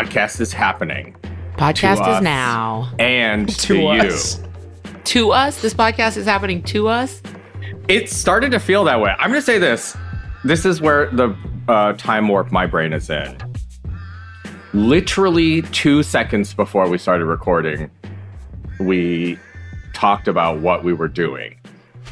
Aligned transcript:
podcast 0.00 0.40
is 0.40 0.52
happening. 0.52 1.14
Podcast 1.56 2.16
is 2.16 2.22
now. 2.22 2.90
And 2.98 3.48
to, 3.60 3.66
To 3.66 3.74
you. 3.74 4.18
To 5.04 5.32
us, 5.32 5.60
this 5.60 5.74
podcast 5.74 6.16
is 6.16 6.24
happening 6.24 6.62
to 6.64 6.88
us. 6.88 7.20
It 7.88 8.08
started 8.08 8.50
to 8.52 8.60
feel 8.60 8.84
that 8.84 9.00
way. 9.00 9.14
I'm 9.18 9.30
going 9.30 9.40
to 9.40 9.44
say 9.44 9.58
this. 9.58 9.96
This 10.42 10.64
is 10.64 10.80
where 10.80 11.10
the 11.10 11.36
uh, 11.68 11.92
time 11.94 12.28
warp 12.28 12.50
my 12.50 12.66
brain 12.66 12.94
is 12.94 13.10
in. 13.10 13.36
Literally 14.72 15.62
two 15.62 16.02
seconds 16.02 16.54
before 16.54 16.88
we 16.88 16.96
started 16.96 17.26
recording, 17.26 17.90
we 18.78 19.38
talked 19.92 20.28
about 20.28 20.60
what 20.60 20.82
we 20.82 20.94
were 20.94 21.08
doing. 21.08 21.58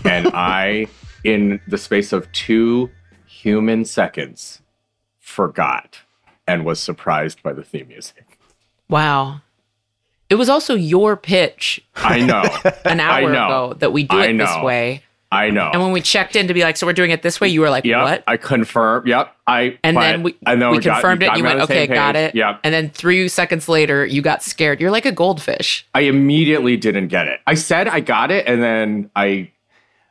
And 0.04 0.26
I, 0.34 0.88
in 1.24 1.60
the 1.68 1.78
space 1.78 2.12
of 2.12 2.30
two 2.32 2.90
human 3.26 3.86
seconds, 3.86 4.60
forgot 5.20 6.00
and 6.48 6.64
was 6.64 6.80
surprised 6.80 7.42
by 7.42 7.52
the 7.52 7.62
theme 7.62 7.86
music. 7.88 8.38
Wow. 8.88 9.42
It 10.30 10.34
was 10.34 10.48
also 10.48 10.74
your 10.74 11.16
pitch 11.16 11.80
I 11.94 12.20
know. 12.20 12.42
an 12.84 13.00
hour 13.00 13.30
know. 13.30 13.44
ago 13.44 13.74
that 13.74 13.92
we 13.92 14.02
do 14.02 14.18
it 14.18 14.36
this 14.36 14.56
way. 14.62 15.02
I 15.30 15.50
know. 15.50 15.70
And 15.70 15.82
when 15.82 15.92
we 15.92 16.00
checked 16.00 16.36
in 16.36 16.48
to 16.48 16.54
be 16.54 16.62
like, 16.62 16.78
so 16.78 16.86
we're 16.86 16.94
doing 16.94 17.10
it 17.10 17.20
this 17.20 17.38
way, 17.38 17.48
you 17.48 17.60
were 17.60 17.68
like, 17.68 17.84
Yep, 17.84 18.02
what? 18.02 18.24
I 18.26 18.38
confirm. 18.38 19.06
Yep, 19.06 19.36
I. 19.46 19.78
And 19.84 19.94
then 19.96 20.22
we, 20.22 20.34
I 20.46 20.54
know 20.54 20.70
we 20.70 20.78
got- 20.78 20.94
confirmed 20.94 21.22
it. 21.22 21.28
And 21.28 21.38
you 21.38 21.44
went, 21.44 21.60
okay, 21.60 21.86
got 21.86 22.16
it. 22.16 22.34
Yep. 22.34 22.60
And 22.64 22.72
then 22.72 22.88
three 22.88 23.28
seconds 23.28 23.68
later, 23.68 24.06
you 24.06 24.22
got 24.22 24.42
scared. 24.42 24.80
You're 24.80 24.90
like 24.90 25.04
a 25.04 25.12
goldfish. 25.12 25.86
I 25.94 26.02
immediately 26.02 26.78
didn't 26.78 27.08
get 27.08 27.28
it. 27.28 27.40
I 27.46 27.54
said 27.54 27.88
I 27.88 28.00
got 28.00 28.30
it, 28.30 28.46
and 28.46 28.62
then 28.62 29.10
I, 29.14 29.50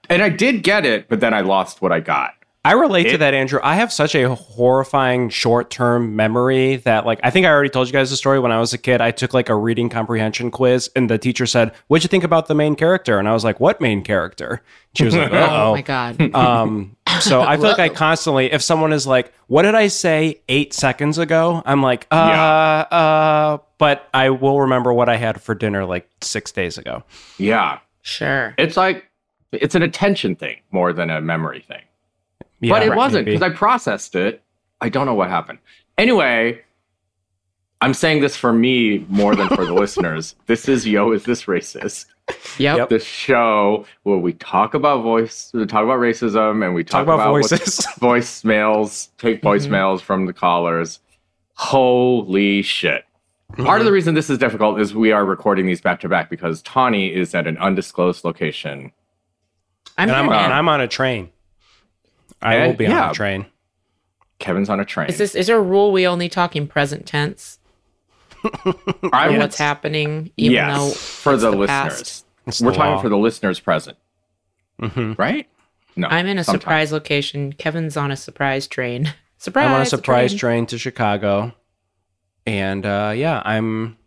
and 0.08 0.22
I 0.22 0.30
did 0.30 0.62
get 0.62 0.86
it, 0.86 1.10
but 1.10 1.20
then 1.20 1.34
I 1.34 1.42
lost 1.42 1.82
what 1.82 1.92
I 1.92 2.00
got. 2.00 2.36
I 2.68 2.74
relate 2.74 3.10
to 3.12 3.18
that, 3.20 3.34
Andrew. 3.34 3.60
I 3.64 3.76
have 3.76 3.94
such 3.94 4.14
a 4.16 4.34
horrifying 4.36 5.30
short 5.30 5.70
term 5.70 6.16
memory 6.16 6.78
that, 6.78 7.06
like, 7.06 7.20
I 7.24 7.30
think 7.30 7.46
I 7.46 7.50
already 7.50 7.70
told 7.70 7.88
you 7.88 7.94
guys 7.94 8.10
the 8.10 8.18
story. 8.18 8.40
When 8.40 8.52
I 8.52 8.60
was 8.60 8.74
a 8.74 8.78
kid, 8.78 9.00
I 9.02 9.12
took 9.12 9.34
like 9.34 9.50
a 9.50 9.56
reading 9.56 9.90
comprehension 9.90 10.52
quiz, 10.52 10.90
and 10.96 11.10
the 11.10 11.18
teacher 11.18 11.46
said, 11.46 11.72
What'd 11.88 12.04
you 12.04 12.10
think 12.10 12.24
about 12.24 12.48
the 12.48 12.56
main 12.56 12.76
character? 12.76 13.20
And 13.20 13.28
I 13.28 13.34
was 13.34 13.44
like, 13.44 13.60
What 13.60 13.80
main 13.80 14.04
character? 14.04 14.62
She 14.96 15.06
was 15.06 15.16
like, 15.16 15.32
Oh, 15.34 15.48
Oh. 15.70 15.72
my 15.76 15.82
God. 15.82 16.22
um, 16.36 16.96
so 17.22 17.42
I 17.42 17.56
feel 17.56 17.66
like 17.68 17.80
I 17.80 17.90
constantly, 17.90 18.52
if 18.52 18.62
someone 18.62 18.92
is 18.94 19.08
like, 19.08 19.34
What 19.48 19.62
did 19.64 19.76
I 19.76 19.88
say 19.88 20.42
eight 20.50 20.74
seconds 20.74 21.18
ago? 21.18 21.62
I'm 21.66 21.82
like, 21.82 22.06
Uh, 22.12 22.16
Yeah. 22.92 22.98
uh, 22.98 23.58
but 23.78 24.10
I 24.14 24.30
will 24.32 24.62
remember 24.62 24.92
what 24.94 25.08
I 25.10 25.16
had 25.18 25.42
for 25.42 25.56
dinner 25.56 25.86
like 25.86 26.10
six 26.22 26.52
days 26.52 26.78
ago. 26.78 27.04
Yeah, 27.38 27.80
sure. 28.02 28.56
it's 28.58 28.76
like 28.76 29.06
it's 29.54 29.76
an 29.76 29.82
attention 29.84 30.36
thing 30.36 30.58
more 30.72 30.92
than 30.92 31.10
a 31.10 31.22
memory 31.22 31.62
thing. 31.66 31.82
Yeah, 32.60 32.72
but 32.74 32.84
it 32.84 32.90
right, 32.90 32.98
wasn't 32.98 33.26
because 33.26 33.42
I 33.42 33.50
processed 33.50 34.16
it. 34.16 34.42
I 34.82 34.90
don't 34.90 35.06
know 35.06 35.14
what 35.14 35.30
happened. 35.30 35.60
Anyway, 35.98 36.62
I'm 37.82 37.94
saying 37.94 38.22
this 38.22 38.36
for 38.36 38.54
me 38.54 39.06
more 39.10 39.36
than 39.36 39.50
for 39.50 39.66
the 39.66 39.74
listeners. 39.74 40.36
This 40.48 40.68
is 40.68 40.88
Yo, 40.88 41.12
is 41.12 41.24
this 41.24 41.46
racist? 41.46 42.06
Yep. 42.58 42.90
The 42.90 43.00
show 43.00 43.86
where 44.04 44.18
we 44.18 44.34
talk 44.34 44.74
about 44.74 45.02
voice, 45.02 45.52
we 45.54 45.66
talk 45.66 45.84
about 45.84 46.00
racism, 46.00 46.66
and 46.66 46.74
we 46.74 46.84
talk, 46.84 47.06
Talk 47.06 47.16
about 47.16 47.32
what- 47.32 47.50
voices. 47.50 47.86
voicemails, 48.00 49.10
take 49.18 49.42
mm-hmm. 49.42 49.48
voicemails 49.48 50.02
from 50.02 50.26
the 50.26 50.34
callers. 50.34 51.00
Holy 51.54 52.62
shit. 52.62 53.06
Part 53.56 53.80
of 53.80 53.86
the 53.86 53.90
mm-hmm. 53.90 53.94
reason 53.94 54.14
this 54.14 54.30
is 54.30 54.38
difficult 54.38 54.80
is 54.80 54.94
we 54.94 55.12
are 55.12 55.24
recording 55.24 55.68
these 55.68 55.80
back 55.80 56.02
to 56.02 56.10
back 56.10 56.30
because 56.30 56.62
Tawny 56.64 57.14
is 57.14 57.34
at 57.34 57.48
an 57.48 57.58
undisclosed 57.60 58.26
location. 58.26 58.92
I'm, 59.98 60.10
and 60.10 60.12
I'm, 60.12 60.30
um, 60.30 60.34
and 60.34 60.54
I'm 60.54 60.68
on 60.68 60.82
a 60.82 60.88
train. 60.88 61.30
I 62.42 62.56
And- 62.56 62.68
will 62.72 62.78
be 62.78 62.86
on 62.86 62.92
yeah. 62.92 63.12
a 63.12 63.14
train. 63.14 63.46
Kevin's 64.40 64.70
on 64.70 64.80
a 64.80 64.86
train. 64.86 65.10
Is 65.10 65.18
this 65.18 65.34
is 65.36 65.48
there 65.48 65.58
a 65.58 65.62
rule 65.62 65.92
we 65.92 66.06
only 66.06 66.30
talk 66.30 66.56
in 66.56 66.68
present 66.68 67.06
tense 67.08 67.58
I 68.44 68.50
for 68.52 69.30
would- 69.32 69.40
what's 69.40 69.58
happening, 69.58 70.32
even 70.38 70.54
yes, 70.54 70.78
though 70.78 70.90
for 70.92 71.34
it's 71.34 71.42
the, 71.44 71.52
the 71.52 71.58
listeners. 71.58 71.68
past? 71.68 72.26
It's 72.46 72.62
We're 72.62 72.72
the 72.72 72.78
talking 72.78 72.92
law. 72.96 73.02
for 73.02 73.10
the 73.10 73.18
listeners 73.18 73.60
present, 73.60 73.98
hmm 74.80 75.14
right? 75.18 75.48
No, 75.96 76.08
I'm 76.08 76.28
in 76.28 76.38
a 76.38 76.44
sometime. 76.44 76.62
surprise 76.62 76.92
location. 76.92 77.52
Kevin's 77.54 77.98
on 77.98 78.12
a 78.12 78.16
surprise 78.16 78.68
train. 78.68 79.14
Surprise! 79.40 79.66
I'm 79.68 79.74
on 79.74 79.82
a 79.82 79.86
surprise 79.86 80.32
train. 80.32 80.40
train 80.40 80.66
to 80.68 80.78
Chicago, 80.80 81.54
and 82.46 82.86
uh, 82.86 83.14
yeah, 83.16 83.42
I'm. 83.46 83.98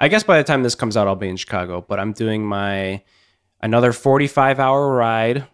I 0.00 0.08
guess 0.08 0.22
by 0.24 0.36
the 0.38 0.44
time 0.44 0.62
this 0.62 0.74
comes 0.74 0.96
out, 0.96 1.06
I'll 1.06 1.14
be 1.16 1.28
in 1.28 1.36
Chicago. 1.36 1.84
But 1.86 2.00
I'm 2.00 2.12
doing 2.12 2.44
my 2.44 3.02
another 3.60 3.92
45 3.92 4.58
hour 4.60 4.94
ride. 4.94 5.46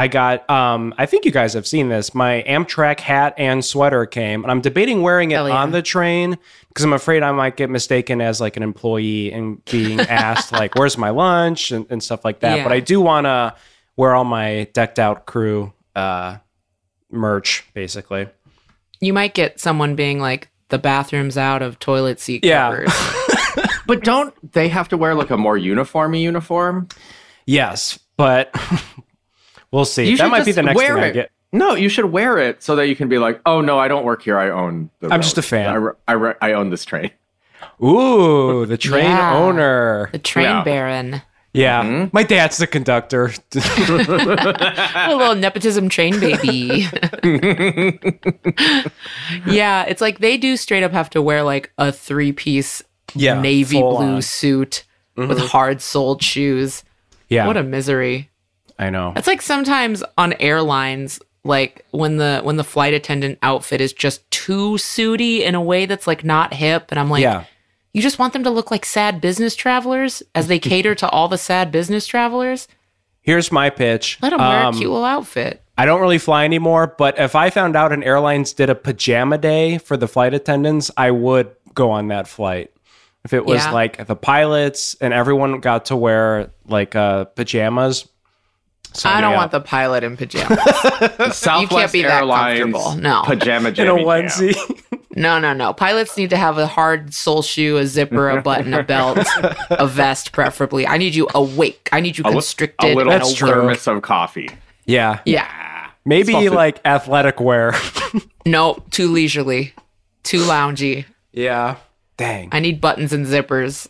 I 0.00 0.08
got. 0.08 0.48
Um, 0.48 0.94
I 0.96 1.04
think 1.04 1.26
you 1.26 1.30
guys 1.30 1.52
have 1.52 1.66
seen 1.66 1.90
this. 1.90 2.14
My 2.14 2.42
Amtrak 2.48 3.00
hat 3.00 3.34
and 3.36 3.62
sweater 3.62 4.06
came, 4.06 4.42
and 4.42 4.50
I'm 4.50 4.62
debating 4.62 5.02
wearing 5.02 5.30
it 5.30 5.34
Hell 5.34 5.48
yeah. 5.50 5.56
on 5.56 5.72
the 5.72 5.82
train 5.82 6.38
because 6.68 6.84
I'm 6.84 6.94
afraid 6.94 7.22
I 7.22 7.32
might 7.32 7.56
get 7.56 7.68
mistaken 7.68 8.22
as 8.22 8.40
like 8.40 8.56
an 8.56 8.62
employee 8.62 9.30
and 9.30 9.62
being 9.66 10.00
asked 10.00 10.52
like, 10.52 10.74
"Where's 10.74 10.96
my 10.96 11.10
lunch?" 11.10 11.70
and, 11.70 11.86
and 11.90 12.02
stuff 12.02 12.24
like 12.24 12.40
that. 12.40 12.56
Yeah. 12.56 12.62
But 12.64 12.72
I 12.72 12.80
do 12.80 12.98
want 13.00 13.26
to 13.26 13.54
wear 13.96 14.14
all 14.14 14.24
my 14.24 14.68
decked 14.72 14.98
out 14.98 15.26
crew 15.26 15.72
uh, 15.94 16.38
merch, 17.10 17.66
basically. 17.74 18.26
You 19.00 19.12
might 19.12 19.34
get 19.34 19.60
someone 19.60 19.96
being 19.96 20.18
like, 20.18 20.48
"The 20.70 20.78
bathroom's 20.78 21.36
out 21.36 21.60
of 21.60 21.78
toilet 21.78 22.20
seat 22.20 22.42
Yeah. 22.42 22.70
covers." 22.70 22.92
But 23.86 24.04
don't 24.04 24.32
they 24.52 24.68
have 24.68 24.88
to 24.90 24.96
wear 24.96 25.16
like 25.16 25.30
a 25.30 25.36
more 25.36 25.56
uniformy 25.58 26.22
uniform? 26.22 26.86
Yes, 27.44 27.98
but 28.16 28.54
we'll 29.72 29.84
see. 29.84 30.08
You 30.10 30.16
that 30.18 30.30
might 30.30 30.44
be 30.44 30.52
the 30.52 30.62
next 30.62 30.76
wear 30.76 30.94
thing 30.94 31.04
I 31.04 31.06
it. 31.08 31.12
get. 31.12 31.30
No, 31.52 31.74
you 31.74 31.88
should 31.88 32.04
wear 32.06 32.38
it 32.38 32.62
so 32.62 32.76
that 32.76 32.86
you 32.86 32.94
can 32.94 33.08
be 33.08 33.18
like, 33.18 33.40
oh 33.44 33.60
no, 33.60 33.78
I 33.78 33.88
don't 33.88 34.04
work 34.04 34.22
here. 34.22 34.38
I 34.38 34.50
own. 34.50 34.88
The 35.00 35.06
I'm 35.08 35.12
road. 35.18 35.22
just 35.22 35.38
a 35.38 35.42
fan. 35.42 35.68
I, 35.68 35.74
re- 35.74 35.92
I, 36.06 36.12
re- 36.12 36.34
I 36.40 36.52
own 36.52 36.70
this 36.70 36.84
train. 36.84 37.10
Ooh, 37.82 38.66
the 38.66 38.76
train 38.78 39.04
Yeah. 39.04 39.34
owner. 39.34 40.08
the 40.12 40.18
train 40.18 40.44
Yeah. 40.44 40.62
baron. 40.64 41.22
Yeah, 41.52 41.82
Mhm. 41.82 42.12
my 42.12 42.22
dad's 42.22 42.58
the 42.58 42.66
conductor. 42.68 43.32
a 43.56 45.14
little 45.16 45.34
nepotism 45.34 45.88
train 45.88 46.20
baby. 46.20 46.86
yeah, 49.46 49.84
it's 49.84 50.00
like 50.00 50.18
they 50.20 50.36
do 50.36 50.56
straight 50.56 50.82
up 50.84 50.92
have 50.92 51.10
to 51.10 51.20
wear 51.22 51.42
like 51.42 51.72
a 51.78 51.90
three 51.92 52.32
piece 52.32 52.82
yeah, 53.14 53.40
navy 53.40 53.78
blue 53.80 53.96
on. 53.96 54.06
Mm-hmm. 54.08 54.20
suit 54.20 54.84
with 55.16 55.38
hard 55.40 55.80
soled 55.82 56.22
shoes. 56.22 56.84
Yeah, 57.28 57.46
What 57.48 57.56
a 57.56 57.62
misery. 57.64 58.29
I 58.80 58.90
know. 58.90 59.12
It's 59.14 59.26
like 59.28 59.42
sometimes 59.42 60.02
on 60.18 60.32
airlines, 60.40 61.20
like 61.44 61.84
when 61.92 62.16
the 62.16 62.40
when 62.42 62.56
the 62.56 62.64
flight 62.64 62.94
attendant 62.94 63.38
outfit 63.42 63.80
is 63.80 63.92
just 63.92 64.28
too 64.30 64.72
suity 64.72 65.40
in 65.40 65.54
a 65.54 65.60
way 65.62 65.86
that's 65.86 66.06
like 66.06 66.24
not 66.24 66.52
hip, 66.54 66.86
and 66.90 66.98
I'm 66.98 67.10
like, 67.10 67.22
yeah, 67.22 67.44
you 67.92 68.00
just 68.02 68.18
want 68.18 68.32
them 68.32 68.42
to 68.44 68.50
look 68.50 68.70
like 68.70 68.84
sad 68.84 69.20
business 69.20 69.54
travelers 69.54 70.22
as 70.34 70.48
they 70.48 70.58
cater 70.58 70.94
to 70.96 71.08
all 71.10 71.28
the 71.28 71.38
sad 71.38 71.70
business 71.70 72.06
travelers. 72.06 72.66
here's 73.22 73.52
my 73.52 73.68
pitch. 73.70 74.18
Let 74.22 74.30
them 74.30 74.40
wear 74.40 74.64
Um, 74.64 74.74
a 74.74 74.78
cute 74.78 74.90
little 74.90 75.04
outfit. 75.04 75.62
I 75.76 75.84
don't 75.84 76.00
really 76.00 76.18
fly 76.18 76.44
anymore, 76.44 76.94
but 76.98 77.18
if 77.18 77.34
I 77.36 77.50
found 77.50 77.76
out 77.76 77.92
an 77.92 78.02
airlines 78.02 78.52
did 78.54 78.70
a 78.70 78.74
pajama 78.74 79.36
day 79.38 79.76
for 79.78 79.96
the 79.98 80.08
flight 80.08 80.32
attendants, 80.34 80.90
I 80.96 81.10
would 81.10 81.50
go 81.74 81.90
on 81.90 82.08
that 82.08 82.26
flight. 82.28 82.70
If 83.24 83.32
it 83.34 83.44
was 83.44 83.62
Yeah. 83.64 83.72
like 83.72 84.06
the 84.06 84.16
pilots 84.16 84.96
and 85.02 85.12
everyone 85.12 85.60
got 85.60 85.86
to 85.86 85.96
wear 85.96 86.50
like 86.66 86.96
uh, 86.96 87.24
pajamas. 87.26 88.08
Sign 88.92 89.16
I 89.18 89.20
don't 89.20 89.32
up. 89.32 89.38
want 89.38 89.50
the 89.52 89.60
pilot 89.60 90.04
in 90.04 90.16
pajamas. 90.16 90.58
Southwest 91.36 91.92
be 91.92 92.02
that 92.02 92.18
Airlines 92.22 92.60
comfortable. 92.60 92.94
No. 92.96 93.22
pajama 93.24 93.68
in 93.68 93.72
a 93.74 93.76
jammy 93.76 93.98
jam. 94.04 94.06
onesie. 94.06 94.82
No, 95.16 95.38
no, 95.40 95.52
no. 95.52 95.72
Pilots 95.72 96.16
need 96.16 96.30
to 96.30 96.36
have 96.36 96.56
a 96.56 96.66
hard 96.68 97.12
sole 97.12 97.42
shoe, 97.42 97.76
a 97.78 97.86
zipper, 97.86 98.30
a 98.30 98.40
button, 98.42 98.72
a 98.72 98.82
belt, 98.84 99.18
a 99.70 99.86
vest, 99.88 100.30
preferably. 100.32 100.86
I 100.86 100.98
need 100.98 101.14
you 101.16 101.28
awake. 101.34 101.88
I 101.92 101.98
need 102.00 102.16
you 102.16 102.22
A 102.24 102.28
li- 102.28 102.32
constricted. 102.34 102.92
A 102.92 102.94
little 102.94 103.12
and 103.12 103.20
That's 103.20 103.34
true. 103.34 103.48
awake. 103.48 103.78
thermos 103.80 103.86
of 103.88 104.02
coffee. 104.02 104.48
yeah, 104.86 105.18
Yeah. 105.24 105.48
maybe 106.04 106.32
Supposed 106.32 106.54
like 106.54 106.80
athletic 106.84 107.40
wear. 107.40 107.74
No, 108.46 108.82
too 108.90 109.08
leisurely, 109.12 109.74
too 110.22 110.40
loungy. 110.42 111.04
yeah, 111.32 111.76
dang. 112.16 112.48
I 112.52 112.60
need 112.60 112.80
buttons 112.80 113.12
and 113.12 113.26
zippers. 113.26 113.88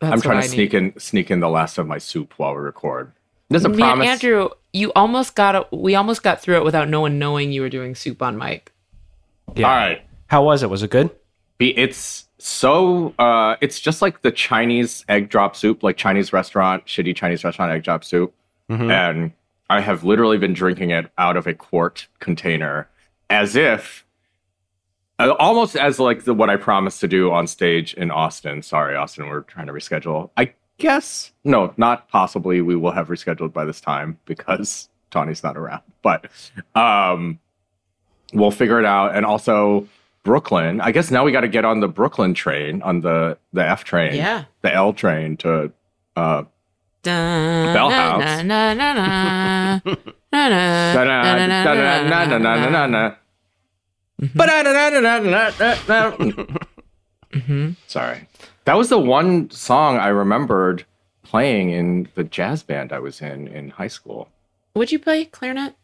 That's 0.00 0.12
I'm 0.12 0.20
trying 0.20 0.38
to 0.40 0.44
I 0.44 0.48
sneak 0.48 0.74
in 0.74 0.98
sneak 0.98 1.30
in 1.30 1.40
the 1.40 1.48
last 1.48 1.78
of 1.78 1.86
my 1.86 1.98
soup 1.98 2.34
while 2.36 2.54
we 2.54 2.60
record. 2.60 3.12
There's 3.48 3.64
a 3.64 3.68
need. 3.68 3.78
promise. 3.78 4.04
Man, 4.04 4.08
Andrew, 4.12 4.50
you 4.72 4.92
almost 4.94 5.34
got 5.34 5.54
it. 5.54 5.66
We 5.72 5.94
almost 5.94 6.22
got 6.22 6.40
through 6.40 6.56
it 6.58 6.64
without 6.64 6.88
no 6.88 7.00
one 7.00 7.18
knowing 7.18 7.50
you 7.52 7.62
were 7.62 7.68
doing 7.70 7.94
soup 7.94 8.22
on 8.22 8.36
mic. 8.38 8.72
Yeah. 9.56 9.68
All 9.68 9.74
right. 9.76 10.02
How 10.26 10.44
was 10.44 10.62
it? 10.62 10.70
Was 10.70 10.82
it 10.82 10.90
good? 10.90 11.10
Be- 11.56 11.76
It's 11.76 12.26
so 12.38 13.14
uh 13.18 13.56
it's 13.60 13.80
just 13.80 14.00
like 14.02 14.22
the 14.22 14.30
Chinese 14.30 15.04
egg 15.08 15.28
drop 15.30 15.56
soup, 15.56 15.82
like 15.82 15.96
Chinese 15.96 16.32
restaurant, 16.32 16.84
shitty 16.86 17.16
Chinese 17.16 17.42
restaurant 17.42 17.72
egg 17.72 17.82
drop 17.82 18.04
soup. 18.04 18.32
Mhm. 18.70 18.90
And 18.92 19.32
I 19.70 19.80
have 19.80 20.04
literally 20.04 20.38
been 20.38 20.52
drinking 20.54 20.90
it 20.90 21.10
out 21.18 21.36
of 21.36 21.46
a 21.46 21.54
quart 21.54 22.06
container 22.20 22.88
as 23.30 23.56
if 23.56 24.04
almost 25.18 25.76
as 25.76 25.98
like 25.98 26.24
the, 26.24 26.34
what 26.34 26.50
I 26.50 26.56
promised 26.56 27.00
to 27.00 27.08
do 27.08 27.30
on 27.32 27.46
stage 27.46 27.94
in 27.94 28.10
Austin. 28.10 28.62
Sorry, 28.62 28.94
Austin, 28.96 29.28
we're 29.28 29.40
trying 29.42 29.66
to 29.66 29.72
reschedule. 29.72 30.30
I 30.36 30.52
guess 30.78 31.32
no, 31.44 31.72
not 31.76 32.08
possibly. 32.08 32.60
We 32.60 32.76
will 32.76 32.92
have 32.92 33.08
rescheduled 33.08 33.52
by 33.52 33.64
this 33.64 33.80
time 33.80 34.18
because 34.26 34.88
Tawny's 35.10 35.42
not 35.42 35.56
around. 35.56 35.82
But 36.02 36.26
um, 36.74 37.38
we'll 38.32 38.50
figure 38.52 38.78
it 38.78 38.84
out. 38.86 39.14
And 39.16 39.26
also, 39.26 39.88
Brooklyn. 40.22 40.80
I 40.80 40.92
guess 40.92 41.10
now 41.10 41.24
we 41.24 41.32
got 41.32 41.40
to 41.40 41.48
get 41.48 41.64
on 41.64 41.80
the 41.80 41.88
Brooklyn 41.88 42.34
train, 42.34 42.82
on 42.82 43.00
the 43.00 43.38
the 43.52 43.64
F 43.66 43.82
train, 43.84 44.14
Yeah. 44.14 44.44
the 44.62 44.72
L 44.72 44.92
train 44.92 45.36
to. 45.38 45.72
uh 46.16 46.44
Bell 47.74 47.90
House. 47.90 48.42
Mm-hmm. 54.20 54.36
But 54.36 54.48
mm-hmm. 57.32 57.70
Sorry. 57.86 58.28
That 58.64 58.76
was 58.76 58.88
the 58.88 58.98
one 58.98 59.50
song 59.50 59.96
I 59.96 60.08
remembered 60.08 60.84
playing 61.22 61.70
in 61.70 62.08
the 62.14 62.24
jazz 62.24 62.62
band 62.62 62.92
I 62.92 62.98
was 62.98 63.20
in 63.20 63.48
in 63.48 63.70
high 63.70 63.88
school. 63.88 64.28
Would 64.74 64.92
you 64.92 64.98
play 64.98 65.24
clarinet? 65.26 65.74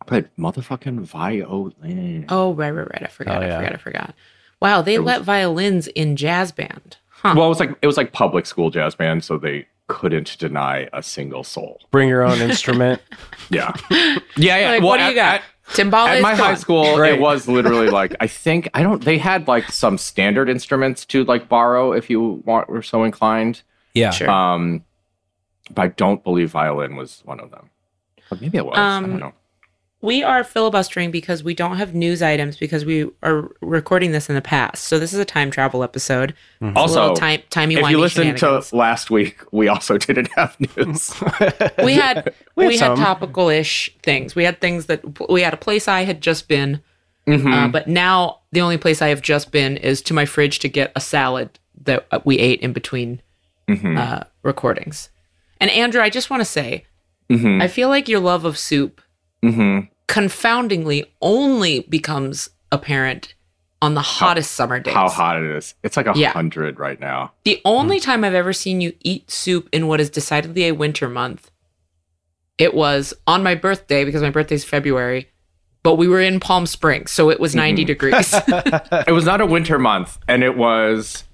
I 0.00 0.04
played 0.04 0.28
motherfucking 0.38 1.00
violin. 1.00 2.26
Oh, 2.28 2.54
right, 2.54 2.70
right, 2.70 2.88
right. 2.90 3.02
I 3.02 3.06
forgot. 3.06 3.42
Oh, 3.42 3.46
yeah. 3.46 3.58
I 3.58 3.60
forgot. 3.60 3.72
I 3.72 3.76
forgot. 3.76 4.14
Wow, 4.60 4.82
they 4.82 4.94
it 4.94 5.02
let 5.02 5.20
was... 5.20 5.26
violins 5.26 5.86
in 5.88 6.16
jazz 6.16 6.52
band. 6.52 6.96
Huh. 7.08 7.34
Well, 7.36 7.46
it 7.46 7.50
was 7.50 7.60
like 7.60 7.76
it 7.82 7.86
was 7.86 7.96
like 7.96 8.12
public 8.12 8.46
school 8.46 8.70
jazz 8.70 8.94
band, 8.94 9.24
so 9.24 9.38
they 9.38 9.66
couldn't 9.86 10.38
deny 10.38 10.88
a 10.92 11.02
single 11.02 11.44
soul. 11.44 11.80
Bring 11.90 12.08
your 12.08 12.22
own 12.22 12.40
instrument. 12.40 13.02
yeah. 13.50 13.72
Yeah, 13.90 14.18
yeah. 14.36 14.70
Like, 14.70 14.80
well, 14.80 14.88
what 14.88 14.96
do 14.98 15.04
you 15.04 15.10
at, 15.10 15.14
got? 15.14 15.34
At, 15.34 15.42
Timbale. 15.72 16.08
At 16.08 16.22
my 16.22 16.34
high 16.34 16.54
school, 16.54 16.96
Great. 16.96 17.14
it 17.14 17.20
was 17.20 17.48
literally 17.48 17.88
like 17.88 18.14
I 18.20 18.26
think 18.26 18.68
I 18.74 18.82
don't. 18.82 19.04
They 19.04 19.18
had 19.18 19.48
like 19.48 19.70
some 19.70 19.98
standard 19.98 20.48
instruments 20.48 21.04
to 21.06 21.24
like 21.24 21.48
borrow 21.48 21.92
if 21.92 22.08
you 22.10 22.42
want 22.44 22.68
were 22.68 22.82
so 22.82 23.04
inclined. 23.04 23.62
Yeah. 23.94 24.10
Sure. 24.10 24.30
Um, 24.30 24.84
but 25.74 25.82
I 25.82 25.88
don't 25.88 26.22
believe 26.24 26.50
violin 26.50 26.96
was 26.96 27.22
one 27.24 27.40
of 27.40 27.50
them. 27.50 27.70
But 28.30 28.40
maybe 28.40 28.58
it 28.58 28.64
was. 28.66 28.76
I 28.78 28.96
Um, 28.96 29.10
don't 29.10 29.20
know. 29.20 29.32
We 30.02 30.24
are 30.24 30.42
filibustering 30.42 31.12
because 31.12 31.44
we 31.44 31.54
don't 31.54 31.76
have 31.76 31.94
news 31.94 32.22
items 32.22 32.56
because 32.56 32.84
we 32.84 33.08
are 33.22 33.48
recording 33.60 34.10
this 34.10 34.28
in 34.28 34.34
the 34.34 34.42
past. 34.42 34.84
So 34.84 34.98
this 34.98 35.12
is 35.12 35.20
a 35.20 35.24
time 35.24 35.50
travel 35.52 35.84
episode. 35.84 36.34
A 36.60 36.72
Also, 36.74 37.14
time, 37.14 37.40
timey 37.50 37.76
If 37.76 37.88
you 37.88 37.98
listened 38.00 38.36
to 38.38 38.64
last 38.72 39.10
week, 39.12 39.38
we 39.52 39.68
also 39.68 39.96
didn't 40.06 40.28
have 40.36 40.56
news. 40.76 41.14
we 41.84 41.94
had 41.94 42.34
We 42.56 42.66
we 42.66 42.78
had 42.78 42.98
had, 42.98 43.04
topical 43.04 43.48
ish 43.48 43.94
things. 44.02 44.34
We 44.34 44.44
had 44.44 44.60
things 44.60 44.86
that 44.86 45.00
we 45.30 45.40
had 45.42 45.54
a 45.54 45.56
place 45.56 45.86
I 45.86 46.02
had 46.02 46.20
just 46.20 46.48
been, 46.48 46.80
Mhm. 47.28 47.54
uh, 47.54 47.68
but 47.68 47.86
now 47.86 48.40
the 48.50 48.60
only 48.60 48.78
place 48.78 49.00
I 49.00 49.08
have 49.08 49.22
just 49.22 49.52
been 49.52 49.76
is 49.76 50.02
to 50.02 50.14
my 50.14 50.24
fridge 50.26 50.58
to 50.58 50.68
get 50.68 50.90
a 50.96 51.00
salad 51.00 51.60
that 51.84 52.06
uh, 52.10 52.18
we 52.24 52.38
ate 52.40 52.60
in 52.60 52.72
between 52.72 53.22
Mhm. 53.70 53.96
uh, 53.96 54.24
recordings. 54.42 55.10
And 55.60 55.70
Andrew, 55.70 56.02
I 56.02 56.10
just 56.10 56.28
want 56.28 56.40
to 56.40 56.44
say, 56.44 56.86
Mhm. 57.30 57.62
I 57.62 57.68
feel 57.68 57.88
like 57.88 58.08
your 58.08 58.18
love 58.18 58.44
of 58.44 58.58
soup 58.58 59.00
Mhm. 59.44 59.88
confoundingly 60.08 61.04
only 61.20 61.80
becomes 61.88 62.50
apparent 62.70 63.34
on 63.80 63.94
the 63.94 64.02
hottest 64.02 64.52
summer 64.52 64.78
days. 64.78 64.94
How 64.94 65.08
hot 65.08 65.42
it 65.42 65.50
is! 65.56 65.74
It's 65.82 65.96
like 65.96 66.06
a 66.06 66.12
Yeah. 66.14 66.30
hundred 66.32 66.78
right 66.78 67.00
now. 67.00 67.32
The 67.44 67.60
only 67.64 67.98
time 67.98 68.22
I've 68.24 68.34
ever 68.34 68.52
seen 68.52 68.80
you 68.80 68.92
eat 69.00 69.30
soup 69.30 69.68
in 69.72 69.88
what 69.88 70.00
is 70.00 70.10
decidedly 70.10 70.66
a 70.68 70.72
winter 70.72 71.08
month, 71.08 71.50
it 72.58 72.74
was 72.74 73.12
on 73.26 73.42
my 73.42 73.54
birthday 73.56 74.04
because 74.04 74.22
my 74.22 74.30
birthday's 74.30 74.64
February, 74.64 75.28
but 75.82 75.94
we 75.96 76.06
were 76.06 76.20
in 76.20 76.38
Palm 76.38 76.66
Springs, 76.66 77.10
so 77.10 77.28
it 77.30 77.40
was 77.40 77.54
90 77.56 77.84
degrees. 77.84 78.32
It 79.08 79.12
was 79.12 79.24
not 79.24 79.40
a 79.40 79.46
winter 79.46 79.78
month, 79.80 80.18
and 80.28 80.44
it 80.44 80.56
was. 80.56 81.24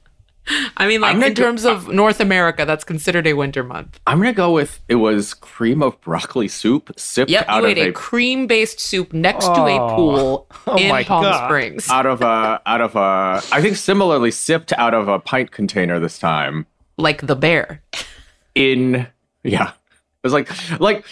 I 0.77 0.87
mean, 0.87 1.01
like 1.01 1.15
I'm 1.17 1.23
in 1.23 1.35
go- 1.35 1.43
terms 1.45 1.65
of 1.65 1.89
North 1.89 2.21
America, 2.21 2.65
that's 2.65 2.85
considered 2.85 3.27
a 3.27 3.35
winter 3.35 3.63
month. 3.63 4.01
I'm 4.07 4.19
gonna 4.19 4.33
go 4.33 4.53
with 4.53 4.81
it 4.89 4.95
was 4.97 5.35
cream 5.35 5.83
of 5.83 6.01
broccoli 6.01 6.49
soup 6.49 6.91
sipped 6.97 7.31
Yep, 7.31 7.45
out 7.49 7.63
you 7.65 7.69
of 7.71 7.77
a 7.79 7.89
a 7.89 7.93
cream-based 7.93 8.81
soup 8.81 9.13
next 9.13 9.47
to 9.47 9.53
a 9.53 9.79
Oh. 9.79 9.97
pool 9.97 10.47
Oh 10.67 10.77
in 10.79 11.05
Palm 11.05 11.23
God. 11.25 11.47
Springs. 11.49 11.89
out 11.91 12.07
of 12.07 12.23
a 12.23 12.61
out 12.67 12.81
of 12.81 12.97
a 12.97 13.43
I 13.55 13.61
think 13.61 13.77
similarly 13.77 14.31
sipped 14.31 14.73
out 14.75 14.95
of 14.95 15.09
a 15.09 15.19
pint 15.19 15.51
container 15.51 15.99
this 16.01 16.19
time 16.19 16.67
like 16.97 17.27
the 17.27 17.37
bear. 17.37 17.83
in 18.55 19.07
yeah 19.45 19.69
it 19.71 19.75
was 20.25 20.33
like 20.33 20.51
like 20.81 21.05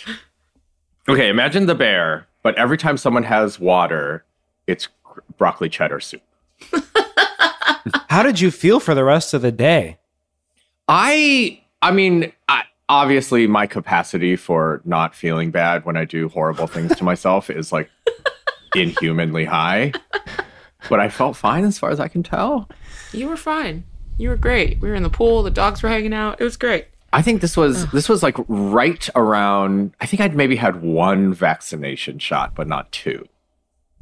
okay 1.09 1.29
imagine 1.29 1.67
the 1.67 1.75
bear 1.75 2.27
but 2.43 2.55
every 2.57 2.77
time 2.79 2.97
someone 2.97 3.23
has 3.23 3.61
water 3.61 4.25
it's 4.67 4.89
cr- 5.05 5.21
broccoli 5.39 5.69
cheddar 5.69 6.01
soup 6.01 6.23
How 8.09 8.23
did 8.23 8.41
you 8.41 8.51
feel 8.51 8.81
for 8.81 8.95
the 8.95 9.05
rest 9.05 9.35
of 9.35 9.43
the 9.43 9.53
day? 9.53 9.99
I 10.89 11.61
I 11.83 11.91
mean 11.91 12.33
I, 12.49 12.63
obviously 12.89 13.47
my 13.47 13.67
capacity 13.67 14.37
for 14.37 14.81
not 14.85 15.15
feeling 15.15 15.51
bad 15.51 15.85
when 15.85 15.97
I 15.97 16.05
do 16.05 16.29
horrible 16.29 16.67
things 16.67 16.97
to 16.97 17.05
myself 17.05 17.51
is 17.51 17.73
like 17.73 17.91
inhumanly 18.75 19.45
high 19.45 19.93
but 20.89 21.01
I 21.01 21.09
felt 21.09 21.37
fine 21.37 21.65
as 21.65 21.79
far 21.79 21.91
as 21.91 21.99
I 21.99 22.09
can 22.09 22.23
tell 22.23 22.69
You 23.13 23.29
were 23.29 23.37
fine. 23.37 23.85
You 24.19 24.31
were 24.31 24.37
great. 24.37 24.81
We 24.81 24.89
were 24.89 24.95
in 24.95 25.03
the 25.03 25.11
pool. 25.11 25.43
The 25.43 25.51
dogs 25.51 25.83
were 25.83 25.89
hanging 25.89 26.15
out. 26.15 26.41
It 26.41 26.45
was 26.45 26.57
great. 26.57 26.87
I 27.13 27.23
think 27.23 27.41
this 27.41 27.57
was 27.57 27.87
this 27.93 28.09
was 28.09 28.23
like 28.23 28.37
right 28.49 29.09
around. 29.15 29.95
I 30.01 30.07
think 30.07 30.21
I'd 30.21 30.35
maybe 30.35 30.57
had 30.57 30.83
one 30.83 31.33
vaccination 31.33 32.19
shot, 32.19 32.55
but 32.55 32.67
not 32.67 32.91
two. 32.93 33.27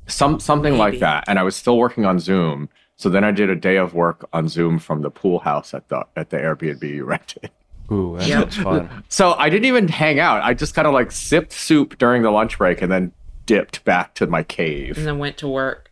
Some 0.07 0.41
something 0.41 0.77
like 0.79 0.99
that, 0.99 1.25
and 1.27 1.39
I 1.39 1.43
was 1.43 1.57
still 1.57 1.79
working 1.79 2.05
on 2.05 2.19
Zoom. 2.19 2.69
So 2.97 3.09
then 3.11 3.25
I 3.25 3.33
did 3.33 3.51
a 3.51 3.57
day 3.57 3.77
of 3.77 3.93
work 3.95 4.29
on 4.33 4.49
Zoom 4.49 4.79
from 4.79 5.03
the 5.03 5.11
pool 5.11 5.41
house 5.41 5.75
at 5.75 5.89
the 5.89 6.07
at 6.17 6.31
the 6.31 6.37
Airbnb 6.37 6.83
you 6.83 7.05
rented. 7.15 7.51
Ooh, 7.93 8.17
that 8.19 8.29
Yep. 8.29 8.51
fun. 8.53 9.05
So 9.09 9.33
I 9.35 9.51
didn't 9.51 9.67
even 9.67 9.89
hang 9.89 10.19
out. 10.21 10.43
I 10.43 10.55
just 10.55 10.75
kind 10.75 10.87
of 10.87 10.95
like 10.95 11.11
sipped 11.13 11.53
soup 11.53 11.99
during 11.99 12.23
the 12.23 12.31
lunch 12.31 12.57
break 12.59 12.81
and 12.83 12.91
then 12.91 13.13
dipped 13.47 13.85
back 13.85 14.15
to 14.15 14.27
my 14.27 14.43
cave. 14.43 14.97
and 14.97 15.07
then 15.07 15.19
went 15.19 15.37
to 15.39 15.49
work. 15.49 15.91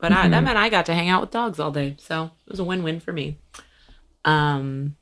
But 0.00 0.12
I, 0.12 0.28
that 0.28 0.44
meant 0.44 0.56
I 0.56 0.68
got 0.68 0.86
to 0.86 0.94
hang 0.94 1.08
out 1.08 1.20
with 1.20 1.32
dogs 1.32 1.58
all 1.58 1.72
day, 1.72 1.96
so 1.98 2.30
it 2.46 2.50
was 2.52 2.60
a 2.60 2.64
win-win 2.64 3.00
for 3.00 3.12
me. 3.12 3.36
Um, 4.24 4.94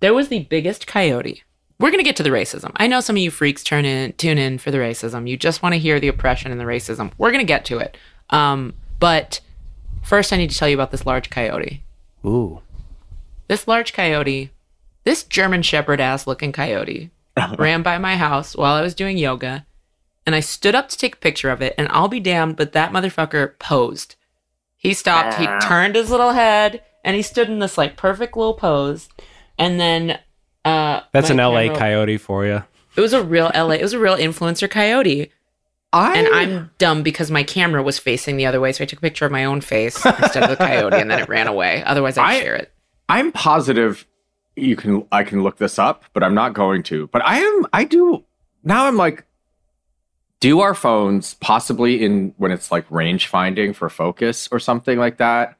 there 0.00 0.14
was 0.14 0.28
the 0.28 0.40
biggest 0.44 0.86
coyote. 0.86 1.42
We're 1.78 1.90
gonna 1.90 2.02
get 2.02 2.16
to 2.16 2.22
the 2.22 2.30
racism. 2.30 2.70
I 2.76 2.86
know 2.86 3.00
some 3.00 3.16
of 3.16 3.22
you 3.22 3.30
freaks 3.30 3.62
turn 3.64 3.84
in, 3.84 4.12
tune 4.14 4.38
in 4.38 4.58
for 4.58 4.70
the 4.70 4.78
racism. 4.78 5.28
You 5.28 5.36
just 5.36 5.62
want 5.62 5.74
to 5.74 5.78
hear 5.78 5.98
the 6.00 6.08
oppression 6.08 6.50
and 6.52 6.60
the 6.60 6.64
racism. 6.64 7.10
We're 7.18 7.32
gonna 7.32 7.44
get 7.44 7.64
to 7.66 7.78
it. 7.78 7.96
Um, 8.30 8.72
but 9.00 9.40
first, 10.02 10.32
I 10.32 10.36
need 10.36 10.50
to 10.50 10.56
tell 10.56 10.68
you 10.68 10.76
about 10.76 10.90
this 10.90 11.06
large 11.06 11.30
coyote. 11.30 11.82
Ooh. 12.24 12.60
This 13.48 13.66
large 13.66 13.92
coyote, 13.92 14.50
this 15.04 15.24
German 15.24 15.62
Shepherd 15.62 16.00
ass 16.00 16.26
looking 16.26 16.52
coyote, 16.52 17.10
ran 17.58 17.82
by 17.82 17.98
my 17.98 18.16
house 18.16 18.56
while 18.56 18.74
I 18.74 18.82
was 18.82 18.94
doing 18.94 19.18
yoga, 19.18 19.66
and 20.26 20.34
I 20.34 20.40
stood 20.40 20.74
up 20.74 20.88
to 20.88 20.96
take 20.96 21.16
a 21.16 21.18
picture 21.18 21.50
of 21.50 21.62
it. 21.62 21.74
And 21.76 21.88
I'll 21.90 22.08
be 22.08 22.20
damned, 22.20 22.56
but 22.56 22.72
that 22.72 22.92
motherfucker 22.92 23.58
posed. 23.58 24.16
He 24.76 24.94
stopped, 24.94 25.34
he 25.34 25.46
turned 25.66 25.94
his 25.94 26.10
little 26.10 26.32
head, 26.32 26.82
and 27.04 27.16
he 27.16 27.22
stood 27.22 27.48
in 27.48 27.58
this 27.58 27.78
like 27.78 27.96
perfect 27.96 28.36
little 28.36 28.54
pose. 28.54 29.08
And 29.58 29.78
then 29.78 30.18
uh 30.64 31.00
That's 31.12 31.30
an 31.30 31.38
LA 31.38 31.74
coyote 31.74 32.18
for 32.18 32.46
you. 32.46 32.62
It 32.96 33.00
was 33.00 33.12
a 33.12 33.22
real 33.22 33.50
LA, 33.54 33.74
it 33.74 33.82
was 33.82 33.92
a 33.92 33.98
real 33.98 34.16
influencer 34.16 34.68
coyote. 34.70 35.30
I 35.92 36.16
And 36.16 36.28
I'm 36.34 36.70
dumb 36.78 37.02
because 37.02 37.30
my 37.30 37.42
camera 37.42 37.82
was 37.82 37.98
facing 37.98 38.36
the 38.36 38.46
other 38.46 38.60
way, 38.60 38.72
so 38.72 38.82
I 38.82 38.86
took 38.86 38.98
a 38.98 39.02
picture 39.02 39.26
of 39.26 39.32
my 39.32 39.44
own 39.44 39.60
face 39.60 39.96
instead 40.06 40.42
of 40.44 40.50
the 40.50 40.56
coyote, 40.56 40.94
and 40.94 41.10
then 41.10 41.18
it 41.20 41.28
ran 41.28 41.46
away. 41.46 41.82
Otherwise, 41.84 42.16
I'd 42.18 42.24
I- 42.24 42.40
share 42.40 42.54
it. 42.54 42.72
I'm 43.08 43.30
positive 43.32 44.06
you 44.56 44.76
can 44.76 45.06
I 45.12 45.24
can 45.24 45.42
look 45.42 45.56
this 45.58 45.78
up, 45.78 46.04
but 46.12 46.22
I'm 46.22 46.34
not 46.34 46.52
going 46.54 46.82
to. 46.84 47.06
But 47.08 47.22
I 47.26 47.38
am 47.38 47.66
I 47.72 47.84
do 47.84 48.24
now 48.64 48.86
I'm 48.86 48.96
like 48.96 49.24
do 50.40 50.60
our 50.60 50.74
phones 50.74 51.34
possibly 51.34 52.02
in 52.04 52.34
when 52.36 52.50
it's 52.52 52.70
like 52.72 52.84
range 52.90 53.26
finding 53.28 53.72
for 53.72 53.88
focus 53.88 54.48
or 54.50 54.58
something 54.58 54.98
like 54.98 55.18
that 55.18 55.56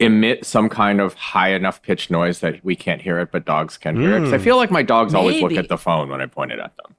emit 0.00 0.44
some 0.46 0.68
kind 0.68 1.00
of 1.00 1.14
high 1.14 1.50
enough 1.50 1.80
pitch 1.82 2.10
noise 2.10 2.40
that 2.40 2.64
we 2.64 2.74
can't 2.74 3.00
hear 3.02 3.18
it 3.20 3.30
but 3.30 3.44
dogs 3.44 3.76
can 3.76 3.96
hear 3.96 4.16
it 4.16 4.20
'Cause 4.20 4.32
I 4.32 4.38
Mm. 4.38 4.42
feel 4.44 4.56
like 4.56 4.70
my 4.70 4.82
dogs 4.82 5.14
always 5.14 5.40
look 5.42 5.52
at 5.52 5.68
the 5.68 5.78
phone 5.78 6.08
when 6.08 6.20
I 6.20 6.26
point 6.26 6.50
it 6.52 6.58
at 6.58 6.76
them. 6.76 6.94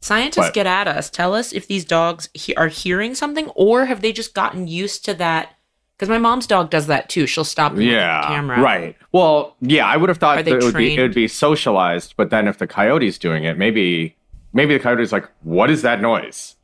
Scientists 0.00 0.46
But- 0.46 0.54
get 0.54 0.66
at 0.66 0.88
us. 0.88 1.10
Tell 1.10 1.34
us 1.34 1.52
if 1.52 1.66
these 1.68 1.84
dogs 1.84 2.28
he- 2.34 2.54
are 2.54 2.68
hearing 2.68 3.14
something, 3.14 3.48
or 3.54 3.84
have 3.86 4.00
they 4.00 4.12
just 4.12 4.34
gotten 4.34 4.66
used 4.66 5.04
to 5.04 5.14
that? 5.14 5.50
Because 5.96 6.08
my 6.08 6.16
mom's 6.18 6.46
dog 6.46 6.70
does 6.70 6.86
that 6.86 7.10
too. 7.10 7.26
She'll 7.26 7.44
stop 7.44 7.74
Yeah, 7.76 8.22
the 8.22 8.26
camera. 8.28 8.60
right. 8.60 8.96
Well, 9.12 9.56
yeah, 9.60 9.86
I 9.86 9.98
would 9.98 10.08
have 10.08 10.16
thought 10.16 10.42
that 10.42 10.48
it 10.48 10.62
would 10.62 10.74
be 10.74 10.96
it 10.96 11.00
would 11.02 11.14
be 11.14 11.28
socialized, 11.28 12.14
but 12.16 12.30
then 12.30 12.48
if 12.48 12.56
the 12.56 12.66
coyote's 12.66 13.18
doing 13.18 13.44
it, 13.44 13.58
maybe 13.58 14.16
maybe 14.54 14.72
the 14.72 14.80
coyote's 14.82 15.12
like, 15.12 15.28
"What 15.42 15.68
is 15.70 15.82
that 15.82 16.00
noise?" 16.00 16.56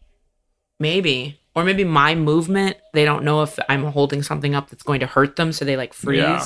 Maybe, 0.81 1.39
or 1.55 1.65
maybe 1.65 1.85
my 1.85 2.15
movement. 2.15 2.79
They 2.95 3.05
don't 3.05 3.25
know 3.25 3.43
if 3.43 3.59
I'm 3.69 3.85
holding 3.85 4.23
something 4.23 4.55
up 4.55 4.71
that's 4.71 4.83
going 4.83 5.01
to 5.01 5.07
hurt 5.07 5.37
them, 5.37 5.53
so 5.53 5.65
they 5.67 5.77
like 5.77 5.93
freeze. 5.93 6.21
Yeah. 6.21 6.45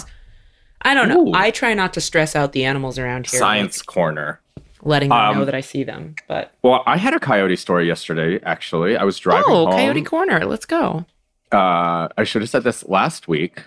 I 0.82 0.94
don't 0.94 1.08
know. 1.08 1.28
Ooh. 1.28 1.32
I 1.34 1.50
try 1.52 1.74
not 1.74 1.92
to 1.94 2.00
stress 2.00 2.34
out 2.34 2.52
the 2.52 2.64
animals 2.64 2.98
around 2.98 3.28
here. 3.28 3.38
Science 3.38 3.82
corner. 3.82 4.40
Like, 4.82 4.86
letting 4.90 5.08
them 5.10 5.18
Um, 5.18 5.38
know 5.38 5.44
that 5.44 5.54
I 5.54 5.60
see 5.60 5.84
them. 5.84 6.14
But 6.28 6.52
Well, 6.62 6.82
I 6.86 6.96
had 6.96 7.14
a 7.14 7.20
coyote 7.20 7.56
story 7.56 7.86
yesterday. 7.86 8.40
Actually, 8.44 8.96
I 8.96 9.04
was 9.04 9.18
driving 9.18 9.44
oh, 9.48 9.66
home. 9.66 9.72
Coyote 9.72 10.02
Corner, 10.02 10.44
let's 10.44 10.66
go. 10.66 11.04
Uh, 11.52 12.08
I 12.16 12.24
should 12.24 12.42
have 12.42 12.48
said 12.50 12.62
this 12.64 12.86
last 12.88 13.28
week. 13.28 13.60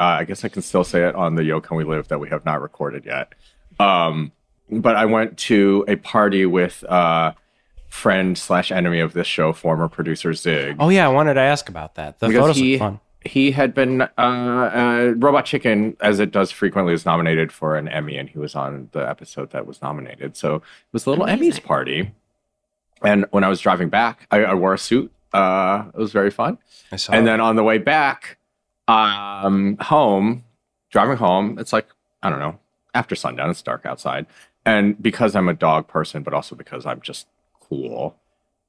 Uh, 0.00 0.18
I 0.20 0.24
guess 0.24 0.44
I 0.44 0.48
can 0.48 0.62
still 0.62 0.82
say 0.84 1.06
it 1.06 1.14
on 1.14 1.36
the 1.36 1.44
Yo 1.44 1.60
Can 1.60 1.76
We 1.76 1.84
Live 1.84 2.08
that 2.08 2.18
we 2.18 2.28
have 2.30 2.44
not 2.44 2.60
recorded 2.60 3.04
yet. 3.04 3.34
Um, 3.78 4.32
but 4.70 4.96
I 4.96 5.04
went 5.04 5.38
to 5.38 5.84
a 5.86 5.96
party 5.96 6.46
with 6.46 6.82
uh, 6.84 7.32
friend 7.88 8.36
slash 8.36 8.72
enemy 8.72 8.98
of 9.00 9.12
this 9.12 9.26
show, 9.26 9.52
former 9.52 9.88
producer 9.88 10.32
Zig. 10.34 10.76
Oh 10.80 10.88
yeah, 10.88 11.04
I 11.06 11.08
wanted 11.08 11.34
to 11.34 11.40
ask 11.40 11.68
about 11.68 11.94
that. 11.96 12.18
The 12.18 12.28
Because 12.28 12.40
photos 12.40 12.56
he- 12.56 12.72
look 12.72 12.80
fun. 12.80 13.00
He 13.24 13.52
had 13.52 13.74
been 13.74 14.02
uh, 14.02 14.06
uh, 14.18 15.14
Robot 15.16 15.44
Chicken, 15.44 15.96
as 16.00 16.20
it 16.20 16.30
does 16.32 16.50
frequently, 16.50 16.92
is 16.92 17.04
nominated 17.06 17.52
for 17.52 17.76
an 17.76 17.88
Emmy, 17.88 18.16
and 18.16 18.28
he 18.28 18.38
was 18.38 18.54
on 18.54 18.88
the 18.92 19.08
episode 19.08 19.50
that 19.50 19.66
was 19.66 19.80
nominated. 19.82 20.36
So 20.36 20.56
it 20.56 20.62
was 20.92 21.06
a 21.06 21.10
little 21.10 21.24
Amazing. 21.26 21.62
Emmys 21.62 21.64
party. 21.64 22.10
And 23.02 23.26
when 23.30 23.44
I 23.44 23.48
was 23.48 23.60
driving 23.60 23.88
back, 23.88 24.26
I, 24.30 24.38
I 24.44 24.54
wore 24.54 24.74
a 24.74 24.78
suit. 24.78 25.12
Uh, 25.32 25.84
it 25.94 25.98
was 25.98 26.12
very 26.12 26.30
fun. 26.30 26.58
I 26.92 26.96
saw 26.96 27.12
and 27.12 27.26
that. 27.26 27.32
then 27.32 27.40
on 27.40 27.56
the 27.56 27.62
way 27.64 27.78
back 27.78 28.38
um 28.88 29.76
home 29.80 30.42
driving 30.90 31.16
home 31.16 31.56
it's 31.56 31.72
like 31.72 31.86
i 32.20 32.28
don't 32.28 32.40
know 32.40 32.58
after 32.94 33.14
sundown 33.14 33.48
it's 33.48 33.62
dark 33.62 33.86
outside 33.86 34.26
and 34.66 35.00
because 35.00 35.36
i'm 35.36 35.48
a 35.48 35.54
dog 35.54 35.86
person 35.86 36.24
but 36.24 36.34
also 36.34 36.56
because 36.56 36.84
i'm 36.84 37.00
just 37.00 37.28
cool 37.60 38.16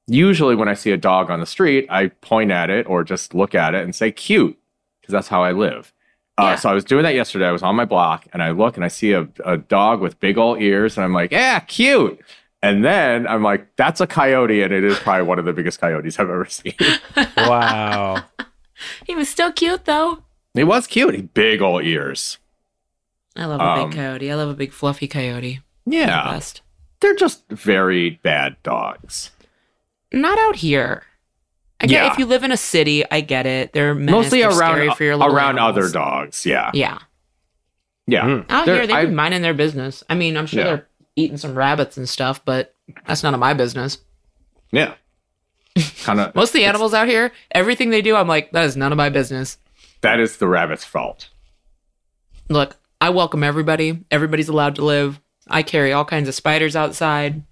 usually 0.06 0.54
when 0.54 0.68
i 0.68 0.74
see 0.74 0.90
a 0.92 0.96
dog 0.96 1.30
on 1.30 1.40
the 1.40 1.46
street 1.46 1.86
i 1.90 2.08
point 2.08 2.50
at 2.50 2.70
it 2.70 2.86
or 2.86 3.02
just 3.04 3.34
look 3.34 3.54
at 3.54 3.74
it 3.74 3.82
and 3.84 3.94
say 3.94 4.10
cute 4.12 4.58
because 5.00 5.12
that's 5.12 5.28
how 5.28 5.42
i 5.42 5.50
live 5.52 5.92
Yeah. 6.38 6.44
uh, 6.44 6.56
so 6.56 6.68
i 6.70 6.74
was 6.74 6.84
doing 6.84 7.02
that 7.04 7.14
yesterday 7.14 7.46
i 7.46 7.52
was 7.52 7.62
on 7.62 7.74
my 7.76 7.84
block 7.84 8.26
and 8.32 8.42
i 8.42 8.50
look 8.50 8.76
and 8.76 8.84
i 8.84 8.88
see 8.88 9.12
a, 9.12 9.26
a 9.44 9.56
dog 9.56 10.00
with 10.00 10.20
big 10.20 10.36
old 10.38 10.60
ears 10.60 10.96
and 10.96 11.04
i'm 11.04 11.12
like 11.14 11.30
yeah 11.32 11.60
cute 11.60 12.20
and 12.62 12.84
then 12.84 13.26
i'm 13.26 13.42
like 13.42 13.74
that's 13.76 14.00
a 14.00 14.06
coyote 14.06 14.62
and 14.62 14.72
it 14.74 14.84
is 14.84 14.98
probably 14.98 15.26
one 15.26 15.38
of 15.38 15.44
the 15.46 15.52
biggest 15.54 15.80
coyotes 15.80 16.18
i've 16.18 16.28
ever 16.28 16.44
seen 16.46 16.74
wow. 17.36 18.22
He 19.06 19.14
was 19.14 19.28
still 19.28 19.52
cute 19.52 19.84
though. 19.84 20.18
He 20.52 20.64
was 20.64 20.86
cute. 20.88 21.14
He 21.14 21.22
big 21.22 21.62
old 21.62 21.84
ears. 21.84 22.38
I 23.36 23.44
love 23.46 23.60
a 23.60 23.64
Um, 23.64 23.88
big 23.88 23.96
coyote. 23.96 24.30
I 24.30 24.34
love 24.34 24.48
a 24.48 24.54
big 24.54 24.72
fluffy 24.72 25.06
coyote. 25.06 25.60
They're 25.86 26.06
the 26.06 26.06
Yeah, 26.06 26.40
they're 27.00 27.14
just 27.14 27.48
very 27.48 28.10
bad 28.10 28.56
dogs. 28.64 29.30
Not 30.14 30.38
out 30.38 30.56
here. 30.56 31.02
I 31.80 31.86
get 31.86 32.04
Yeah. 32.04 32.12
if 32.12 32.18
you 32.18 32.26
live 32.26 32.44
in 32.44 32.52
a 32.52 32.56
city, 32.56 33.04
I 33.10 33.20
get 33.20 33.46
it. 33.46 33.72
They're 33.72 33.94
menaced, 33.94 34.10
Mostly 34.12 34.40
they're 34.40 34.48
around 34.50 34.76
scary 34.76 34.90
for 34.94 35.04
your 35.04 35.16
little 35.16 35.34
around 35.34 35.58
animals. 35.58 35.76
other 35.78 35.90
dogs. 35.92 36.46
Yeah, 36.46 36.70
Yeah, 36.72 36.98
yeah. 38.06 38.22
Mm. 38.22 38.46
out 38.48 38.64
They're- 38.66 38.76
here 38.76 38.86
they've 38.86 38.96
I- 38.96 39.04
been 39.06 39.14
minding 39.16 39.42
their 39.42 39.54
business. 39.54 40.02
I 40.08 40.14
mean, 40.14 40.36
I'm 40.36 40.46
sure 40.46 40.60
Yeah. 40.60 40.64
they're 40.66 40.86
eating 41.16 41.36
some 41.36 41.54
rabbits 41.54 41.96
and 41.96 42.08
stuff, 42.08 42.44
but 42.44 42.74
that's 43.06 43.22
none 43.22 43.34
of 43.34 43.40
my 43.40 43.54
business. 43.54 43.98
yeah. 44.70 44.94
Kind 46.04 46.20
of. 46.20 46.34
Most 46.36 46.50
of 46.50 46.54
the 46.54 46.64
animals 46.64 46.94
out 46.94 47.08
here, 47.08 47.32
everything 47.50 47.90
they 47.90 48.02
do, 48.02 48.14
I'm 48.14 48.28
like, 48.28 48.52
that 48.52 48.64
is 48.64 48.76
none 48.76 48.92
of 48.92 48.96
my 48.96 49.08
business. 49.08 49.58
That 50.02 50.20
is 50.20 50.36
the 50.36 50.46
rabbit's 50.46 50.84
fault. 50.84 51.28
Look, 52.48 52.76
I 53.00 53.10
welcome 53.10 53.42
everybody. 53.42 54.04
Everybody's 54.10 54.48
allowed 54.48 54.76
to 54.76 54.84
live. 54.84 55.20
I 55.48 55.62
carry 55.62 55.92
all 55.92 56.04
kinds 56.04 56.28
of 56.28 56.34
spiders 56.34 56.76
outside. 56.76 57.42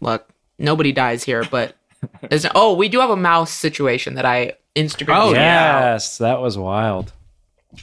Look, 0.00 0.28
nobody 0.58 0.92
dies 0.92 1.24
here, 1.24 1.44
but 1.50 1.74
there's 2.28 2.46
oh, 2.54 2.74
we 2.74 2.88
do 2.88 3.00
have 3.00 3.10
a 3.10 3.16
mouse 3.16 3.52
situation 3.52 4.14
that 4.14 4.24
I 4.24 4.54
Instagram. 4.76 5.20
Oh, 5.20 5.32
yeah. 5.32 5.92
yes, 5.92 6.18
that 6.18 6.40
was 6.40 6.56
wild. 6.56 7.12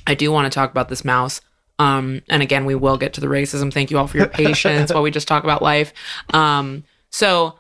I 0.07 0.15
do 0.15 0.31
want 0.31 0.51
to 0.51 0.55
talk 0.55 0.71
about 0.71 0.89
this 0.89 1.05
mouse. 1.05 1.41
Um, 1.77 2.21
and 2.29 2.41
again, 2.41 2.65
we 2.65 2.75
will 2.75 2.97
get 2.97 3.13
to 3.13 3.21
the 3.21 3.27
racism. 3.27 3.71
Thank 3.73 3.91
you 3.91 3.97
all 3.97 4.07
for 4.07 4.17
your 4.17 4.27
patience 4.43 4.93
while 4.93 5.03
we 5.03 5.11
just 5.11 5.27
talk 5.27 5.43
about 5.43 5.61
life. 5.61 5.93
Um, 6.33 6.83
so 7.09 7.59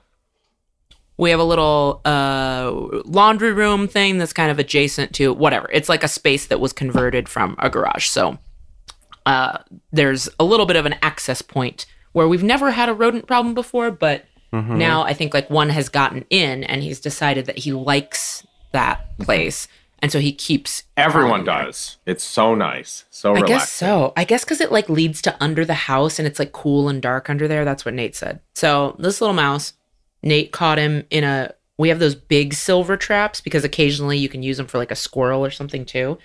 we 1.17 1.29
have 1.29 1.39
a 1.39 1.45
little 1.45 2.01
uh, 2.05 2.71
laundry 3.05 3.53
room 3.53 3.87
thing 3.87 4.17
that's 4.17 4.33
kind 4.33 4.51
of 4.51 4.59
adjacent 4.59 5.13
to 5.15 5.33
whatever. 5.33 5.69
It's 5.71 5.89
like 5.89 6.03
a 6.03 6.07
space 6.07 6.47
that 6.47 6.59
was 6.59 6.73
converted 6.73 7.29
from 7.29 7.55
a 7.59 7.69
garage. 7.69 8.07
So 8.07 8.37
uh, 9.25 9.59
there's 9.91 10.29
a 10.39 10.43
little 10.43 10.65
bit 10.65 10.75
of 10.75 10.85
an 10.85 10.95
access 11.01 11.41
point 11.41 11.85
where 12.11 12.27
we've 12.27 12.43
never 12.43 12.71
had 12.71 12.89
a 12.89 12.93
rodent 12.93 13.27
problem 13.27 13.53
before, 13.53 13.91
but 13.91 14.25
Mm-hmm. 14.55 14.77
now 14.77 15.03
I 15.03 15.13
think 15.13 15.33
like 15.33 15.49
one 15.49 15.69
has 15.69 15.89
gotten 15.89 16.25
in 16.29 16.63
and 16.63 16.81
he's 16.81 16.99
decided 16.99 17.45
that 17.47 17.57
he 17.57 17.73
likes 17.73 18.45
that 18.71 18.99
mm-hmm. 18.99 19.23
place. 19.23 19.67
And 19.99 20.11
so 20.11 20.19
he 20.19 20.33
keeps 20.33 20.83
Everyone 20.97 21.43
crawling 21.43 21.45
there. 21.45 21.65
does. 21.65 21.97
It's 22.05 22.23
so 22.23 22.53
nice. 22.53 23.05
So 23.09 23.31
I 23.31 23.33
relaxing. 23.35 23.55
guess 23.55 23.71
so. 23.71 24.13
I 24.15 24.23
guess 24.23 24.43
because 24.43 24.61
it 24.61 24.71
like 24.71 24.89
leads 24.89 25.21
to 25.23 25.35
under 25.43 25.65
the 25.65 25.73
house 25.73 26.19
and 26.19 26.27
it's 26.27 26.37
like 26.37 26.51
cool 26.51 26.89
and 26.89 27.01
dark 27.01 27.29
under 27.29 27.47
there. 27.47 27.65
That's 27.65 27.85
what 27.85 27.93
Nate 27.93 28.15
said. 28.15 28.39
So 28.53 28.95
this 28.99 29.21
little 29.21 29.33
mouse, 29.33 29.73
Nate 30.21 30.51
caught 30.51 30.77
him 30.77 31.05
in 31.09 31.23
a. 31.23 31.53
We 31.77 31.89
have 31.89 31.99
those 31.99 32.15
big 32.15 32.53
silver 32.53 32.95
traps 32.97 33.41
because 33.41 33.63
occasionally 33.63 34.17
you 34.17 34.29
can 34.29 34.43
use 34.43 34.57
them 34.57 34.67
for 34.67 34.77
like 34.77 34.91
a 34.91 34.95
squirrel 34.95 35.43
or 35.43 35.51
something 35.51 35.85
too. 35.85 36.17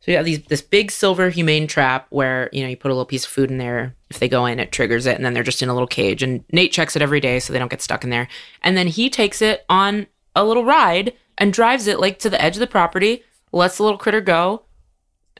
So 0.00 0.10
you 0.10 0.16
have 0.16 0.26
these 0.26 0.42
this 0.44 0.62
big 0.62 0.90
silver 0.90 1.28
humane 1.28 1.66
trap 1.66 2.06
where 2.10 2.48
you 2.52 2.62
know 2.62 2.68
you 2.68 2.76
put 2.76 2.90
a 2.90 2.94
little 2.94 3.04
piece 3.04 3.24
of 3.24 3.30
food 3.30 3.50
in 3.50 3.58
there. 3.58 3.94
If 4.10 4.18
they 4.20 4.28
go 4.28 4.46
in, 4.46 4.58
it 4.58 4.72
triggers 4.72 5.06
it, 5.06 5.16
and 5.16 5.24
then 5.24 5.34
they're 5.34 5.42
just 5.42 5.62
in 5.62 5.68
a 5.68 5.74
little 5.74 5.88
cage. 5.88 6.22
And 6.22 6.44
Nate 6.52 6.72
checks 6.72 6.96
it 6.96 7.02
every 7.02 7.20
day 7.20 7.40
so 7.40 7.52
they 7.52 7.58
don't 7.58 7.70
get 7.70 7.82
stuck 7.82 8.04
in 8.04 8.10
there. 8.10 8.28
And 8.62 8.76
then 8.76 8.86
he 8.86 9.10
takes 9.10 9.42
it 9.42 9.64
on 9.68 10.06
a 10.34 10.44
little 10.44 10.64
ride 10.64 11.12
and 11.36 11.52
drives 11.52 11.86
it 11.86 12.00
like 12.00 12.18
to 12.20 12.30
the 12.30 12.40
edge 12.40 12.56
of 12.56 12.60
the 12.60 12.66
property, 12.66 13.22
lets 13.52 13.76
the 13.76 13.82
little 13.82 13.98
critter 13.98 14.20
go, 14.20 14.62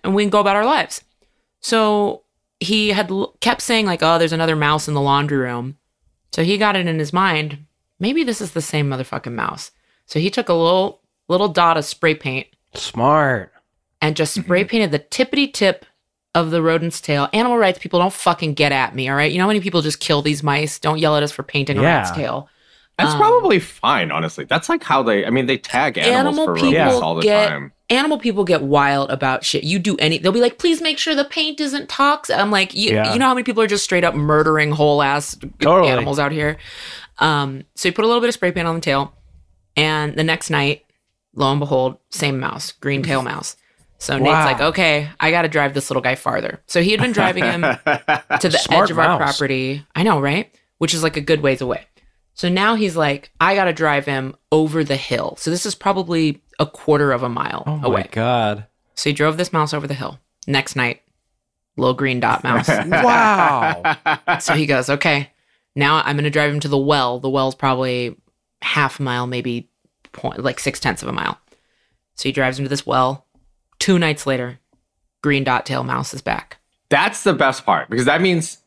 and 0.05 0.15
we 0.15 0.23
can 0.23 0.31
go 0.31 0.41
about 0.41 0.57
our 0.57 0.67
lives. 0.67 1.03
So 1.61 2.25
he 2.61 2.89
had 2.89 3.11
l- 3.11 3.37
kept 3.41 3.63
saying 3.63 3.87
like, 3.87 4.03
"Oh, 4.03 4.19
there's 4.19 4.33
another 4.33 4.57
mouse 4.57 4.89
in 4.89 4.95
the 4.95 5.01
laundry 5.01 5.39
room." 5.39 5.79
So 6.33 6.43
he 6.45 6.59
got 6.59 6.77
it 6.77 6.87
in 6.87 6.99
his 6.99 7.13
mind. 7.13 7.65
Maybe 8.01 8.23
this 8.23 8.41
is 8.41 8.53
the 8.53 8.61
same 8.63 8.89
motherfucking 8.91 9.33
mouse. 9.33 9.71
So 10.07 10.19
he 10.19 10.31
took 10.31 10.49
a 10.49 10.55
little 10.55 11.01
little 11.29 11.49
dot 11.49 11.77
of 11.77 11.85
spray 11.85 12.15
paint 12.15 12.49
Smart. 12.75 13.53
And 14.01 14.17
just 14.17 14.35
spray 14.35 14.65
painted 14.65 14.91
the 14.93 14.99
tippity 14.99 15.53
tip 15.53 15.85
of 16.35 16.51
the 16.51 16.63
rodent's 16.63 17.01
tail. 17.01 17.29
Animal 17.33 17.59
rights 17.59 17.79
people 17.79 17.99
don't 17.99 18.13
fucking 18.13 18.55
get 18.55 18.71
at 18.71 18.95
me, 18.95 19.09
all 19.09 19.17
right? 19.17 19.31
You 19.33 19.39
know 19.39 19.45
how 19.45 19.49
many 19.49 19.61
people 19.61 19.83
just 19.83 19.99
kill 20.01 20.23
these 20.23 20.43
mice? 20.43 20.79
Don't 20.79 20.99
yell 20.99 21.17
at 21.17 21.23
us 21.23 21.33
for 21.33 21.43
painting 21.43 21.79
a 21.79 21.83
Yeah. 21.83 21.97
rat's 21.99 22.11
tail. 22.13 22.49
That's 22.99 23.13
Um, 23.13 23.19
probably 23.19 23.59
fine, 23.61 24.11
honestly. 24.11 24.45
That's 24.45 24.69
like 24.69 24.83
how 24.83 25.03
they. 25.03 25.25
I 25.25 25.31
mean, 25.31 25.47
they 25.47 25.57
tag 25.57 25.97
animals 25.99 26.37
Animal 26.39 26.45
for 26.47 26.55
people 26.55 26.73
rodents 26.73 27.01
all 27.01 27.15
the 27.15 27.23
get 27.23 27.49
time. 27.49 27.73
animal 27.91 28.19
people 28.19 28.45
get 28.45 28.63
wild 28.63 29.11
about 29.11 29.45
shit. 29.45 29.63
You 29.65 29.79
do 29.79 29.97
any, 29.99 30.19
they'll 30.19 30.33
be 30.33 30.41
like, 30.41 30.59
"Please 30.59 30.81
make 30.83 30.99
sure 30.99 31.15
the 31.15 31.25
paint 31.25 31.61
isn't 31.61 31.89
toxic." 31.89 32.37
I'm 32.37 32.51
like, 32.51 32.75
you, 32.75 32.93
Yeah. 32.95 33.13
you 33.13 33.19
know 33.21 33.27
how 33.27 33.35
many 33.35 33.45
people 33.45 33.63
are 33.63 33.69
just 33.69 33.85
straight 33.85 34.03
up 34.05 34.15
murdering 34.17 34.73
whole 34.73 35.01
ass 35.01 35.37
Totally. 35.61 35.91
animals 35.91 36.19
out 36.19 36.33
here. 36.33 36.57
Um, 37.21 37.65
so 37.77 37.89
you 37.89 37.93
put 37.93 38.05
a 38.05 38.09
little 38.09 38.21
bit 38.21 38.29
of 38.29 38.35
spray 38.35 38.51
paint 38.53 38.67
on 38.67 38.75
the 38.75 38.81
tail, 38.81 39.13
and 39.77 40.15
the 40.17 40.25
next 40.25 40.51
night, 40.51 40.85
lo 41.35 41.51
and 41.53 41.61
behold, 41.61 41.99
same 42.11 42.39
mouse, 42.41 42.73
green 42.73 43.03
tail 43.03 43.23
mouse. 43.23 43.57
So 44.01 44.17
Nate's 44.17 44.45
like, 44.45 44.61
okay, 44.61 45.11
I 45.19 45.31
got 45.33 45.43
to 45.43 45.49
drive 45.49 45.75
this 45.75 45.91
little 45.91 46.03
guy 46.03 46.15
farther. 46.15 46.63
So 46.67 46.81
he 46.81 46.93
had 46.93 47.01
been 47.01 47.13
driving 47.13 47.45
him 47.45 47.63
to 47.63 48.49
the 48.49 48.59
Smart 48.59 48.85
edge 48.85 48.91
of 48.93 48.99
our 48.99 49.17
property. 49.19 49.85
I 49.95 50.05
know, 50.05 50.21
right? 50.21 50.55
Which 50.79 50.95
is 50.95 51.03
like 51.03 51.17
a 51.17 51.21
good 51.21 51.41
ways 51.43 51.61
away. 51.61 51.85
So 52.35 52.49
now 52.49 52.77
he's 52.77 52.97
like, 52.97 53.33
I 53.41 53.57
got 53.57 53.65
to 53.65 53.73
drive 53.73 54.07
him 54.07 54.37
over 54.53 54.85
the 54.85 54.97
hill. 54.97 55.35
So 55.39 55.51
this 55.51 55.67
is 55.67 55.75
probably 55.75 56.41
a 56.61 56.67
quarter 56.67 57.11
of 57.11 57.25
a 57.25 57.29
mile 57.29 57.65
away. 57.67 57.81
Oh 57.85 57.91
my 57.93 58.07
god. 58.13 58.67
So 58.95 59.11
he 59.11 59.15
drove 59.15 59.37
this 59.37 59.53
mouse 59.53 59.75
over 59.75 59.89
the 59.89 59.95
hill. 59.95 60.21
Next 60.47 60.77
night, 60.77 61.03
little 61.77 61.95
green 61.95 62.21
dot 62.21 62.45
mouse. 62.45 62.69
Wow. 62.89 63.97
so 64.39 64.55
he 64.55 64.67
goes, 64.67 64.89
okay, 64.89 65.33
now 65.75 65.97
I'm 66.05 66.15
going 66.17 66.25
to 66.25 66.31
drive 66.31 66.53
him 66.53 66.61
to 66.61 66.69
the 66.69 66.79
well. 66.79 67.19
The 67.19 67.29
well's 67.31 67.57
probably 67.57 68.17
half 68.63 69.01
a 69.01 69.03
mile, 69.03 69.27
maybe 69.27 69.69
point, 70.13 70.43
like 70.43 70.61
six 70.61 70.79
tenths 70.79 71.03
of 71.03 71.09
a 71.09 71.13
mile. 71.13 71.39
So 72.15 72.29
he 72.29 72.33
drives 72.33 72.59
him 72.59 72.65
to 72.65 72.69
this 72.69 72.87
well. 72.87 73.27
Two 73.79 73.99
nights 73.99 74.27
later, 74.27 74.59
green 75.23 75.45
dot 75.45 75.65
tail 75.67 75.85
mouse 75.85 76.13
is 76.15 76.21
back. 76.23 76.59
That's 76.91 77.23
the 77.23 77.35
best 77.35 77.65
part 77.67 77.89
because 77.91 78.07
that 78.07 78.21
means 78.21 78.59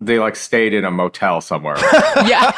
they 0.00 0.18
like 0.18 0.36
stayed 0.36 0.72
in 0.74 0.84
a 0.84 0.90
motel 0.90 1.40
somewhere. 1.40 1.76
Yeah. 2.26 2.52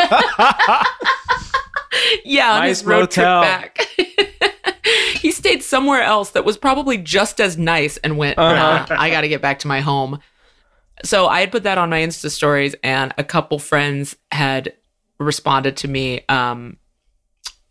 yeah, 2.24 2.52
on 2.52 2.60
Nice 2.60 2.80
his 2.80 2.84
road 2.86 3.00
motel. 3.00 3.42
trip 3.42 3.74
back. 3.74 4.84
he 5.20 5.30
stayed 5.32 5.62
somewhere 5.62 6.02
else 6.02 6.30
that 6.30 6.44
was 6.44 6.56
probably 6.58 6.98
just 6.98 7.40
as 7.40 7.56
nice 7.56 7.96
and 7.98 8.18
went, 8.18 8.38
Uh-huh. 8.38 8.86
nah, 8.94 9.00
I 9.00 9.10
got 9.10 9.22
to 9.22 9.28
get 9.28 9.40
back 9.40 9.58
to 9.60 9.68
my 9.68 9.80
home. 9.80 10.18
So 11.04 11.26
I 11.26 11.40
had 11.40 11.52
put 11.52 11.62
that 11.64 11.78
on 11.78 11.90
my 11.90 12.00
Insta 12.00 12.30
stories, 12.30 12.74
and 12.82 13.12
a 13.18 13.24
couple 13.24 13.58
friends 13.58 14.16
had 14.32 14.72
responded 15.18 15.76
to 15.78 15.88
me. 15.88 16.22
Um, 16.28 16.76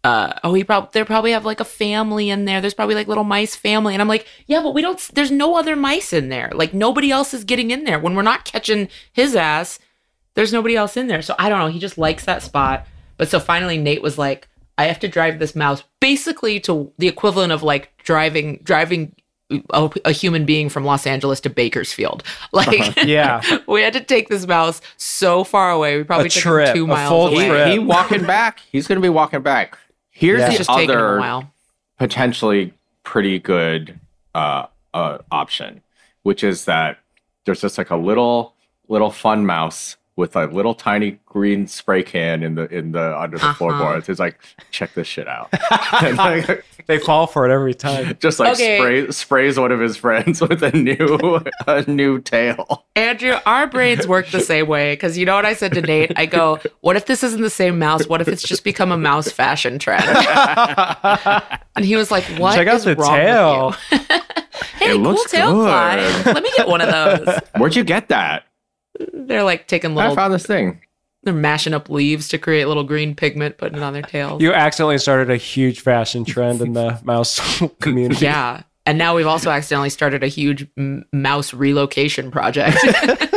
uh, 0.06 0.40
oh, 0.44 0.54
he 0.54 0.64
probably 0.64 0.90
they 0.94 1.04
probably 1.04 1.32
have 1.32 1.46
like 1.46 1.60
a 1.60 1.66
family 1.66 2.30
in 2.30 2.46
there. 2.46 2.62
There's 2.62 2.74
probably 2.74 2.96
like 2.96 3.08
little 3.08 3.24
mice 3.24 3.56
family, 3.56 3.94
and 3.94 4.02
I'm 4.02 4.08
like, 4.08 4.28
yeah, 4.48 4.62
but 4.62 4.74
we 4.74 4.82
don't. 4.82 5.00
There's 5.14 5.32
no 5.32 5.56
other 5.56 5.76
mice 5.76 6.14
in 6.14 6.30
there. 6.30 6.52
Like 6.54 6.74
nobody 6.74 7.12
else 7.12 7.34
is 7.34 7.44
getting 7.44 7.72
in 7.72 7.84
there 7.84 8.00
when 8.00 8.16
we're 8.16 8.22
not 8.22 8.46
catching 8.46 8.90
his 9.14 9.36
ass 9.36 9.80
there's 10.36 10.54
nobody 10.54 10.76
else 10.76 10.96
in 10.96 11.08
there. 11.08 11.22
So 11.22 11.34
I 11.40 11.50
don't 11.50 11.60
know. 11.60 11.68
He 11.68 11.80
just 11.80 11.98
likes 11.98 12.26
that 12.26 12.44
spot. 12.44 12.86
But 13.18 13.30
so 13.30 13.40
finally, 13.40 13.78
Nate 13.78 14.02
was 14.02 14.18
like, 14.18 14.48
I 14.78 14.86
have 14.86 15.00
to 15.00 15.08
drive 15.08 15.40
this 15.40 15.56
mouse 15.56 15.84
basically 16.02 16.60
to 16.62 16.92
the 16.98 17.08
equivalent 17.08 17.54
of 17.54 17.64
like 17.64 17.96
driving 18.04 18.60
driving 18.62 19.16
a, 19.70 19.90
a 20.04 20.12
human 20.12 20.46
being 20.46 20.70
from 20.70 20.84
Los 20.84 21.08
Angeles 21.08 21.40
to 21.42 21.50
Bakersfield. 21.50 22.24
Like, 22.52 22.96
Yeah. 23.04 23.42
we 23.68 23.82
had 23.82 23.94
to 23.94 24.02
take 24.02 24.28
this 24.28 24.46
mouse 24.46 24.82
so 24.98 25.44
far 25.44 25.72
away. 25.72 25.98
We 25.98 26.04
probably 26.04 26.28
A 26.28 26.30
took 26.30 26.42
trip, 26.44 26.68
him 26.70 26.76
two 26.76 26.84
a 26.86 26.88
miles 26.88 27.10
full 27.10 27.28
away. 27.28 27.44
he, 27.44 27.50
trip. 27.50 27.68
he 27.70 27.80
walking 27.80 28.26
back. 28.26 28.60
He's 28.72 28.88
going 28.88 28.98
to 28.98 29.02
be 29.02 29.10
walking 29.10 29.42
back. 29.42 29.78
Here's 30.16 30.40
Yeah. 30.40 30.50
The 30.52 30.58
just 30.58 30.70
taking 30.70 30.92
a 30.92 30.94
other 30.94 31.20
while. 31.20 31.52
potentially 32.00 32.74
pretty 33.04 33.38
good 33.38 34.00
uh, 34.34 34.68
uh, 34.94 35.18
option, 35.30 35.82
which 36.24 36.42
is 36.42 36.64
that 36.66 37.00
there's 37.44 37.60
just 37.60 37.78
like 37.78 37.90
a 37.90 37.98
little 37.98 38.54
little 38.88 39.12
fun 39.12 39.46
mouse 39.46 39.98
with 40.18 40.36
a 40.38 40.46
little 40.46 40.74
tiny 40.74 41.20
green 41.26 41.68
spray 41.68 42.02
can 42.02 42.42
in 42.42 42.56
the 42.56 42.68
in 42.74 42.94
the 42.94 43.20
under 43.20 43.38
the 43.38 43.44
Uh-huh. 43.46 43.54
floorboards. 43.56 44.08
It's 44.08 44.20
like, 44.20 44.40
check 44.72 44.94
this 44.94 45.08
shit 45.08 45.28
out. 45.28 45.50
And, 46.02 46.18
like, 46.18 46.64
They 46.88 47.00
fall 47.00 47.26
for 47.26 47.50
it 47.50 47.52
every 47.54 47.74
time. 47.74 48.16
just 48.20 48.40
like 48.40 48.54
Okay. 48.54 48.78
spray, 48.78 49.12
sprays 49.12 49.60
one 49.60 49.72
of 49.72 49.80
his 49.80 49.98
friends 49.98 50.40
with 50.50 50.62
a 50.64 50.72
new 50.72 51.44
a 51.68 51.82
new 51.92 52.22
tail. 52.22 52.86
Andrew, 52.96 53.34
our 53.48 53.66
brains 53.68 54.08
work 54.08 54.28
the 54.30 54.40
same 54.40 54.68
way 54.68 54.94
because 54.94 55.18
you 55.18 55.26
know 55.26 55.36
what 55.36 55.46
I 55.46 55.54
said 55.54 55.74
to 55.74 55.82
Nate? 55.82 56.12
I 56.16 56.28
go, 56.28 56.60
"What 56.82 56.96
if 56.96 57.08
this 57.08 57.24
isn't 57.24 57.42
the 57.42 57.50
same 57.50 57.80
mouse? 57.80 58.08
What 58.08 58.22
if 58.22 58.28
it's 58.28 58.44
just 58.44 58.64
become 58.64 58.92
a 58.92 58.98
mouse 58.98 59.30
fashion 59.32 59.80
trend?" 59.80 60.06
and 61.76 61.84
he 61.86 61.96
was 61.96 62.12
like, 62.12 62.24
"What 62.40 62.56
Check 62.56 62.68
out 62.68 62.76
is 62.78 62.84
the 62.86 62.96
wrong 62.96 63.16
tail. 63.16 63.68
with 63.70 63.92
you?" 63.92 63.98
hey, 64.78 64.92
It 64.92 64.94
cool 64.94 65.02
looks 65.02 65.32
tail 65.32 65.52
good. 65.54 66.26
Let 66.28 66.44
me 66.44 66.52
get 66.56 66.68
one 66.68 66.82
of 66.82 66.90
those. 66.90 67.40
Where'd 67.58 67.76
you 67.76 67.84
get 67.84 68.10
that? 68.10 68.44
They're 69.14 69.44
like 69.44 69.68
taking 69.68 69.92
little. 69.96 70.02
I 70.02 70.04
little, 70.10 70.16
found 70.16 70.34
this 70.34 70.46
thing. 70.46 70.82
they're 71.24 71.34
mashing 71.34 71.74
up 71.74 71.90
leaves 71.90 72.28
to 72.30 72.38
create 72.38 72.66
little 72.68 72.84
green 72.84 73.16
pigment, 73.16 73.58
putting 73.58 73.78
it 73.78 73.84
on 73.84 73.94
their 73.94 74.02
tails. 74.04 74.42
You 74.42 74.54
accidentally 74.54 74.98
started 75.00 75.30
a 75.30 75.38
huge 75.38 75.80
fashion 75.82 76.24
trend 76.26 76.62
in 76.62 76.74
the 76.74 77.00
mouse 77.04 77.62
community. 77.82 78.26
yeah. 78.26 78.64
And 78.88 79.00
now 79.00 79.16
we've 79.16 79.26
also 79.26 79.50
accidentally 79.50 79.90
started 79.90 80.24
a 80.24 80.28
huge 80.28 80.68
m- 80.78 81.06
mouse 81.12 81.56
relocation 81.56 82.30
project. 82.30 82.78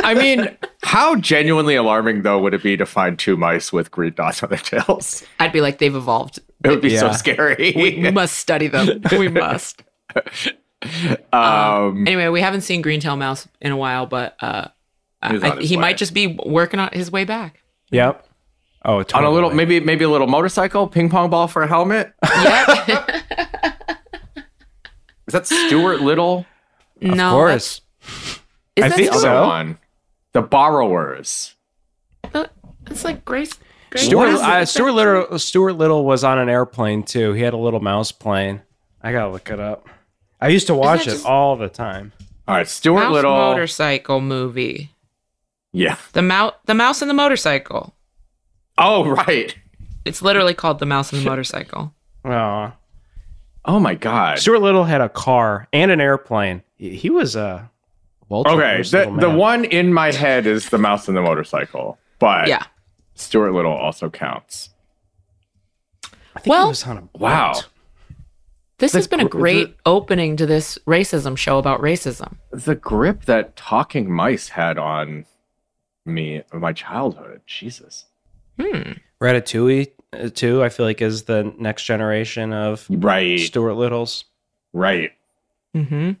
I 0.03 0.13
mean, 0.13 0.55
how 0.83 1.15
genuinely 1.15 1.73
alarming 1.73 2.21
though 2.21 2.37
would 2.39 2.53
it 2.53 2.61
be 2.61 2.77
to 2.77 2.85
find 2.85 3.17
two 3.17 3.35
mice 3.35 3.73
with 3.73 3.89
green 3.89 4.13
dots 4.13 4.43
on 4.43 4.49
their 4.49 4.59
tails? 4.59 5.23
I'd 5.39 5.51
be 5.51 5.61
like, 5.61 5.79
they've 5.79 5.95
evolved. 5.95 6.37
It 6.63 6.69
would 6.69 6.81
be 6.81 6.95
so 6.95 7.11
scary. 7.13 7.73
We 7.75 8.11
must 8.11 8.37
study 8.37 8.67
them. 8.67 9.01
We 9.11 9.27
must. 9.29 9.81
um, 11.33 12.07
Anyway, 12.07 12.27
we 12.27 12.41
haven't 12.41 12.61
seen 12.61 12.81
Green 12.83 12.99
Tail 12.99 13.15
Mouse 13.15 13.47
in 13.61 13.71
a 13.71 13.77
while, 13.77 14.05
but 14.05 14.35
uh, 14.41 14.67
He's 14.67 14.73
I, 15.21 15.59
he 15.61 15.75
way. 15.75 15.81
might 15.81 15.97
just 15.97 16.13
be 16.13 16.27
working 16.45 16.79
on 16.79 16.89
his 16.93 17.11
way 17.11 17.25
back. 17.25 17.61
Yep. 17.91 18.25
Oh, 18.85 19.03
on 19.13 19.23
a 19.25 19.29
little, 19.29 19.49
maybe 19.51 19.79
maybe 19.81 20.05
a 20.05 20.09
little 20.09 20.27
motorcycle, 20.27 20.87
ping 20.87 21.09
pong 21.09 21.29
ball 21.29 21.47
for 21.49 21.61
a 21.63 21.67
helmet. 21.67 22.13
Yeah. 22.23 23.21
Is 25.27 25.33
that 25.33 25.45
Stuart 25.47 26.01
Little? 26.01 26.45
no. 27.01 27.27
Of 27.27 27.31
course. 27.33 27.81
that's- 28.01 28.39
I 28.77 28.85
Is 28.85 28.91
that 28.91 28.95
think 28.95 29.07
Stuart? 29.09 29.21
so. 29.21 29.29
Other 29.37 29.47
one, 29.47 29.77
the 30.33 30.41
borrowers. 30.41 31.55
It's 32.89 33.03
like 33.03 33.25
Grace. 33.25 33.53
Grace 33.91 34.05
Stuart, 34.05 34.29
uh, 34.29 34.65
Stuart 34.65 34.91
Little. 34.93 35.39
Stuart 35.39 35.73
Little 35.73 36.05
was 36.05 36.23
on 36.23 36.39
an 36.39 36.49
airplane 36.49 37.03
too. 37.03 37.33
He 37.33 37.41
had 37.41 37.53
a 37.53 37.57
little 37.57 37.79
mouse 37.81 38.11
plane. 38.11 38.61
I 39.01 39.11
gotta 39.11 39.31
look 39.31 39.49
it 39.49 39.59
up. 39.59 39.87
I 40.41 40.47
used 40.47 40.67
to 40.67 40.73
watch 40.75 41.01
it 41.01 41.11
just- 41.11 41.25
all 41.25 41.55
the 41.57 41.69
time. 41.69 42.13
All 42.47 42.55
right, 42.55 42.67
Stuart 42.67 42.95
Mouse 43.01 43.13
Little. 43.13 43.31
motorcycle 43.31 44.21
movie. 44.21 44.91
Yeah. 45.71 45.97
The 46.13 46.21
mouse, 46.21 46.53
the 46.65 46.73
mouse 46.73 47.01
and 47.01 47.09
the 47.09 47.13
motorcycle. 47.15 47.93
Oh 48.77 49.09
right. 49.09 49.55
It's 50.05 50.21
literally 50.21 50.53
called 50.53 50.79
the 50.79 50.85
mouse 50.85 51.11
and 51.13 51.21
the 51.21 51.29
motorcycle. 51.29 51.93
Oh, 52.25 52.71
Oh 53.65 53.79
my 53.79 53.93
god. 53.93 54.39
Stuart 54.39 54.59
Little 54.61 54.85
had 54.85 55.01
a 55.01 55.09
car 55.09 55.67
and 55.73 55.91
an 55.91 56.01
airplane. 56.01 56.63
He 56.77 56.95
he 56.95 57.09
was 57.09 57.35
a 57.35 57.69
Okay, 58.31 58.83
the, 58.83 59.17
the 59.19 59.29
one 59.29 59.65
in 59.65 59.91
my 59.91 60.11
head 60.11 60.45
is 60.45 60.69
the 60.69 60.77
mouse 60.77 61.07
and 61.07 61.17
the 61.17 61.21
motorcycle, 61.21 61.97
but 62.19 62.47
Yeah. 62.47 62.63
Stuart 63.15 63.51
Little 63.53 63.71
also 63.73 64.09
counts. 64.09 64.69
I 66.35 66.39
think 66.39 66.47
Well- 66.47 66.65
he 66.67 66.69
was 66.69 66.83
on 66.87 66.97
a 66.97 67.01
boat. 67.01 67.19
Wow. 67.19 67.53
This 68.77 68.93
has 68.93 69.07
been 69.09 69.19
a 69.19 69.25
gr- 69.25 69.39
great 69.39 69.75
opening 69.85 70.37
to 70.37 70.45
this 70.45 70.77
racism 70.87 71.37
show 71.37 71.57
about 71.57 71.81
racism. 71.81 72.37
The 72.51 72.75
grip 72.75 73.25
that 73.25 73.57
talking 73.57 74.09
mice 74.09 74.49
had 74.49 74.77
on 74.77 75.25
me 76.09 76.43
of 76.51 76.61
my 76.61 76.73
childhood. 76.73 77.41
Jesus. 77.45 78.05
Hmm. 78.59 78.93
Ratatouille 79.21 79.91
uh, 80.13 80.29
too. 80.29 80.63
I 80.63 80.69
feel 80.69 80.85
like 80.85 81.01
is 81.01 81.23
the 81.23 81.53
next 81.57 81.83
generation 81.85 82.51
of 82.53 82.85
Right. 82.89 83.39
Stuart 83.39 83.73
Littles. 83.75 84.25
Right. 84.73 85.11
Mm-hmm. 85.75 86.11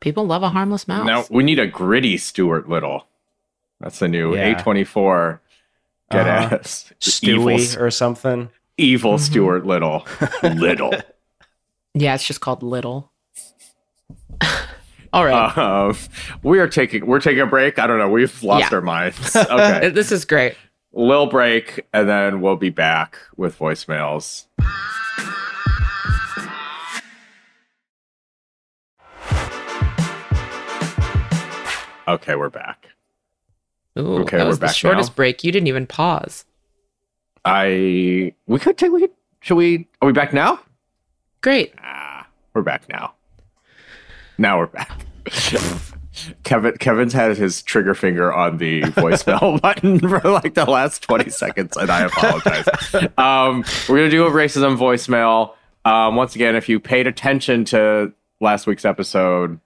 People 0.00 0.26
love 0.26 0.42
a 0.42 0.48
harmless 0.50 0.86
mouse. 0.86 1.06
Now 1.06 1.24
we 1.30 1.42
need 1.42 1.58
a 1.58 1.66
gritty 1.66 2.16
Stuart 2.18 2.68
Little. 2.68 3.06
That's 3.80 3.98
the 3.98 4.08
new 4.08 4.34
A24 4.34 5.40
get 6.10 6.26
Uh-huh. 6.26 6.56
ass. 6.56 6.92
Evil, 7.22 7.46
Stewie 7.46 7.80
or 7.80 7.90
something. 7.90 8.50
evil 8.76 9.14
Mhm. 9.14 9.20
Stuart 9.20 9.66
Little. 9.66 10.06
Little. 10.42 10.92
Yeah, 11.94 12.14
it's 12.14 12.24
just 12.26 12.40
called 12.40 12.62
Little. 12.62 13.10
All 15.12 15.24
right. 15.24 15.56
Um, 15.58 15.96
we 16.42 16.58
are 16.58 16.68
taking 16.68 17.06
we're 17.06 17.20
taking 17.20 17.40
a 17.40 17.46
break. 17.46 17.78
I 17.78 17.86
don't 17.86 17.98
know. 17.98 18.08
We've 18.08 18.42
lost 18.42 18.70
Yeah. 18.70 18.76
our 18.76 18.82
minds. 18.82 19.34
Okay. 19.36 19.88
this 19.90 20.12
is 20.12 20.24
great. 20.24 20.54
Little 20.92 21.26
break, 21.26 21.86
and 21.92 22.08
then 22.08 22.40
we'll 22.40 22.56
be 22.56 22.70
back 22.70 23.18
with 23.36 23.58
voicemails. 23.58 24.44
Okay, 32.06 32.36
we're 32.36 32.48
back. 32.48 32.88
Ooh, 33.98 34.20
Okay, 34.20 34.38
that 34.38 34.44
we're 34.44 34.48
was 34.48 34.58
the 34.60 34.66
back 34.66 34.74
shortest 34.76 35.10
now. 35.10 35.14
break. 35.16 35.44
You 35.44 35.52
didn't 35.52 35.66
even 35.66 35.86
pause. 35.86 36.46
I 37.44 38.32
we 38.46 38.58
could 38.58 38.78
take 38.78 38.90
we 38.92 39.00
could 39.00 39.10
should 39.40 39.56
we 39.56 39.88
are 40.00 40.06
we 40.06 40.12
back 40.12 40.32
now? 40.32 40.60
Great. 41.42 41.74
Ah, 41.82 42.26
we're 42.54 42.62
back 42.62 42.88
now. 42.88 43.12
Now 44.38 44.58
we're 44.58 44.66
back. 44.66 45.04
Kevin 46.44 46.76
Kevin's 46.78 47.12
had 47.12 47.36
his 47.36 47.62
trigger 47.62 47.94
finger 47.94 48.32
on 48.32 48.58
the 48.58 48.82
voicemail 48.82 49.60
button 49.62 49.98
for 49.98 50.20
like 50.30 50.54
the 50.54 50.64
last 50.64 51.02
20 51.02 51.30
seconds, 51.30 51.76
and 51.76 51.90
I 51.90 52.02
apologize. 52.02 52.66
um, 53.18 53.64
we're 53.88 53.98
gonna 53.98 54.10
do 54.10 54.26
a 54.26 54.30
racism 54.30 54.76
voicemail. 54.76 55.54
Um, 55.84 56.16
once 56.16 56.34
again, 56.34 56.56
if 56.56 56.68
you 56.68 56.80
paid 56.80 57.06
attention 57.06 57.64
to 57.66 58.12
last 58.40 58.66
week's 58.66 58.84
episode, 58.84 59.60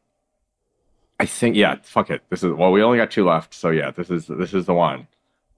I 1.21 1.27
think 1.27 1.57
yeah, 1.57 1.77
fuck 1.83 2.11
it. 2.11 2.23
This 2.31 2.43
is 2.43 2.53
well, 2.53 2.73
we 2.73 2.83
only 2.83 2.99
got 2.99 3.11
two 3.11 3.27
left, 3.27 3.55
so 3.55 3.71
yeah, 3.71 3.91
this 3.91 4.11
is 4.11 4.27
this 4.27 4.55
is 4.55 4.67
the 4.67 4.75
one. 4.75 5.07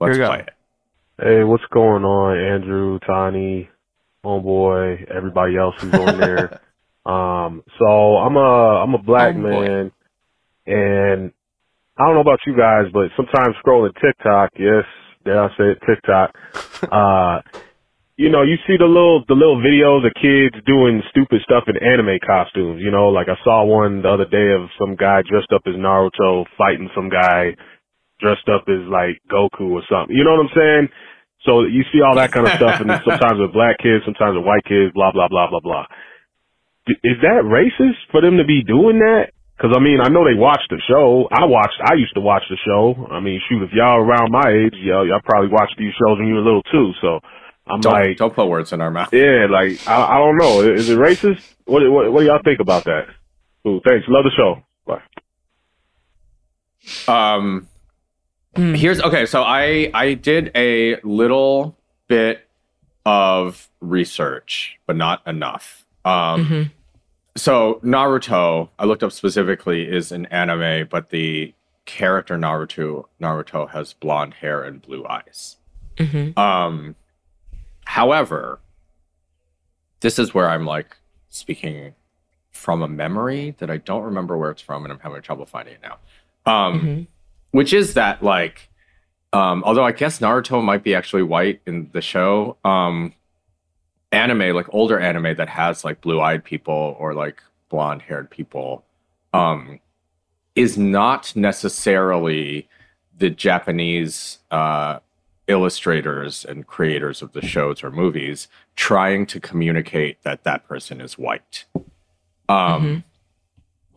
Let's 0.00 0.16
Here 0.16 0.24
we 0.24 0.28
go. 0.28 0.34
play 0.34 0.40
it. 0.40 0.50
Hey, 1.22 1.44
what's 1.44 1.64
going 1.70 2.04
on, 2.04 2.36
Andrew, 2.36 2.98
Tawny, 3.00 3.68
homeboy, 4.24 5.08
everybody 5.08 5.56
else 5.56 5.76
who's 5.78 5.94
on 5.94 6.18
there? 6.18 6.60
um, 7.06 7.62
so 7.78 8.16
I'm 8.16 8.36
a 8.36 8.82
I'm 8.82 8.94
a 8.94 9.02
black 9.02 9.34
Homeboy. 9.34 9.66
man, 9.66 9.92
and 10.66 11.32
I 11.96 12.06
don't 12.06 12.14
know 12.14 12.20
about 12.20 12.40
you 12.46 12.56
guys, 12.56 12.86
but 12.92 13.10
sometimes 13.16 13.56
scrolling 13.64 13.92
TikTok, 14.00 14.50
yes, 14.58 14.84
dare 15.24 15.44
I 15.44 15.48
say 15.56 15.64
it, 15.72 15.78
TikTok, 15.86 16.34
uh, 16.92 17.40
you 18.16 18.30
know, 18.30 18.42
you 18.42 18.56
see 18.66 18.76
the 18.78 18.86
little 18.86 19.24
the 19.26 19.34
little 19.34 19.58
videos 19.58 20.06
of 20.06 20.14
kids 20.14 20.54
doing 20.66 21.02
stupid 21.10 21.42
stuff 21.42 21.64
in 21.66 21.76
anime 21.76 22.18
costumes. 22.24 22.80
You 22.80 22.90
know, 22.90 23.08
like 23.08 23.28
I 23.28 23.36
saw 23.42 23.64
one 23.64 24.02
the 24.02 24.08
other 24.08 24.24
day 24.26 24.52
of 24.54 24.70
some 24.78 24.94
guy 24.94 25.22
dressed 25.26 25.52
up 25.52 25.62
as 25.66 25.74
Naruto 25.74 26.46
fighting 26.56 26.88
some 26.94 27.10
guy 27.10 27.56
dressed 28.20 28.48
up 28.48 28.64
as 28.68 28.86
like 28.86 29.18
Goku 29.30 29.74
or 29.74 29.82
something. 29.90 30.16
You 30.16 30.24
know 30.24 30.38
what 30.38 30.46
I'm 30.46 30.54
saying? 30.54 30.88
So 31.44 31.64
you 31.64 31.82
see 31.92 32.00
all 32.00 32.14
that 32.16 32.32
kind 32.32 32.46
of 32.46 32.54
stuff, 32.54 32.80
and 32.80 32.88
sometimes 33.04 33.40
with 33.40 33.52
black 33.52 33.78
kids, 33.78 34.04
sometimes 34.06 34.36
with 34.38 34.46
white 34.46 34.64
kids, 34.64 34.94
blah 34.94 35.12
blah 35.12 35.28
blah 35.28 35.50
blah 35.50 35.60
blah. 35.60 35.86
D- 36.86 37.00
Is 37.04 37.16
that 37.22 37.42
racist 37.44 37.96
for 38.10 38.20
them 38.20 38.36
to 38.38 38.44
be 38.44 38.62
doing 38.62 38.98
that? 39.00 39.30
Because 39.56 39.74
I 39.76 39.80
mean, 39.80 40.00
I 40.02 40.08
know 40.08 40.24
they 40.24 40.34
watched 40.38 40.68
the 40.70 40.80
show. 40.88 41.28
I 41.30 41.44
watched. 41.46 41.78
I 41.84 41.94
used 41.94 42.14
to 42.14 42.20
watch 42.20 42.42
the 42.50 42.56
show. 42.64 43.06
I 43.10 43.20
mean, 43.20 43.40
shoot, 43.48 43.62
if 43.62 43.70
y'all 43.72 44.00
around 44.00 44.30
my 44.32 44.50
age, 44.50 44.74
y'all, 44.82 45.06
y'all 45.06 45.20
probably 45.24 45.48
watched 45.50 45.76
these 45.78 45.92
shows 45.94 46.18
when 46.18 46.26
you 46.28 46.34
were 46.34 46.40
little 46.40 46.62
too. 46.64 46.92
So 47.00 47.20
I'm 47.66 47.80
Don't, 47.80 47.92
like, 47.92 48.16
don't 48.16 48.34
put 48.34 48.46
words 48.48 48.72
in 48.72 48.80
our 48.80 48.90
mouth. 48.90 49.10
yeah, 49.12 49.46
like 49.48 49.78
I, 49.88 50.16
I 50.16 50.18
don't 50.18 50.36
know. 50.36 50.60
Is 50.74 50.88
it 50.90 50.98
racist? 50.98 51.40
What, 51.66 51.82
what 51.90 52.12
what 52.12 52.20
do 52.20 52.26
y'all 52.26 52.40
think 52.44 52.60
about 52.60 52.84
that? 52.84 53.06
Ooh, 53.66 53.80
thanks. 53.88 54.04
Love 54.08 54.24
the 54.24 54.32
show. 54.36 54.62
Bye. 54.86 55.02
Um, 57.08 57.68
Mm. 58.56 58.76
here's 58.76 59.00
okay. 59.00 59.26
So 59.26 59.42
I 59.42 59.90
I 59.92 60.14
did 60.14 60.52
a 60.54 61.00
little 61.02 61.76
bit 62.06 62.46
of 63.04 63.68
research, 63.80 64.78
but 64.86 64.94
not 64.94 65.26
enough. 65.26 65.83
Um, 66.04 66.46
Mhm. 66.46 66.70
so 67.36 67.80
Naruto, 67.82 68.68
I 68.78 68.84
looked 68.84 69.02
up 69.02 69.12
specifically, 69.12 69.88
is 69.88 70.12
an 70.12 70.26
anime, 70.26 70.86
but 70.90 71.10
the 71.10 71.54
character 71.86 72.36
Naruto 72.38 73.06
Naruto 73.20 73.70
has 73.70 73.92
blonde 73.92 74.34
hair 74.34 74.62
and 74.62 74.80
blue 74.80 75.06
eyes. 75.06 75.56
Mhm. 75.96 76.36
Um, 76.38 76.94
however, 77.84 78.60
this 80.00 80.18
is 80.18 80.34
where 80.34 80.48
I'm 80.48 80.64
like 80.66 80.96
speaking 81.28 81.94
from 82.50 82.82
a 82.82 82.88
memory 82.88 83.54
that 83.58 83.70
I 83.70 83.78
don't 83.78 84.02
remember 84.02 84.36
where 84.38 84.50
it's 84.50 84.62
from, 84.62 84.84
and 84.84 84.92
I'm 84.92 85.00
having 85.00 85.20
trouble 85.22 85.44
finding 85.46 85.74
it 85.74 85.80
now. 85.82 85.98
Um, 86.46 86.80
Mhm. 86.80 87.06
which 87.50 87.72
is 87.72 87.94
that 87.94 88.22
like, 88.22 88.68
um, 89.32 89.62
although 89.64 89.84
I 89.84 89.92
guess 89.92 90.20
Naruto 90.20 90.62
might 90.62 90.82
be 90.84 90.94
actually 90.94 91.22
white 91.22 91.60
in 91.66 91.90
the 91.92 92.00
show, 92.00 92.56
um, 92.64 93.12
anime 94.14 94.54
like 94.54 94.66
older 94.72 94.98
anime 94.98 95.36
that 95.36 95.48
has 95.48 95.84
like 95.84 96.00
blue-eyed 96.00 96.44
people 96.44 96.96
or 96.98 97.14
like 97.14 97.42
blonde-haired 97.68 98.30
people, 98.30 98.84
um, 99.32 99.80
is 100.54 100.78
not 100.78 101.34
necessarily 101.34 102.68
the 103.16 103.30
Japanese 103.30 104.38
uh, 104.50 105.00
illustrators 105.48 106.44
and 106.44 106.66
creators 106.66 107.22
of 107.22 107.32
the 107.32 107.42
shows 107.42 107.82
or 107.82 107.90
movies 107.90 108.48
trying 108.76 109.26
to 109.26 109.40
communicate 109.40 110.22
that 110.22 110.44
that 110.44 110.66
person 110.66 111.00
is 111.00 111.18
white. 111.18 111.64
Um, 112.48 113.04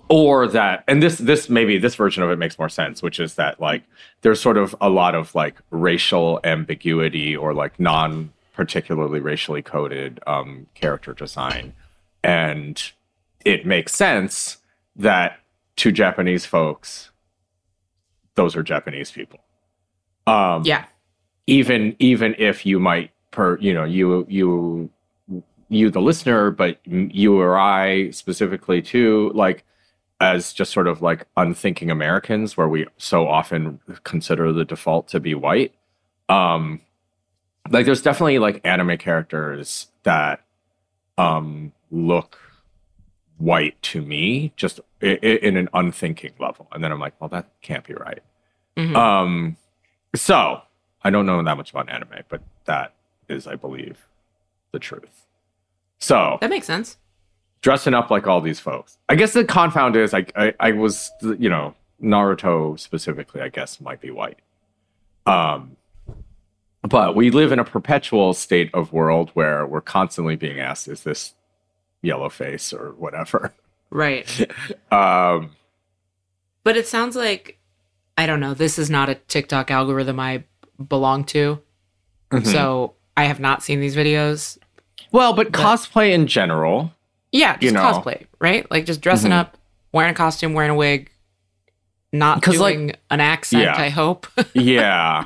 or 0.09 0.47
that 0.47 0.83
and 0.87 1.03
this 1.03 1.17
this 1.17 1.49
maybe 1.49 1.77
this 1.77 1.95
version 1.95 2.23
of 2.23 2.29
it 2.29 2.37
makes 2.37 2.57
more 2.57 2.69
sense 2.69 3.01
which 3.01 3.19
is 3.19 3.35
that 3.35 3.59
like 3.59 3.83
there's 4.21 4.39
sort 4.39 4.57
of 4.57 4.73
a 4.79 4.89
lot 4.89 5.15
of 5.15 5.35
like 5.35 5.55
racial 5.69 6.39
ambiguity 6.45 7.35
or 7.35 7.53
like 7.53 7.77
non 7.79 8.31
particularly 8.57 9.19
racially 9.19 9.61
coded 9.61 10.19
um 10.25 10.65
character 10.73 11.13
design 11.13 11.73
and 12.23 12.91
it 13.45 13.67
makes 13.67 13.93
sense 13.93 14.57
that 14.95 15.39
to 15.75 15.91
japanese 15.91 16.43
folks 16.43 17.11
those 18.33 18.55
are 18.55 18.63
japanese 18.63 19.11
people 19.11 19.39
um 20.25 20.63
Yeah. 20.65 20.85
even 21.45 21.95
even 21.99 22.33
if 22.39 22.65
you 22.65 22.79
might 22.79 23.11
per 23.29 23.59
you 23.59 23.75
know 23.75 23.83
you 23.83 24.25
you 24.27 24.89
you 25.69 25.91
the 25.91 26.01
listener 26.01 26.49
but 26.49 26.79
you 26.87 27.39
or 27.39 27.59
i 27.59 28.09
specifically 28.09 28.81
too 28.81 29.31
like 29.35 29.63
as 30.19 30.51
just 30.51 30.73
sort 30.73 30.87
of 30.87 31.03
like 31.03 31.27
unthinking 31.37 31.91
americans 31.91 32.57
where 32.57 32.67
we 32.67 32.87
so 32.97 33.27
often 33.27 33.79
consider 34.03 34.51
the 34.51 34.65
default 34.65 35.07
to 35.09 35.19
be 35.19 35.35
white 35.35 35.75
um 36.29 36.81
like 37.71 37.85
there's 37.85 38.01
definitely 38.01 38.39
like 38.39 38.61
anime 38.63 38.97
characters 38.97 39.87
that 40.03 40.41
um 41.17 41.71
look 41.91 42.37
white 43.37 43.79
to 43.81 44.01
me 44.01 44.51
just 44.55 44.79
i- 45.01 45.19
i- 45.21 45.39
in 45.43 45.57
an 45.57 45.69
unthinking 45.73 46.33
level 46.39 46.67
and 46.71 46.83
then 46.83 46.91
i'm 46.91 46.99
like 46.99 47.13
well 47.21 47.29
that 47.29 47.49
can't 47.61 47.85
be 47.85 47.93
right 47.93 48.21
Mhm. 48.75 48.95
um 48.95 49.57
so 50.15 50.61
I 51.03 51.09
don't 51.09 51.25
know 51.25 51.41
that 51.43 51.55
much 51.57 51.69
about 51.71 51.89
anime, 51.89 52.23
but 52.27 52.41
that 52.65 52.93
is, 53.29 53.45
I 53.47 53.55
believe, 53.55 54.07
the 54.71 54.79
truth. 54.79 55.25
So 55.99 56.37
that 56.41 56.49
makes 56.49 56.65
sense. 56.67 56.97
dressing 57.61 57.93
up 57.93 58.09
like 58.09 58.25
all 58.27 58.41
these 58.41 58.59
folks. 58.59 58.97
I 59.07 59.15
guess 59.15 59.31
the 59.33 59.45
confound 59.45 59.95
is 59.95 60.13
I, 60.13 60.25
I, 60.35 60.53
I 60.59 60.71
was, 60.71 61.11
you 61.21 61.49
know, 61.49 61.75
Naruto 62.01 62.77
specifically, 62.79 63.41
I 63.41 63.49
guess, 63.49 63.79
might 63.79 64.01
be 64.01 64.11
white. 64.11 64.39
Um, 65.25 65.77
but 66.89 67.15
we 67.15 67.29
live 67.31 67.51
in 67.51 67.59
a 67.59 67.63
perpetual 67.63 68.33
state 68.33 68.69
of 68.73 68.91
world 68.93 69.31
where 69.33 69.65
we're 69.65 69.81
constantly 69.81 70.35
being 70.35 70.59
asked, 70.59 70.87
"Is 70.87 71.03
this 71.03 71.33
yellow 72.01 72.29
face 72.29 72.73
or 72.73 72.91
whatever?" 72.97 73.53
Right. 73.89 74.27
Um, 74.91 75.51
But 76.63 76.75
it 76.77 76.87
sounds 76.87 77.15
like 77.15 77.57
I 78.17 78.25
don't 78.25 78.39
know. 78.39 78.53
This 78.53 78.77
is 78.79 78.89
not 78.89 79.09
a 79.09 79.15
TikTok 79.15 79.69
algorithm 79.71 80.19
I 80.19 80.43
belong 80.87 81.23
to, 81.25 81.61
mhm. 82.31 82.45
so 82.45 82.93
I 83.15 83.25
have 83.25 83.39
not 83.39 83.61
seen 83.63 83.79
these 83.79 83.95
videos. 83.95 84.57
well, 85.11 85.33
but 85.33 85.51
cosplay 85.51 86.11
in 86.13 86.27
general, 86.27 86.91
Yeah, 87.31 87.53
just 87.53 87.63
You 87.63 87.71
know. 87.71 87.81
cosplay, 87.83 88.25
right? 88.39 88.69
Like 88.71 88.85
just 88.85 89.01
dressing 89.01 89.31
Mhm. 89.31 89.39
up, 89.39 89.57
wearing 89.91 90.11
a 90.11 90.15
costume, 90.15 90.53
wearing 90.53 90.71
a 90.71 90.75
wig, 90.75 91.09
not 92.11 92.41
'Cause, 92.41 92.57
like- 92.59 92.75
doing 92.75 92.93
an 93.09 93.19
accent. 93.21 93.63
Yeah. 93.63 93.75
I 93.77 93.89
hope. 93.89 94.27
yeah. 94.53 95.25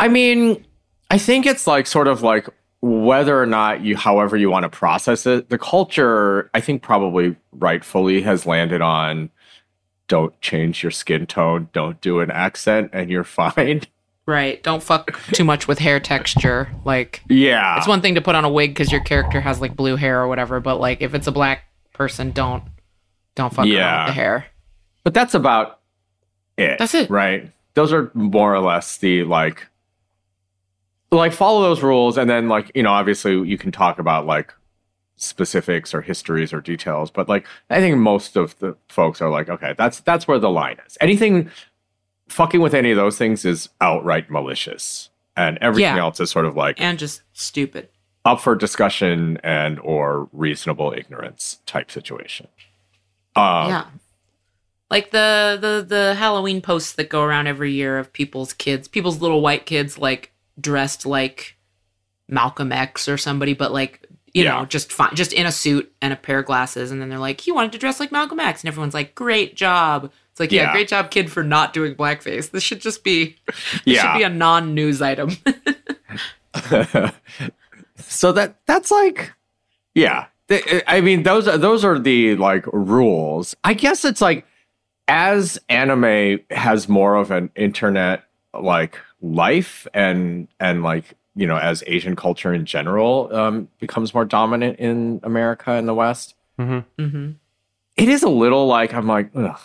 I 0.00 0.08
mean, 0.08 0.64
I 1.10 1.18
think 1.18 1.46
it's 1.46 1.66
like 1.66 1.86
sort 1.86 2.08
of 2.08 2.22
like 2.22 2.48
whether 2.80 3.40
or 3.40 3.46
not 3.46 3.82
you, 3.82 3.96
however 3.96 4.36
you 4.36 4.50
want 4.50 4.62
to 4.64 4.68
process 4.70 5.26
it, 5.26 5.50
the 5.50 5.58
culture, 5.58 6.50
I 6.54 6.60
think 6.60 6.82
probably 6.82 7.36
rightfully 7.52 8.22
has 8.22 8.46
landed 8.46 8.80
on 8.80 9.30
don't 10.08 10.38
change 10.40 10.82
your 10.82 10.90
skin 10.90 11.26
tone, 11.26 11.68
don't 11.72 12.00
do 12.00 12.20
an 12.20 12.30
accent, 12.30 12.90
and 12.92 13.10
you're 13.10 13.22
fine. 13.24 13.82
right. 14.26 14.62
Don't 14.62 14.82
fuck 14.82 15.20
too 15.32 15.44
much 15.44 15.68
with 15.68 15.78
hair 15.78 16.00
texture. 16.00 16.68
Like 16.84 17.22
Yeah. 17.28 17.76
it's 17.78 17.86
one 17.86 18.00
thing 18.00 18.14
to 18.16 18.20
put 18.20 18.34
on 18.34 18.44
a 18.44 18.50
wig 18.50 18.70
because 18.70 18.90
your 18.90 19.02
character 19.02 19.40
has 19.40 19.60
like 19.60 19.76
blue 19.76 19.96
hair 19.96 20.20
or 20.22 20.28
whatever, 20.28 20.58
but 20.60 20.80
like 20.80 21.00
if 21.02 21.14
it's 21.14 21.26
a 21.26 21.32
black 21.32 21.64
person, 21.92 22.30
don't 22.32 22.62
don't 23.36 23.50
fuck 23.50 23.64
around 23.66 23.72
Yeah. 23.72 24.04
with 24.06 24.14
the 24.14 24.20
hair. 24.20 24.46
but 25.04 25.14
that's 25.14 25.34
about 25.34 25.80
it. 26.56 26.78
That's 26.78 26.94
it. 26.94 27.08
Right. 27.10 27.50
Those 27.74 27.92
are 27.92 28.10
more 28.14 28.52
or 28.54 28.60
less 28.60 28.96
the 28.98 29.24
like 29.24 29.66
like 31.18 31.32
follow 31.32 31.62
those 31.62 31.82
rules 31.82 32.16
and 32.16 32.28
then 32.30 32.48
like, 32.48 32.70
you 32.74 32.82
know, 32.82 32.90
obviously 32.92 33.32
you 33.48 33.58
can 33.58 33.72
talk 33.72 33.98
about 33.98 34.26
like 34.26 34.54
specifics 35.16 35.92
or 35.92 36.00
histories 36.02 36.52
or 36.52 36.60
details, 36.60 37.10
but 37.10 37.28
like 37.28 37.46
I 37.68 37.80
think 37.80 37.98
most 37.98 38.36
of 38.36 38.58
the 38.58 38.76
folks 38.88 39.20
are 39.20 39.30
like, 39.30 39.48
okay, 39.48 39.74
that's 39.76 40.00
that's 40.00 40.26
where 40.28 40.38
the 40.38 40.50
line 40.50 40.78
is. 40.86 40.96
Anything 41.00 41.50
fucking 42.28 42.60
with 42.60 42.74
any 42.74 42.90
of 42.90 42.96
those 42.96 43.18
things 43.18 43.44
is 43.44 43.68
outright 43.80 44.30
malicious. 44.30 45.10
And 45.36 45.58
everything 45.60 45.96
Yeah. 45.96 46.02
else 46.02 46.20
is 46.20 46.30
sort 46.30 46.44
of 46.46 46.56
like 46.56 46.80
And 46.80 46.98
just 46.98 47.22
stupid. 47.32 47.88
up 48.24 48.40
for 48.40 48.54
discussion 48.54 49.38
and 49.42 49.78
or 49.80 50.28
reasonable 50.32 50.92
ignorance 50.96 51.58
type 51.66 51.90
situation. 51.90 52.48
Um, 53.36 53.68
yeah. 53.68 53.84
Like 54.90 55.10
the 55.12 55.56
the 55.60 55.84
the 55.86 56.14
Halloween 56.14 56.60
posts 56.60 56.92
that 56.92 57.08
go 57.08 57.22
around 57.22 57.46
every 57.46 57.72
year 57.72 57.98
of 57.98 58.12
people's 58.12 58.52
kids, 58.52 58.88
people's 58.88 59.20
little 59.20 59.40
white 59.40 59.64
kids 59.66 59.98
like 59.98 60.32
dressed 60.58 61.04
like 61.06 61.56
Malcolm 62.28 62.72
X 62.72 63.08
or 63.08 63.18
somebody, 63.18 63.52
but 63.54 63.72
like 63.72 64.06
you 64.32 64.44
Yeah. 64.44 64.60
know, 64.60 64.64
just 64.64 64.92
fine, 64.92 65.12
just 65.16 65.32
in 65.32 65.44
a 65.44 65.50
suit 65.50 65.92
and 66.00 66.12
a 66.12 66.16
pair 66.16 66.38
of 66.38 66.46
glasses, 66.46 66.92
and 66.92 67.02
then 67.02 67.08
they're 67.08 67.18
like, 67.18 67.40
"He 67.40 67.50
wanted 67.50 67.72
to 67.72 67.78
dress 67.78 67.98
like 67.98 68.12
Malcolm 68.12 68.38
X," 68.38 68.62
and 68.62 68.68
everyone's 68.68 68.94
like, 68.94 69.16
"Great 69.16 69.56
job!" 69.56 70.12
It's 70.30 70.38
like, 70.38 70.52
yeah, 70.52 70.62
Yeah. 70.66 70.72
great 70.72 70.86
job, 70.86 71.10
kid, 71.10 71.32
for 71.32 71.42
not 71.42 71.72
doing 71.72 71.96
blackface. 71.96 72.52
This 72.52 72.62
should 72.62 72.80
just 72.80 73.02
be, 73.02 73.36
this 73.48 73.96
Yeah. 73.96 74.12
should 74.12 74.18
be 74.18 74.22
a 74.24 74.28
non-news 74.28 75.02
item. 75.02 75.30
so 77.96 78.32
that 78.32 78.56
that's 78.66 78.90
like 78.90 79.32
yeah 79.94 80.26
i 80.88 81.00
mean 81.00 81.22
those 81.22 81.46
are 81.46 81.58
those 81.58 81.84
are 81.84 81.98
the 81.98 82.34
like 82.36 82.64
rules 82.72 83.54
i 83.64 83.72
guess 83.74 84.04
it's 84.04 84.20
like 84.20 84.44
as 85.06 85.58
anime 85.68 86.40
has 86.50 86.88
more 86.88 87.14
of 87.14 87.30
an 87.30 87.50
internet 87.56 88.24
like 88.54 88.98
life 89.20 89.86
and 89.94 90.48
and 90.58 90.82
like 90.82 91.14
you 91.36 91.46
know 91.46 91.56
as 91.56 91.84
asian 91.86 92.16
culture 92.16 92.52
in 92.52 92.64
general 92.64 93.28
um 93.32 93.68
becomes 93.78 94.12
more 94.12 94.24
dominant 94.24 94.78
in 94.78 95.20
america 95.22 95.72
and 95.72 95.86
the 95.88 95.94
west. 95.94 96.34
Hmm 96.56 96.80
it 97.96 98.08
is 98.08 98.22
a 98.22 98.28
little 98.28 98.66
like 98.66 98.94
i'm 98.94 99.06
like 99.06 99.30
ugh. 99.34 99.60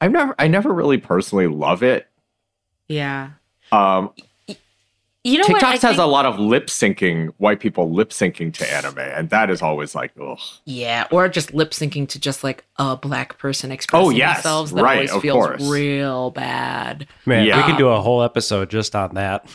I've 0.00 0.12
never 0.12 0.34
i 0.38 0.46
never 0.46 0.72
really 0.72 0.98
personally 0.98 1.46
love 1.46 1.82
it. 1.82 2.06
Yeah, 2.88 3.30
um 3.72 4.12
you 5.26 5.38
know 5.38 5.44
TikTok 5.44 5.62
what? 5.62 5.82
Has 5.82 5.96
think- 5.96 5.98
a 5.98 6.06
lot 6.06 6.26
of 6.26 6.38
lip 6.38 6.66
syncing, 6.68 7.32
white 7.38 7.60
people 7.60 7.92
lip 7.92 8.10
syncing 8.10 8.52
to 8.54 8.72
anime, 8.72 8.98
and 8.98 9.30
that 9.30 9.50
is 9.50 9.62
always 9.62 9.94
like, 9.94 10.12
ugh. 10.20 10.38
Yeah, 10.64 11.06
or 11.10 11.28
just 11.28 11.52
lip 11.54 11.70
syncing 11.72 12.08
to 12.08 12.18
just 12.20 12.44
like 12.44 12.64
a 12.78 12.96
black 12.96 13.38
person 13.38 13.72
expressing 13.72 14.06
Oh, 14.06 14.10
yes, 14.10 14.38
themselves. 14.38 14.72
That 14.72 14.82
right, 14.82 14.94
always 14.96 15.12
of 15.12 15.22
feels 15.22 15.46
course. 15.46 15.68
real 15.68 16.30
bad. 16.30 17.06
Man, 17.24 17.46
Yeah. 17.46 17.56
we 17.56 17.62
can 17.64 17.76
do 17.76 17.88
a 17.88 18.00
whole 18.00 18.22
episode 18.22 18.70
just 18.70 18.94
on 18.94 19.14
that. 19.14 19.46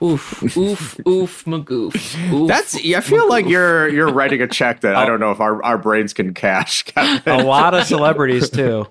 Oof, 0.00 0.56
oof, 0.56 0.96
oof, 1.08 1.44
magoof. 1.44 2.32
Oof. 2.32 2.46
That's. 2.46 2.76
I 2.76 3.00
feel 3.00 3.28
like 3.28 3.48
you're 3.48 3.88
you're 3.88 4.12
writing 4.12 4.40
a 4.40 4.46
check 4.46 4.82
that 4.82 4.94
I 4.94 5.02
oh. 5.04 5.06
don't 5.06 5.18
know 5.18 5.32
if 5.32 5.40
our, 5.40 5.60
our 5.64 5.76
brains 5.76 6.12
can 6.12 6.34
cash. 6.34 6.84
A 6.96 7.42
lot 7.42 7.74
of 7.74 7.84
celebrities 7.84 8.48
too. 8.48 8.86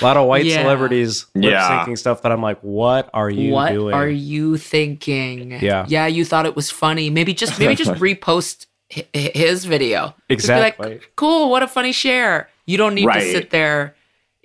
A 0.00 0.04
lot 0.04 0.16
of 0.16 0.26
white 0.26 0.44
Yeah. 0.44 0.62
celebrities 0.62 1.26
lip 1.34 1.52
Yeah. 1.52 1.84
syncing 1.86 1.96
stuff 1.98 2.22
that 2.22 2.32
I'm 2.32 2.42
like, 2.42 2.58
what 2.60 3.08
are 3.14 3.30
you 3.30 3.36
doing? 3.36 3.52
what 3.52 3.72
doing? 3.72 3.94
are 3.94 4.08
you 4.08 4.56
thinking? 4.58 5.52
Yeah. 5.60 5.86
yeah. 5.88 6.06
You 6.06 6.24
thought 6.24 6.46
it 6.46 6.54
was 6.56 6.70
funny. 6.70 7.10
Maybe 7.10 7.34
just 7.34 7.58
maybe 7.58 7.74
just 7.74 7.90
repost 8.00 8.66
hi- 8.92 9.06
hi- 9.14 9.30
his 9.34 9.64
video. 9.64 10.14
Just 10.30 10.46
be 10.48 10.52
like, 10.54 10.74
Exactly. 10.78 11.00
cool. 11.16 11.50
What 11.50 11.62
a 11.62 11.68
funny 11.68 11.92
share. 11.92 12.48
You 12.66 12.76
don't 12.76 12.94
need 12.94 13.10
to 13.10 13.20
sit 13.20 13.50
there 13.50 13.94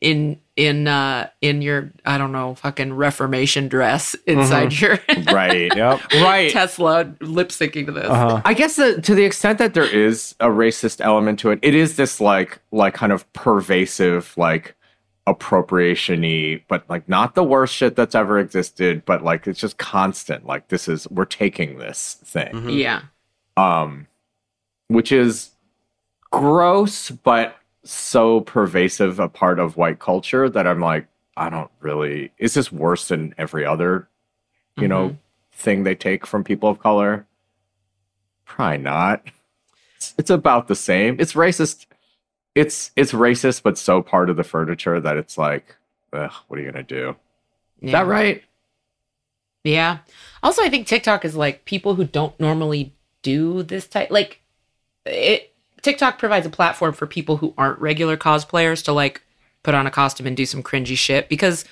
in 0.01 0.39
in 0.56 0.88
uh 0.88 1.27
in 1.41 1.62
your 1.63 1.91
I 2.06 2.17
don't 2.17 2.32
know 2.32 2.53
fucking 2.56 2.93
Reformation 2.93 3.67
dress 3.69 4.15
inside 4.27 4.79
your 4.79 4.99
right. 5.32 5.75
Yep. 5.75 6.13
Right. 6.15 6.51
Tesla 6.51 7.12
lip 7.21 7.49
syncing 7.49 7.86
to 7.88 7.91
this. 7.91 8.06
Uh-huh. 8.10 8.41
I 8.45 8.53
guess 8.53 8.75
that 8.75 9.03
to 9.06 9.15
the 9.15 9.23
extent 9.25 9.58
that 9.60 9.73
there 9.73 9.84
is 9.86 10.36
a 10.39 10.47
racist 10.47 11.01
element 11.01 11.39
to 11.39 11.49
it, 11.51 11.60
it 11.63 11.73
is 11.73 11.95
this 11.95 12.21
like 12.21 12.60
like 12.71 12.93
kind 12.93 13.12
of 13.12 13.32
pervasive 13.34 14.34
like 14.38 14.75
appropriation-y, 15.28 16.64
but 16.68 16.84
like 16.90 17.08
not 17.08 17.36
the 17.36 17.44
worst 17.44 17.74
shit 17.74 17.96
that's 17.96 18.16
ever 18.16 18.40
existed, 18.40 19.04
but 19.06 19.24
like 19.24 19.48
it's 19.48 19.60
just 19.60 19.78
constant. 19.78 20.46
Like 20.46 20.68
this 20.68 20.88
is 20.88 21.10
we're 21.10 21.26
taking 21.26 21.78
this 21.78 22.18
thing. 22.26 22.52
Mhm. 22.54 22.78
Yeah. 22.78 23.02
um, 23.56 24.08
which 24.88 25.12
is 25.12 25.52
gross, 26.32 27.10
but 27.12 27.56
so 27.84 28.42
pervasive 28.42 29.20
a 29.20 29.30
part 29.30 29.60
of 29.60 29.78
white 29.78 30.00
culture 30.00 30.50
that 30.50 30.68
I'm 30.68 30.80
like, 30.80 31.08
I 31.38 31.50
don't 31.50 31.72
really. 31.80 32.32
Is 32.38 32.54
this 32.54 32.72
worse 32.72 33.08
than 33.08 33.34
every 33.38 33.66
other, 33.66 34.08
you 34.78 34.88
know, 34.88 35.16
thing 35.52 35.84
they 35.84 35.96
take 35.96 36.26
from 36.26 36.44
people 36.44 36.70
of 36.70 36.80
color? 36.80 37.26
Probably 38.46 38.78
not. 38.80 39.24
It's, 39.96 40.14
it's 40.18 40.30
about 40.30 40.68
the 40.68 40.76
same. 40.76 41.16
It's 41.20 41.34
racist. 41.34 41.86
It's 42.56 42.92
it's 42.96 43.13
racist, 43.13 43.63
but 43.63 43.78
so 43.78 44.02
part 44.02 44.30
of 44.30 44.38
the 44.38 44.44
furniture 44.44 45.00
that 45.00 45.18
it's 45.18 45.38
like, 45.38 45.76
ugh, 46.12 46.32
what 46.48 46.60
are 46.60 46.63
you 46.63 46.72
gonna 46.72 46.84
do? 46.84 47.16
Yeah. 47.82 47.92
that 47.94 48.08
right? 48.08 48.44
Yeah. 49.63 50.00
Also, 50.42 50.62
I 50.62 50.70
think 50.70 50.88
TikTok 50.88 51.26
is 51.26 51.36
like 51.36 51.66
people 51.66 51.96
who 51.96 52.04
don't 52.06 52.38
normally 52.39 52.94
do 53.22 53.63
this 53.63 53.88
type. 53.88 54.12
Like, 54.12 54.42
it 55.06 55.54
TikTok 55.82 56.20
provides 56.20 56.46
a 56.46 56.50
platform 56.50 56.94
for 56.94 57.08
people 57.08 57.38
who 57.38 57.54
aren't 57.58 57.80
regular 57.80 58.18
cosplayers 58.18 58.84
to 58.86 58.94
like 58.94 59.22
put 59.63 59.74
on 59.74 59.88
a 59.88 59.92
costume 59.92 60.28
and 60.28 60.38
do 60.38 60.46
some 60.46 60.63
cringy 60.63 60.98
shit. 60.98 61.30
Because 61.30 61.66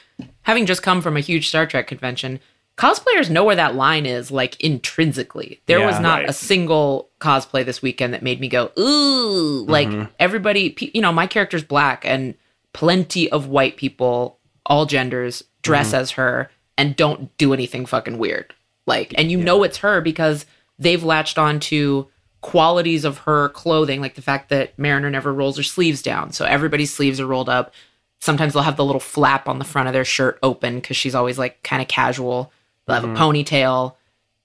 having 0.43 0.65
just 0.65 0.83
come 0.83 1.01
from 1.01 1.17
a 1.17 1.21
huge 1.21 1.49
Star 1.49 1.65
Trek 1.65 1.87
convention, 1.87 2.39
cosplayers 2.81 3.29
know 3.29 3.43
where 3.43 3.55
that 3.55 3.75
line 3.75 4.07
is. 4.07 4.31
Like 4.31 4.59
intrinsically, 4.59 5.61
there 5.67 5.79
Yeah. 5.79 5.85
was 5.85 5.99
not 5.99 6.21
Right. 6.21 6.29
a 6.29 6.33
single 6.33 7.09
cosplay 7.19 7.63
this 7.63 7.81
weekend 7.81 8.13
that 8.13 8.23
made 8.23 8.39
me 8.39 8.47
go 8.47 8.71
ooh. 8.79 9.65
Like 9.67 9.87
mm-hmm. 9.87 10.05
everybody, 10.19 10.75
you 10.93 11.01
know, 11.01 11.11
my 11.11 11.27
character's 11.27 11.63
black, 11.63 12.03
and 12.05 12.33
plenty 12.73 13.31
of 13.31 13.47
white 13.47 13.77
people, 13.77 14.39
all 14.65 14.85
genders, 14.85 15.43
dress 15.61 15.87
mm-hmm. 15.87 15.97
as 15.97 16.11
her 16.11 16.49
and 16.77 16.95
don't 16.95 17.35
do 17.37 17.53
anything 17.53 17.85
fucking 17.85 18.17
weird. 18.17 18.53
Like, 18.87 19.13
and 19.15 19.29
you 19.29 19.37
know 19.37 19.61
it's 19.61 19.77
her 19.77 20.01
because 20.01 20.47
they've 20.79 21.03
latched 21.03 21.37
on 21.37 21.59
to 21.59 22.07
qualities 22.41 23.05
of 23.05 23.19
her 23.19 23.49
clothing, 23.49 24.01
like 24.01 24.15
the 24.15 24.21
fact 24.23 24.49
that 24.49 24.77
Mariner 24.79 25.11
never 25.11 25.31
rolls 25.31 25.57
her 25.57 25.63
sleeves 25.63 26.01
down. 26.01 26.31
So 26.31 26.45
everybody's 26.45 26.91
sleeves 26.91 27.19
are 27.19 27.27
rolled 27.27 27.49
up. 27.49 27.73
Sometimes 28.19 28.53
they'll 28.53 28.63
have 28.63 28.77
the 28.77 28.85
little 28.85 28.99
flap 28.99 29.47
on 29.47 29.59
the 29.59 29.65
front 29.65 29.87
of 29.87 29.93
their 29.93 30.05
shirt 30.05 30.39
open 30.41 30.75
because 30.75 30.97
she's 30.97 31.13
always 31.13 31.37
like 31.37 31.61
kind 31.61 31.81
of 31.83 31.87
casual. 31.87 32.51
They'll 32.91 33.01
have 33.01 33.17
a 33.17 33.19
ponytail. 33.19 33.95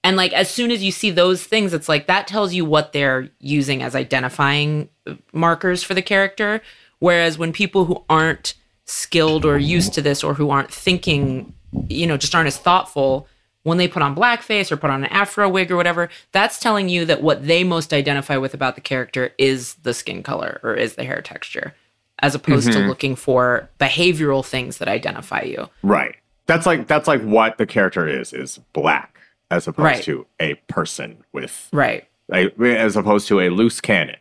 And 0.03 0.15
like 0.15 0.33
as 0.33 0.49
soon 0.49 0.71
as 0.71 0.83
you 0.83 0.91
see 0.91 1.11
those 1.11 1.43
things, 1.43 1.73
it's 1.73 1.89
like 1.89 2.07
that 2.07 2.27
tells 2.27 2.53
you 2.53 2.65
what 2.65 2.93
they're 2.93 3.29
using 3.39 3.83
as 3.83 3.95
identifying 3.95 4.89
uh, 5.05 5.15
markers 5.33 5.83
for 5.83 5.93
the 5.93 6.01
character. 6.01 6.61
Whereas 6.99 7.37
when 7.37 7.51
people 7.51 7.85
who 7.85 8.03
aren't 8.09 8.53
skilled 8.85 9.45
or 9.45 9.57
used 9.57 9.93
to 9.93 10.01
this 10.01 10.23
or 10.23 10.33
who 10.33 10.49
aren't 10.49 10.71
thinking, 10.71 11.53
you 11.89 12.07
know, 12.07 12.17
just 12.17 12.33
aren't 12.33 12.47
as 12.47 12.57
thoughtful, 12.57 13.27
when 13.63 13.77
they 13.77 13.87
put 13.89 14.01
on 14.01 14.15
blackface 14.15 14.71
or 14.71 14.77
put 14.77 14.89
on 14.89 15.03
an 15.03 15.11
afro 15.11 15.49
wig 15.49 15.69
or 15.69 15.75
whatever, 15.75 16.07
that's 16.31 16.57
telling 16.57 16.87
you 16.87 17.03
that 17.03 17.21
what 17.21 17.45
they 17.45 17.65
most 17.65 17.93
identify 17.93 18.37
with 18.37 18.53
about 18.53 18.75
the 18.75 18.81
character 18.81 19.33
is 19.37 19.73
the 19.83 19.93
skin 19.93 20.23
color 20.23 20.61
or 20.63 20.73
is 20.73 20.95
the 20.95 21.03
hair 21.03 21.21
texture, 21.21 21.75
as 22.19 22.33
opposed 22.33 22.71
to 22.71 22.79
looking 22.79 23.13
for 23.13 23.69
behavioral 23.77 24.45
things 24.45 24.77
that 24.77 24.87
identify 24.87 25.41
you. 25.41 25.67
Right. 25.83 26.15
That's 26.47 26.65
like 26.65 26.87
that's 26.87 27.07
like 27.07 27.21
what 27.21 27.57
the 27.57 27.65
character 27.65 28.07
is 28.07 28.33
is 28.33 28.59
black 28.73 29.19
as 29.51 29.67
opposed 29.67 29.83
Right. 29.85 30.03
to 30.03 30.25
a 30.39 30.55
person 30.67 31.23
with 31.33 31.69
Right. 31.71 32.05
a, 32.33 32.49
as 32.61 32.95
opposed 32.95 33.27
to 33.29 33.39
a 33.41 33.49
loose 33.49 33.79
cannon 33.81 34.15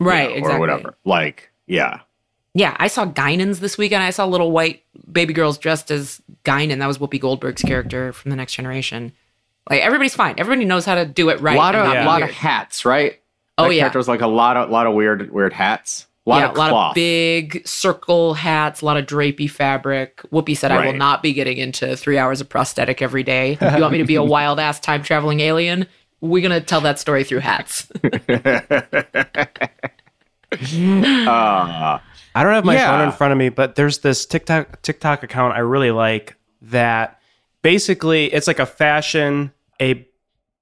you 0.00 0.06
Right. 0.06 0.30
know, 0.30 0.36
exactly. 0.36 0.56
or 0.56 0.60
whatever. 0.60 0.94
Like 1.04 1.50
yeah. 1.66 2.00
Yeah, 2.56 2.76
I 2.78 2.86
saw 2.86 3.04
Guinans 3.06 3.58
this 3.58 3.76
weekend. 3.76 4.04
I 4.04 4.10
saw 4.10 4.24
little 4.26 4.52
white 4.52 4.84
baby 5.10 5.32
girls 5.34 5.58
dressed 5.58 5.90
as 5.90 6.22
Guinan. 6.44 6.78
That 6.78 6.86
was 6.86 6.98
Whoopi 6.98 7.20
Goldberg's 7.20 7.62
character 7.62 8.12
from 8.12 8.30
The 8.30 8.36
Next 8.36 8.52
Generation. 8.54 9.12
Like 9.68 9.80
everybody's 9.80 10.14
fine. 10.14 10.34
Everybody 10.38 10.64
knows 10.66 10.84
how 10.84 10.94
to 10.94 11.04
do 11.06 11.30
it 11.30 11.40
right. 11.40 11.54
a 11.56 11.58
lot 11.58 11.74
of 11.74 11.84
not 11.84 11.96
a 11.96 12.00
be 12.00 12.06
lot 12.06 12.22
of 12.22 12.30
hats, 12.30 12.84
right? 12.84 13.18
Oh, 13.58 13.68
That 13.68 13.74
yeah. 13.74 13.80
character's 13.80 14.06
like 14.08 14.20
a 14.20 14.26
lot 14.28 14.56
of 14.56 14.70
lot 14.70 14.86
of 14.86 14.94
weird 14.94 15.30
weird 15.32 15.52
hats. 15.52 16.06
A 16.26 16.30
lot 16.30 16.38
yeah, 16.38 16.48
of 16.48 16.54
a 16.56 16.58
lot 16.58 16.68
cloth. 16.70 16.90
of 16.92 16.94
big 16.94 17.66
circle 17.68 18.32
hats, 18.32 18.80
a 18.80 18.84
lot 18.86 18.96
of 18.96 19.04
drapey 19.04 19.50
fabric. 19.50 20.22
Whoopi 20.32 20.56
said, 20.56 20.70
"I 20.72 20.86
will 20.86 20.94
not 20.94 21.22
be 21.22 21.34
getting 21.34 21.58
into 21.58 21.96
three 21.96 22.16
hours 22.16 22.40
of 22.40 22.48
prosthetic 22.48 23.02
every 23.02 23.22
day. 23.22 23.58
You 23.60 23.80
want 23.82 23.92
me 23.92 23.98
to 23.98 24.04
be 24.04 24.14
a 24.14 24.22
wild 24.36 24.58
ass 24.58 24.80
time 24.80 25.02
traveling 25.02 25.40
alien? 25.40 25.86
We're 26.22 26.42
gonna 26.42 26.62
tell 26.62 26.80
that 26.80 26.98
story 26.98 27.24
through 27.24 27.40
hats." 27.40 27.90
uh, 28.04 28.08
I 32.36 32.42
don't 32.42 32.52
have 32.54 32.64
my 32.64 32.74
Yeah. 32.74 32.86
phone 32.96 33.06
in 33.06 33.12
front 33.12 33.32
of 33.32 33.38
me, 33.38 33.48
but 33.50 33.74
there's 33.76 33.98
this 33.98 34.26
TikTok 34.26 34.82
TikTok 34.82 35.22
account 35.22 35.54
I 35.54 35.60
really 35.60 35.90
like 35.90 36.36
that 36.62 37.20
basically 37.62 38.26
it's 38.32 38.46
like 38.46 38.58
a 38.58 38.66
fashion, 38.66 39.52
a 39.80 40.06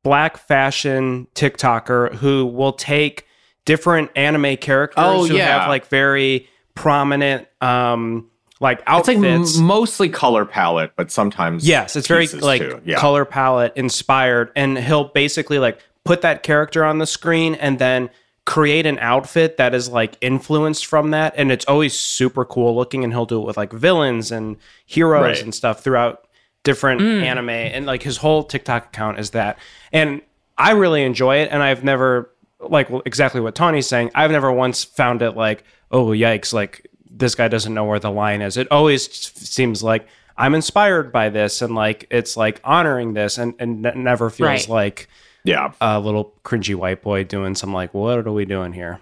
black 0.03 0.37
fashion 0.37 1.27
TikToker 1.35 2.14
who 2.16 2.46
will 2.46 2.72
take 2.72 3.27
different 3.64 4.11
anime 4.16 4.57
characters 4.57 5.05
Oh, 5.05 5.27
who 5.27 5.37
yeah. 5.37 5.61
have 5.61 5.68
like 5.68 5.87
very 5.87 6.48
prominent 6.75 7.46
um 7.61 8.29
like 8.61 8.79
it's 8.79 8.88
outfits. 8.88 9.18
like 9.20 9.59
m- 9.61 9.64
mostly 9.66 10.09
color 10.09 10.44
palette, 10.44 10.92
but 10.96 11.11
sometimes 11.11 11.66
Yes, 11.66 11.96
it's 11.96 12.07
very 12.07 12.27
like 12.29 12.62
yeah. 12.85 12.96
color 12.98 13.25
palette 13.25 13.72
inspired, 13.77 14.53
and 14.55 14.79
he'll 14.79 15.05
basically 15.09 15.59
like 15.59 15.81
put 16.05 16.22
that 16.22 16.42
character 16.44 16.85
on 16.85 16.98
the 16.98 17.07
screen 17.07 17.55
and 17.57 17.79
then 17.81 18.09
create 18.44 18.87
an 18.87 18.98
outfit 19.01 19.57
that 19.57 19.75
is 19.75 19.88
like 19.88 20.16
influenced 20.20 20.87
from 20.87 21.11
that, 21.11 21.35
and 21.37 21.51
it's 21.51 21.64
always 21.66 21.98
super 21.98 22.44
cool 22.44 22.75
looking. 22.77 23.03
And 23.03 23.12
he'll 23.12 23.27
do 23.27 23.40
it 23.40 23.46
with 23.46 23.57
like 23.57 23.72
villains 23.72 24.31
and 24.31 24.57
heroes 24.87 25.22
Right. 25.22 25.42
and 25.42 25.53
stuff 25.55 25.83
throughout 25.83 26.27
different 26.64 27.01
anime, 27.03 27.51
and 27.51 27.85
like 27.87 28.05
his 28.05 28.18
whole 28.18 28.44
TikTok 28.44 28.87
account 28.87 29.18
is 29.18 29.31
that, 29.31 29.59
and 29.92 30.20
I 30.57 30.70
really 30.72 31.03
enjoy 31.03 31.38
it, 31.38 31.48
and 31.51 31.61
I've 31.64 31.83
never 31.83 32.31
like 32.62 32.90
well, 32.90 33.03
exactly 33.05 33.40
what 33.40 33.55
Tawny's 33.55 33.87
saying. 33.87 34.11
I've 34.14 34.31
never 34.31 34.51
once 34.53 34.85
found 34.85 35.22
it 35.22 35.33
like, 35.33 35.64
oh 35.90 36.07
yikes, 36.09 36.53
like 36.53 36.87
this 37.11 37.35
guy 37.35 37.48
doesn't 37.48 37.75
know 37.75 37.85
where 37.85 37.98
the 37.98 38.11
line 38.11 38.40
is. 38.42 38.57
It 38.57 38.68
always 38.70 39.11
seems 39.11 39.83
like 39.83 40.07
I'm 40.37 40.55
inspired 40.55 41.12
by 41.12 41.29
this 41.29 41.61
and 41.62 41.75
like 41.75 42.07
it's 42.11 42.37
like 42.37 42.61
honoring 42.64 43.12
this 43.14 43.38
and 43.38 43.55
and 43.59 43.85
it 43.85 43.96
never 43.96 44.31
feels 44.31 44.48
Right. 44.48 44.68
like 44.68 45.09
yeah, 45.44 45.72
a 45.81 45.98
little 46.01 46.35
cringy 46.44 46.75
white 46.75 47.03
boy 47.03 47.25
doing 47.25 47.55
some 47.55 47.72
like 47.75 47.92
what 47.92 48.18
are 48.27 48.33
we 48.33 48.44
doing 48.44 48.72
here? 48.72 49.01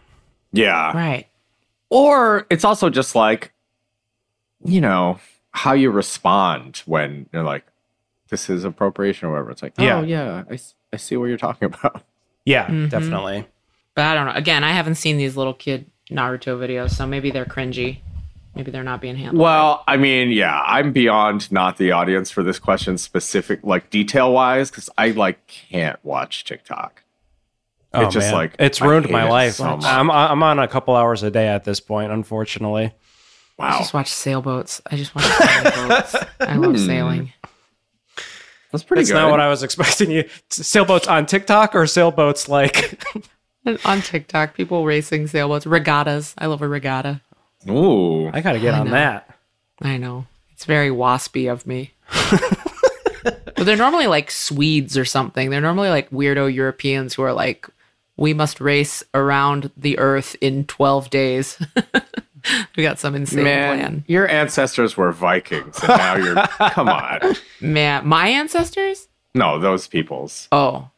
yeah. 0.52 0.90
right. 0.96 1.26
Or 1.90 2.46
it's 2.50 2.64
also 2.64 2.88
just 2.88 3.14
like, 3.14 3.52
you 4.64 4.80
know, 4.80 5.18
how 5.52 5.72
you 5.72 5.90
respond 5.90 6.82
when 6.86 7.26
you're 7.32 7.42
like, 7.42 7.64
this 8.28 8.48
is 8.48 8.64
appropriation 8.64 9.28
or 9.28 9.32
whatever. 9.32 9.50
It's 9.50 9.62
like, 9.62 9.74
Yeah. 9.78 9.98
oh 9.98 10.02
yeah, 10.02 10.44
I 10.92 10.96
see 10.96 11.16
what 11.16 11.26
you're 11.26 11.36
talking 11.36 11.66
about. 11.72 12.02
Yeah, 12.50 12.66
Mm-hmm. 12.66 12.88
definitely. 12.88 13.46
But 13.94 14.04
I 14.06 14.14
don't 14.14 14.26
know. 14.26 14.32
Again, 14.34 14.64
I 14.64 14.72
haven't 14.72 14.94
seen 14.96 15.16
these 15.16 15.36
little 15.36 15.54
kid 15.54 15.90
Naruto 16.10 16.58
videos, 16.58 16.90
so 16.90 17.06
maybe 17.06 17.30
they're 17.30 17.44
cringy. 17.44 17.98
Maybe 18.54 18.70
they're 18.72 18.82
not 18.84 19.00
being 19.00 19.14
handled. 19.16 19.38
Well, 19.40 19.84
I 19.86 19.96
mean, 19.96 20.30
yeah, 20.30 20.60
I'm 20.66 20.92
beyond 20.92 21.52
not 21.52 21.76
the 21.76 21.92
audience 21.92 22.30
for 22.30 22.42
this 22.42 22.58
question 22.58 22.98
specific, 22.98 23.60
like 23.62 23.90
detail 23.90 24.32
wise, 24.32 24.70
because 24.70 24.90
I 24.98 25.10
like 25.10 25.46
can't 25.46 25.98
watch 26.04 26.44
TikTok. 26.44 27.04
Oh, 27.92 28.02
It's 28.06 28.14
just 28.14 28.26
man. 28.28 28.34
like, 28.34 28.56
it's 28.58 28.80
ruined 28.80 29.08
my 29.10 29.26
it 29.26 29.30
life. 29.30 29.54
so. 29.54 29.66
I'm 29.82 30.10
I'm 30.10 30.42
on 30.42 30.58
a 30.58 30.66
couple 30.68 30.96
hours 30.96 31.22
a 31.22 31.30
day 31.30 31.46
at 31.48 31.62
this 31.64 31.78
point, 31.80 32.10
unfortunately. 32.12 32.92
I 33.58 33.62
Wow, 33.72 33.78
just 33.78 33.92
watch 33.94 34.08
sailboats. 34.08 34.80
I 34.90 34.96
just 34.96 35.14
watch 35.14 35.24
sailboats. 35.26 36.16
I 36.40 36.56
love 36.56 36.76
Hmm. 36.76 36.86
sailing. 36.86 37.32
That's 38.72 38.84
pretty 38.84 39.00
That's 39.02 39.10
good. 39.10 39.16
not 39.16 39.30
what 39.30 39.40
I 39.40 39.48
was 39.48 39.62
expecting 39.62 40.10
you. 40.10 40.28
Sailboats 40.50 41.08
on 41.08 41.26
TikTok 41.26 41.74
or 41.74 41.86
sailboats 41.86 42.48
like 42.48 43.02
And 43.64 43.78
on 43.84 44.00
TikTok, 44.00 44.54
people 44.54 44.84
racing 44.84 45.26
sailboats, 45.26 45.66
regattas. 45.66 46.34
I 46.38 46.46
love 46.46 46.62
a 46.62 46.68
regatta. 46.68 47.20
Ooh, 47.68 48.28
I 48.28 48.40
got 48.40 48.52
to 48.52 48.60
get 48.60 48.74
I 48.74 48.78
on 48.80 48.86
know. 48.86 48.92
that. 48.92 49.34
I 49.82 49.96
know. 49.96 50.26
It's 50.52 50.64
very 50.64 50.90
waspy 50.90 51.50
of 51.50 51.66
me. 51.66 51.92
but 53.22 53.64
they're 53.64 53.76
normally 53.76 54.06
like 54.06 54.30
Swedes 54.30 54.96
or 54.96 55.04
something. 55.04 55.50
They're 55.50 55.60
normally 55.60 55.90
like 55.90 56.10
weirdo 56.10 56.52
Europeans 56.52 57.14
who 57.14 57.22
are 57.22 57.32
like, 57.32 57.66
we 58.16 58.34
must 58.34 58.60
race 58.60 59.02
around 59.14 59.70
the 59.76 59.98
earth 59.98 60.36
in 60.40 60.64
12 60.66 61.10
days. 61.10 61.58
we 62.76 62.82
got 62.82 62.98
some 62.98 63.14
insane 63.14 63.44
man, 63.44 63.78
plan. 63.78 64.04
your 64.06 64.28
ancestors 64.28 64.96
were 64.96 65.12
Vikings, 65.12 65.78
and 65.80 65.88
now 65.88 66.16
you're. 66.16 66.34
come 66.70 66.88
on, 66.88 67.20
Man, 67.60 68.06
my 68.06 68.28
ancestors? 68.28 69.08
no, 69.34 69.58
those 69.58 69.86
people's. 69.86 70.48
Oh, 70.52 70.88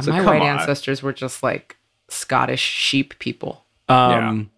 So 0.00 0.10
my 0.12 0.22
white 0.24 0.40
on. 0.42 0.58
ancestors 0.60 1.02
were 1.02 1.12
just 1.12 1.42
like 1.42 1.76
Scottish 2.08 2.60
sheep 2.60 3.18
people. 3.18 3.64
Um, 3.88 4.50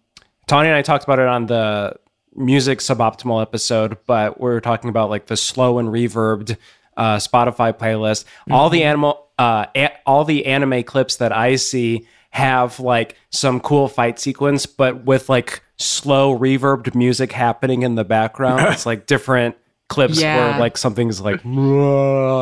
Tawny 0.47 0.69
and 0.69 0.77
I 0.77 0.81
talked 0.83 1.03
about 1.03 1.19
it 1.19 1.27
on 1.27 1.47
the 1.47 1.95
music 2.35 2.79
suboptimal 2.79 3.41
episode, 3.41 3.97
but 4.05 4.39
we 4.39 4.49
are 4.51 4.61
talking 4.61 4.89
about 4.89 5.09
like 5.09 5.25
the 5.27 5.37
slow 5.37 5.79
and 5.79 5.89
reverbed 5.89 6.57
uh, 6.97 7.17
Spotify 7.17 7.73
playlist. 7.73 8.25
All 8.51 8.69
the 8.69 8.83
animal, 8.83 9.27
uh, 9.39 9.65
a- 9.75 9.95
all 10.05 10.23
the 10.25 10.45
anime 10.45 10.83
clips 10.83 11.15
that 11.17 11.35
I 11.35 11.55
see 11.55 12.07
have 12.29 12.79
like 12.79 13.15
some 13.31 13.59
cool 13.59 13.87
fight 13.87 14.19
sequence, 14.19 14.65
but 14.65 15.03
with 15.05 15.29
like 15.29 15.62
slow 15.77 16.37
reverbed 16.37 16.95
music 16.95 17.31
happening 17.31 17.83
in 17.83 17.95
the 17.95 18.03
background. 18.03 18.61
it's 18.73 18.85
like 18.85 19.05
different 19.07 19.55
clips 19.89 20.19
Yeah. 20.21 20.51
where 20.51 20.59
like 20.59 20.77
something's 20.77 21.19
like, 21.21 21.43
and 21.43 21.59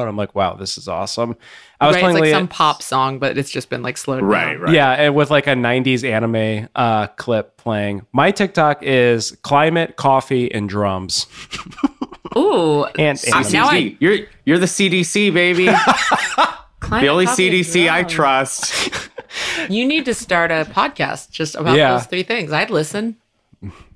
I'm 0.08 0.15
like, 0.15 0.36
wow, 0.36 0.54
this 0.56 0.78
is 0.78 0.88
awesome. 0.88 1.36
I 1.82 1.88
was 1.88 1.96
right, 1.96 2.00
it's 2.00 2.04
playing 2.04 2.15
like 2.15 2.24
Lea- 2.26 2.32
some 2.32 2.48
pop 2.48 2.82
song, 2.84 3.17
but 3.20 3.38
it's 3.38 3.50
just 3.50 3.70
been 3.70 3.82
like 3.82 3.98
slowed 3.98 4.22
Right, 4.24 4.54
down. 4.54 4.62
right. 4.62 4.74
yeah, 4.74 4.91
and 4.91 5.15
with 5.15 5.32
like 5.32 5.48
a 5.48 5.52
90s 5.56 6.08
anime 6.08 6.70
uh, 6.76 7.08
clip 7.08 7.58
playing. 7.58 8.06
My 8.13 8.32
TikTok 8.32 8.84
is 8.84 9.32
climate, 9.41 9.96
coffee, 9.98 10.54
and 10.54 10.70
drums. 10.70 11.26
Ooh, 12.38 12.86
And 12.98 13.20
anime. 13.34 13.52
now 13.52 13.67
I- 13.67 13.82
CDC. 13.82 13.98
you're 14.00 14.17
you're 14.46 14.60
the 14.60 14.65
CDC 14.67 15.34
baby. 15.34 15.65
the 16.89 17.08
only 17.08 17.26
coffee 17.26 17.48
and 17.50 17.65
CDC 17.65 17.91
I 17.91 18.04
trust. 18.04 19.01
You 19.70 19.86
need 19.86 20.06
to 20.06 20.14
start 20.14 20.52
a 20.52 20.66
podcast 20.70 21.30
just 21.32 21.56
about 21.56 21.76
Yeah. 21.78 21.94
those 21.94 22.06
three 22.08 22.24
things. 22.24 22.52
I'd 22.52 22.70
listen. 22.70 23.18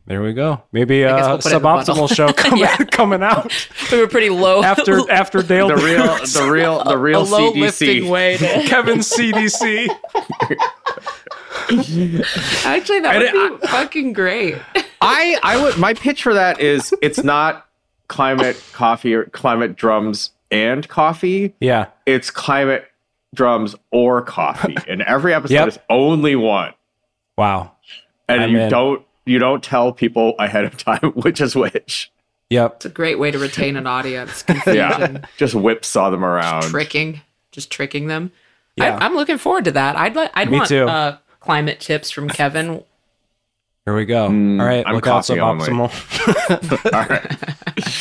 There 0.08 0.22
we 0.22 0.34
go. 0.34 0.62
Maybe 0.72 1.02
a 1.02 1.16
guess 1.16 1.26
uh, 1.26 1.30
we'll 1.30 1.38
put 1.40 1.46
it 1.48 1.50
in 1.50 1.54
the 1.54 1.60
bundle. 1.64 1.96
suboptimal 2.08 2.16
show 2.16 2.32
coming 2.34 2.60
Yeah. 2.60 2.76
coming 2.92 3.24
out 3.24 3.52
We 3.92 3.98
were 4.00 4.08
pretty 4.08 4.30
low 4.30 4.62
after 4.62 5.10
after 5.12 5.42
Dale 5.42 5.70
The 5.70 5.78
real, 5.78 6.18
the 6.26 6.48
real, 6.52 6.84
the 6.84 6.98
real 6.98 7.22
a 7.22 7.24
low 7.24 7.52
lifting 7.52 8.04
CDC. 8.04 8.10
way 8.10 8.38
to. 8.38 8.46
Kevin 8.68 9.00
CDC. 9.00 9.88
Actually, 12.66 13.00
that 13.02 13.16
And 13.24 13.52
would 13.52 13.62
be 13.62 13.68
fucking 13.68 14.14
great. 14.14 14.58
I, 15.02 15.40
I 15.44 15.62
would. 15.62 15.78
My 15.78 15.94
pitch 15.94 16.22
for 16.24 16.34
that 16.36 16.60
is 16.60 16.94
it's 17.02 17.24
not 17.24 17.66
climate 18.08 18.62
coffee 18.74 19.14
or 19.16 19.26
climate 19.26 19.76
drums 19.76 20.32
and 20.52 20.88
coffee. 20.88 21.56
Yeah. 21.60 21.88
It's 22.06 22.30
climate 22.30 22.86
drums 23.36 23.76
or 23.92 24.22
coffee, 24.22 24.78
and 24.88 25.02
every 25.04 25.34
episode 25.34 25.54
Yep. 25.54 25.68
is 25.68 25.80
only 25.90 26.36
one. 26.36 26.74
Wow. 27.38 27.74
and 28.30 28.42
I'm 28.42 28.50
you 28.52 28.60
in. 28.62 28.70
don't 28.70 29.06
you 29.26 29.40
don't 29.40 29.64
tell 29.64 29.92
people 29.92 30.36
ahead 30.40 30.66
of 30.66 30.78
time 30.78 31.12
which 31.16 31.42
is 31.42 31.56
which. 31.56 32.12
Yep. 32.50 32.76
It's 32.78 32.86
a 32.86 32.90
great 32.90 33.18
way 33.20 33.32
to 33.32 33.40
retain 33.40 33.76
an 33.76 33.88
audience. 33.88 34.44
Yeah, 34.68 34.92
Confusion, 34.92 35.26
just 35.38 35.54
whipsaw 35.56 36.10
them 36.12 36.24
around. 36.24 36.64
tricking, 36.64 37.22
just 37.52 37.72
tricking 37.72 38.08
them. 38.08 38.32
Yeah. 38.78 38.98
I, 38.98 39.06
I'm 39.06 39.16
looking 39.16 39.38
forward 39.38 39.66
to 39.66 39.72
that. 39.72 39.96
I'd 39.96 40.16
like. 40.16 40.32
I'd 40.36 40.50
Me 40.52 40.58
want 40.58 40.70
too. 40.70 40.86
Uh, 40.88 41.18
climate 41.40 41.80
tips 41.80 42.12
from 42.12 42.28
Kevin. 42.30 42.84
Here 43.86 43.96
we 43.96 44.06
go. 44.06 44.30
Mm, 44.30 44.60
All 44.60 44.66
right. 44.68 44.84
I'm 44.86 44.96
look 44.96 45.06
out 45.08 45.26
coffee 45.28 45.40
only. 45.40 45.68
suboptimal. 45.68 46.94
All 46.94 47.08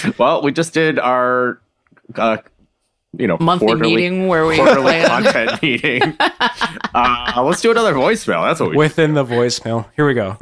right. 0.09 0.19
well, 0.19 0.43
we 0.43 0.51
just 0.53 0.73
did 0.75 0.99
our, 0.99 1.61
uh, 2.17 2.39
you 3.19 3.27
know, 3.27 3.37
Monthly 3.41 3.67
quarterly, 3.69 3.95
meeting 3.95 4.27
where 4.29 4.47
we 4.47 4.57
quarterly 4.57 4.93
plan. 4.93 5.07
content 5.25 5.63
meeting. 5.63 6.03
Uh, 6.97 7.43
let's 7.45 7.61
do 7.61 7.73
another 7.73 7.93
voicemail. 7.93 8.47
That's 8.47 8.61
what 8.61 8.71
we. 8.71 8.77
Within 8.77 9.15
the 9.15 9.25
voicemail. 9.25 9.87
Here 9.97 10.07
we 10.07 10.15
go. 10.15 10.39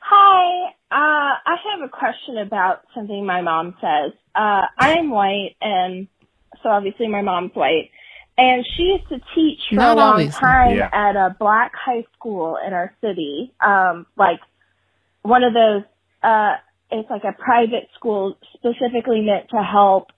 Hi. 0.00 0.66
Uh, 0.90 1.38
I 1.46 1.56
have 1.72 1.80
a 1.82 1.88
question 1.88 2.36
about 2.36 2.82
something 2.94 3.24
my 3.24 3.40
mom 3.40 3.74
says. 3.80 4.12
Uh, 4.34 4.62
I 4.78 4.96
am 4.98 5.08
white, 5.10 5.56
and 5.62 6.06
so 6.62 6.68
obviously 6.68 7.08
my 7.08 7.22
mom's 7.22 7.52
white. 7.54 7.90
And 8.36 8.66
she 8.76 8.82
used 8.84 9.08
to 9.08 9.20
teach 9.34 9.58
for 9.70 9.76
Not 9.76 9.96
a 9.96 10.00
long 10.00 10.10
always. 10.12 10.34
time 10.36 10.76
Yeah. 10.76 10.90
at 10.92 11.16
a 11.16 11.34
black 11.38 11.72
high 11.74 12.04
school 12.14 12.58
in 12.64 12.72
our 12.74 12.92
city. 13.00 13.52
Um, 13.64 14.04
like 14.18 14.40
one 15.22 15.44
of 15.44 15.54
those, 15.54 15.82
uh, 16.22 16.56
it's 16.90 17.08
like 17.08 17.24
a 17.24 17.32
private 17.32 17.88
school 17.94 18.36
specifically 18.54 19.20
meant 19.22 19.48
to 19.50 19.62
help, 19.62 20.08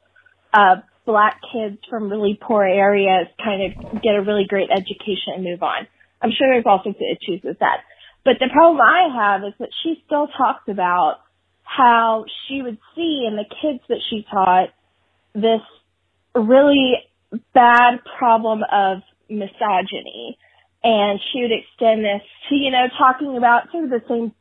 uh, 0.55 0.77
black 1.05 1.41
kids 1.53 1.79
from 1.91 2.11
really 2.11 2.39
poor 2.41 2.65
areas 2.65 3.27
kind 3.43 3.63
of 3.63 4.03
get 4.03 4.15
a 4.15 4.23
really 4.23 4.47
great 4.49 4.71
education 4.71 5.35
and 5.35 5.45
move 5.45 5.63
on. 5.63 5.87
I'm 6.21 6.31
sure 6.31 6.49
there's 6.49 6.65
all 6.67 6.81
sorts 6.83 6.99
of 6.99 7.19
issues 7.19 7.43
with 7.43 7.59
that. 7.59 7.79
But 8.25 8.35
the 8.39 8.49
problem 8.53 8.81
I 8.81 9.09
have 9.15 9.43
is 9.43 9.55
that 9.59 9.71
she 9.83 10.03
still 10.07 10.29
talks 10.29 10.69
about 10.69 11.17
how 11.65 12.25
she 12.47 12.63
would 12.63 12.79
see 12.95 13.27
in 13.27 13.37
the 13.37 13.45
kids 13.61 13.81
that 13.89 13.99
she 14.09 14.25
taught 14.31 14.69
this 15.35 15.63
really 16.35 16.95
bad 17.53 18.01
problem 18.19 18.63
of 18.71 18.99
misogyny. 19.29 20.39
And 20.85 21.21
she 21.33 21.43
would 21.43 21.53
extend 21.53 22.05
this 22.05 22.23
to, 22.49 22.55
you 22.55 22.71
know, 22.71 22.87
talking 22.99 23.37
about 23.37 23.71
sort 23.71 23.85
of 23.85 23.91
the 23.91 24.03
same 24.09 24.33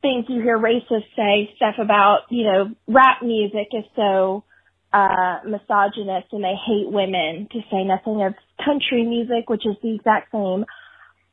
things 0.00 0.26
you 0.28 0.42
hear 0.42 0.58
racists 0.58 1.08
say, 1.16 1.50
stuff 1.56 1.74
about, 1.78 2.20
you 2.30 2.44
know, 2.44 2.70
rap 2.86 3.22
music 3.22 3.68
is 3.72 3.84
so 3.96 4.44
uh 4.92 5.38
misogynist 5.44 6.28
and 6.32 6.42
they 6.42 6.54
hate 6.66 6.90
women 6.90 7.48
to 7.52 7.60
say 7.70 7.84
nothing 7.84 8.22
of 8.22 8.34
country 8.64 9.04
music, 9.04 9.48
which 9.48 9.66
is 9.66 9.76
the 9.82 9.94
exact 9.94 10.32
same. 10.32 10.64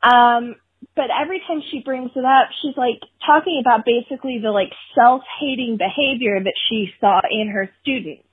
Um 0.04 0.56
but 0.96 1.06
every 1.10 1.42
time 1.48 1.62
she 1.72 1.82
brings 1.84 2.12
it 2.16 2.26
up, 2.26 2.50
she's 2.62 2.78
like 2.78 3.00
talking 3.26 3.62
about 3.66 3.86
basically 3.86 4.40
the 4.42 4.52
like 4.52 4.72
self-hating 4.94 5.78
behavior 5.78 6.44
that 6.44 6.54
she 6.70 6.90
saw 7.00 7.22
in 7.30 7.50
her 7.50 7.70
students. 7.82 8.24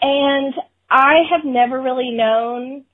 And 0.00 0.54
I 0.90 1.22
have 1.30 1.44
never 1.44 1.80
really 1.80 2.10
known 2.10 2.84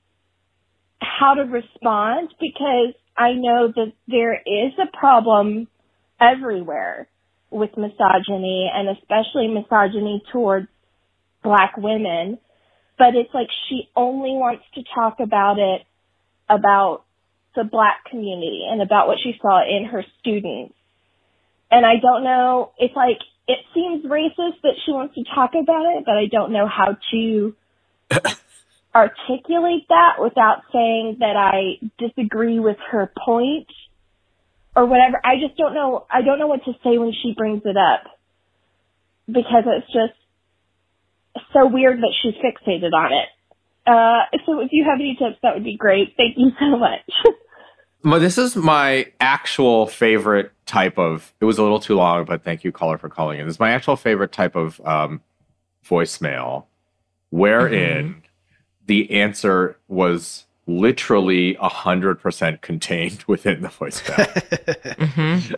how 0.99 1.35
to 1.35 1.43
respond 1.43 2.33
because 2.39 2.93
I 3.17 3.33
know 3.33 3.71
that 3.73 3.93
there 4.07 4.35
is 4.35 4.73
a 4.79 4.97
problem 4.97 5.67
everywhere 6.19 7.07
with 7.51 7.71
misogyny 7.77 8.69
and 8.73 8.89
especially 8.89 9.47
misogyny 9.47 10.21
towards 10.31 10.67
black 11.45 11.77
women. 11.77 12.39
But 12.97 13.15
it's 13.15 13.33
like 13.33 13.47
she 13.69 13.89
only 13.95 14.31
wants 14.31 14.63
to 14.73 14.81
talk 14.93 15.19
about 15.19 15.59
it 15.59 15.83
about 16.49 17.03
the 17.55 17.63
black 17.63 18.05
community 18.09 18.65
and 18.69 18.81
about 18.81 19.07
what 19.07 19.17
she 19.23 19.37
saw 19.41 19.61
in 19.63 19.85
her 19.85 20.03
students. 20.19 20.73
And 21.71 21.85
I 21.85 21.93
don't 22.01 22.23
know, 22.23 22.71
it's 22.77 22.95
like, 22.95 23.19
it 23.47 23.59
seems 23.73 24.05
racist 24.05 24.61
that 24.63 24.75
she 24.85 24.91
wants 24.91 25.15
to 25.15 25.23
talk 25.35 25.51
about 25.59 25.85
it, 25.97 26.03
but 26.05 26.15
I 26.15 26.25
don't 26.31 26.51
know 26.51 26.67
how 26.67 26.97
to 27.11 27.55
articulate 28.95 29.87
that 29.89 30.15
without 30.19 30.63
saying 30.71 31.17
that 31.19 31.35
I 31.35 31.79
disagree 31.97 32.59
with 32.59 32.77
her 32.91 33.11
point 33.25 33.67
or 34.75 34.85
whatever. 34.85 35.19
I 35.23 35.35
just 35.39 35.57
don't 35.57 35.73
know, 35.73 36.05
I 36.11 36.21
don't 36.21 36.39
know 36.39 36.47
what 36.47 36.63
to 36.65 36.73
say 36.83 36.97
when 36.97 37.13
she 37.21 37.33
brings 37.35 37.63
it 37.65 37.77
up 37.77 38.03
because 39.27 39.63
it's 39.65 39.87
just 39.87 40.17
so 41.53 41.67
weird 41.67 41.99
that 41.99 42.13
she's 42.21 42.33
fixated 42.35 42.93
on 42.93 43.11
it. 43.13 43.27
Uh, 43.87 44.37
so 44.45 44.59
if 44.61 44.69
you 44.71 44.83
have 44.83 44.99
any 44.99 45.15
tips, 45.15 45.37
that 45.43 45.53
would 45.53 45.63
be 45.63 45.77
great. 45.77 46.13
Thank 46.17 46.35
you 46.37 46.51
so 46.59 46.77
much. 46.77 47.01
Well, 48.03 48.19
this 48.19 48.37
is 48.37 48.55
my 48.55 49.07
actual 49.19 49.87
favorite 49.87 50.51
type 50.67 50.99
of. 50.99 51.33
It 51.41 51.45
was 51.45 51.57
a 51.57 51.63
little 51.63 51.79
too 51.79 51.95
long, 51.95 52.25
but 52.25 52.43
thank 52.43 52.63
you, 52.63 52.71
caller, 52.71 52.99
for 52.99 53.09
calling 53.09 53.39
in. 53.39 53.47
This 53.47 53.55
is 53.55 53.59
my 53.59 53.71
actual 53.71 53.95
favorite 53.95 54.31
type 54.31 54.55
of 54.55 54.79
um, 54.85 55.21
voicemail, 55.83 56.65
wherein 57.31 58.21
the 58.85 59.09
answer 59.09 59.77
was 59.87 60.45
literally 60.67 61.55
hundred 61.59 62.21
percent 62.21 62.61
contained 62.61 63.23
within 63.27 63.61
the 63.63 63.69
voicemail. 63.69 64.29
hmm 65.49 65.55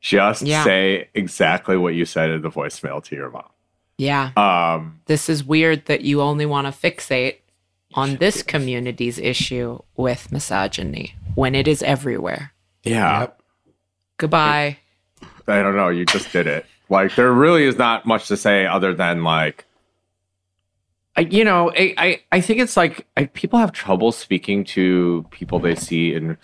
Just 0.00 0.40
Yeah. 0.46 0.64
say 0.64 1.10
exactly 1.12 1.76
what 1.76 1.94
you 1.94 2.06
said 2.06 2.30
in 2.30 2.40
the 2.40 2.50
voicemail 2.50 3.04
to 3.04 3.14
your 3.14 3.28
mom. 3.30 3.44
Yeah. 3.98 4.30
Um, 4.36 5.00
This 5.06 5.28
is 5.28 5.44
weird 5.44 5.86
that 5.86 6.00
you 6.02 6.22
only 6.22 6.46
want 6.46 6.66
to 6.66 6.72
fixate 6.90 7.38
on 7.94 8.16
this 8.16 8.42
community's 8.42 9.18
issue 9.18 9.78
with 9.96 10.30
misogyny 10.32 11.14
when 11.34 11.54
it 11.54 11.66
is 11.68 11.82
everywhere. 11.82 12.52
yeah, 12.84 13.20
Yep. 13.20 13.42
Goodbye. 14.18 14.78
I 15.46 15.62
don't 15.62 15.76
know. 15.76 15.88
You 15.88 16.04
just 16.04 16.32
did 16.32 16.46
it. 16.46 16.64
Like 16.88 17.14
there 17.16 17.32
really 17.32 17.64
is 17.64 17.76
not 17.76 18.06
much 18.06 18.28
to 18.28 18.36
say 18.36 18.66
other 18.66 18.94
than 18.94 19.22
like, 19.24 19.64
I, 21.16 21.22
you 21.22 21.42
know, 21.44 21.70
I, 21.76 21.94
I 21.98 22.20
I 22.32 22.40
think 22.40 22.60
it's 22.60 22.76
like 22.76 23.06
I, 23.16 23.26
people 23.26 23.58
have 23.58 23.72
trouble 23.72 24.12
speaking 24.12 24.64
to 24.76 25.26
people 25.30 25.58
they 25.58 25.74
see 25.74 26.14
in 26.14 26.36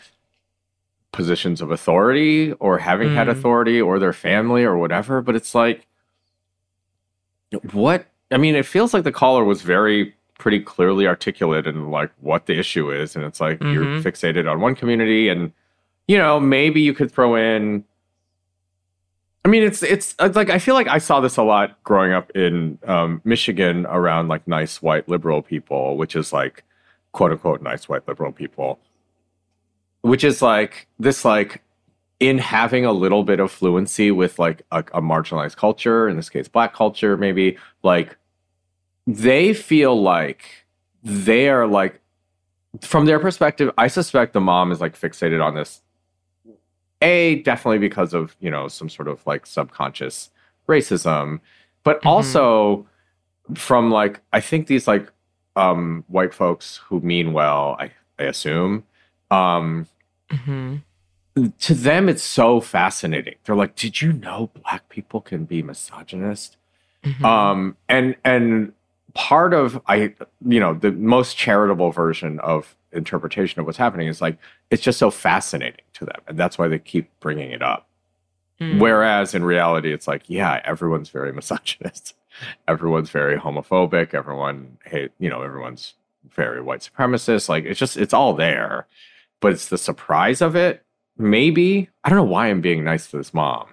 positions 1.13 1.61
of 1.61 1.71
authority 1.71 2.53
or 2.55 2.79
having 2.79 3.15
had 3.15 3.29
Mm. 3.29 3.31
authority 3.31 3.81
or 3.81 3.99
their 3.99 4.13
family 4.13 4.65
or 4.65 4.77
whatever. 4.77 5.21
But 5.23 5.37
it's 5.37 5.55
like, 5.55 5.87
what? 7.73 8.07
I 8.31 8.37
mean, 8.37 8.55
it 8.55 8.67
feels 8.67 8.93
like 8.95 9.05
the 9.05 9.13
caller 9.13 9.45
was 9.45 9.63
very 9.63 10.15
pretty 10.39 10.61
clearly 10.61 11.07
articulate 11.07 11.67
in 11.67 11.91
like 11.91 12.11
what 12.21 12.47
the 12.47 12.59
issue 12.59 12.91
is, 12.91 13.15
and 13.17 13.25
it's 13.25 13.41
like 13.41 13.61
you're 13.63 13.85
Mhm. 13.85 14.03
fixated 14.03 14.51
on 14.51 14.61
one 14.61 14.75
community 14.75 15.29
and 15.29 15.53
you 16.07 16.19
know, 16.19 16.39
maybe 16.39 16.83
you 16.83 16.93
could 16.93 17.11
throw 17.11 17.35
in. 17.35 17.83
I 19.45 19.49
mean, 19.49 19.63
it's 19.63 19.83
it's 19.83 20.15
it's 20.21 20.37
like 20.37 20.51
I 20.51 20.59
feel 20.59 20.75
like 20.75 20.89
I 20.89 20.99
saw 20.99 21.21
this 21.21 21.37
a 21.37 21.43
lot 21.43 21.83
growing 21.85 22.13
up 22.13 22.31
in 22.33 22.79
um, 22.87 23.21
Michigan 23.25 23.87
around 23.87 24.29
like 24.29 24.47
nice 24.49 24.83
white 24.83 25.09
liberal 25.09 25.41
people, 25.43 25.97
which 25.97 26.15
is 26.17 26.33
like 26.33 26.63
quote 27.13 27.31
unquote 27.33 27.63
nice 27.63 27.89
white 27.89 28.07
liberal 28.09 28.33
people, 28.33 28.79
which 30.03 30.25
is 30.25 30.43
like 30.43 30.87
this 30.99 31.25
like 31.25 31.63
in 32.29 32.39
having 32.39 32.85
a 32.85 32.93
little 32.93 33.25
bit 33.25 33.41
of 33.41 33.51
fluency 33.51 34.11
with 34.11 34.39
like 34.39 34.63
a, 34.71 34.79
a 34.93 35.03
marginalized 35.03 35.57
culture, 35.57 36.09
in 36.09 36.17
this 36.17 36.29
case, 36.31 36.49
black 36.49 36.73
culture, 36.75 37.17
maybe 37.17 37.57
like 37.83 38.17
they 39.07 39.53
feel 39.53 40.01
like 40.01 40.45
they 41.03 41.49
are 41.49 41.67
like 41.67 42.01
from 42.81 43.07
their 43.07 43.19
perspective, 43.21 43.71
I 43.79 43.89
suspect 43.89 44.33
the 44.33 44.41
mom 44.41 44.73
is 44.73 44.81
like 44.81 44.99
fixated 44.99 45.45
on 45.45 45.55
this. 45.55 45.83
A 47.03 47.37
definitely 47.43 47.79
because 47.79 48.15
of 48.15 48.35
you 48.41 48.51
know 48.51 48.69
some 48.69 48.89
sort 48.89 49.09
of 49.09 49.27
like 49.27 49.45
subconscious 49.47 50.31
racism, 50.69 51.41
but 51.83 52.01
Mhm. 52.03 52.07
also 52.09 52.87
from 53.55 53.91
like 53.91 54.21
I 54.33 54.41
think 54.41 54.67
these 54.69 54.89
like 54.89 55.11
um 55.57 56.05
white 56.09 56.33
folks 56.33 56.79
who 56.89 57.01
mean 57.01 57.33
well, 57.33 57.77
I 57.79 57.91
I 58.19 58.25
assume, 58.25 58.85
um 59.31 59.87
hmm 60.31 60.77
to 61.59 61.75
them 61.75 62.09
it's 62.09 62.23
so 62.23 62.61
fascinating. 62.61 63.35
They're 63.45 63.57
like, 63.57 63.75
did 63.77 64.01
you 64.01 64.13
know 64.13 64.51
black 64.63 64.89
people 64.89 65.21
can 65.21 65.45
be 65.45 65.63
misogynist? 65.63 66.57
Mm-hmm. 67.05 67.23
um 67.23 67.77
and 67.87 68.17
and 68.25 68.73
part 69.13 69.53
of 69.53 69.79
i 69.89 70.15
you 70.47 70.59
know 70.59 70.73
the 70.73 70.91
most 70.91 71.37
charitable 71.37 71.91
version 71.91 72.41
of 72.41 72.75
interpretation 72.93 73.61
of 73.61 73.67
what's 73.67 73.77
happening 73.77 74.09
is 74.09 74.23
like 74.23 74.39
it's 74.71 74.83
just 74.83 74.99
so 74.99 75.11
fascinating 75.11 75.85
to 75.93 76.07
them 76.07 76.19
and 76.27 76.39
that's 76.39 76.57
why 76.57 76.67
they 76.67 76.79
keep 76.79 77.11
bringing 77.21 77.51
it 77.51 77.61
up 77.61 77.87
Mm. 78.61 78.79
Whereas 78.79 79.35
in 79.35 79.45
reality, 79.45 79.93
it's 79.93 80.07
like, 80.07 80.23
yeah, 80.29 80.61
everyone's 80.65 81.09
very 81.09 81.33
misogynist. 81.33 82.15
Everyone's 82.69 83.11
very 83.11 83.39
homophobic. 83.39 84.13
Everyone 84.13 84.77
hate, 84.85 85.13
you 85.21 85.31
know, 85.31 85.43
everyone's 85.43 85.95
very 86.35 86.61
white 86.61 86.81
supremacist. 86.81 87.49
Like 87.49 87.65
it's 87.65 87.79
just, 87.79 87.97
it's 87.97 88.13
all 88.13 88.35
there. 88.35 88.89
But 89.39 89.53
it's 89.53 89.69
the 89.69 89.79
surprise 89.79 90.41
of 90.41 90.57
it. 90.57 90.84
Maybe. 91.17 91.89
I 92.03 92.09
don't 92.09 92.17
know 92.19 92.25
why 92.25 92.49
I'm 92.49 92.61
being 92.61 92.85
nice 92.85 93.11
to 93.11 93.17
this 93.19 93.33
mom. 93.33 93.67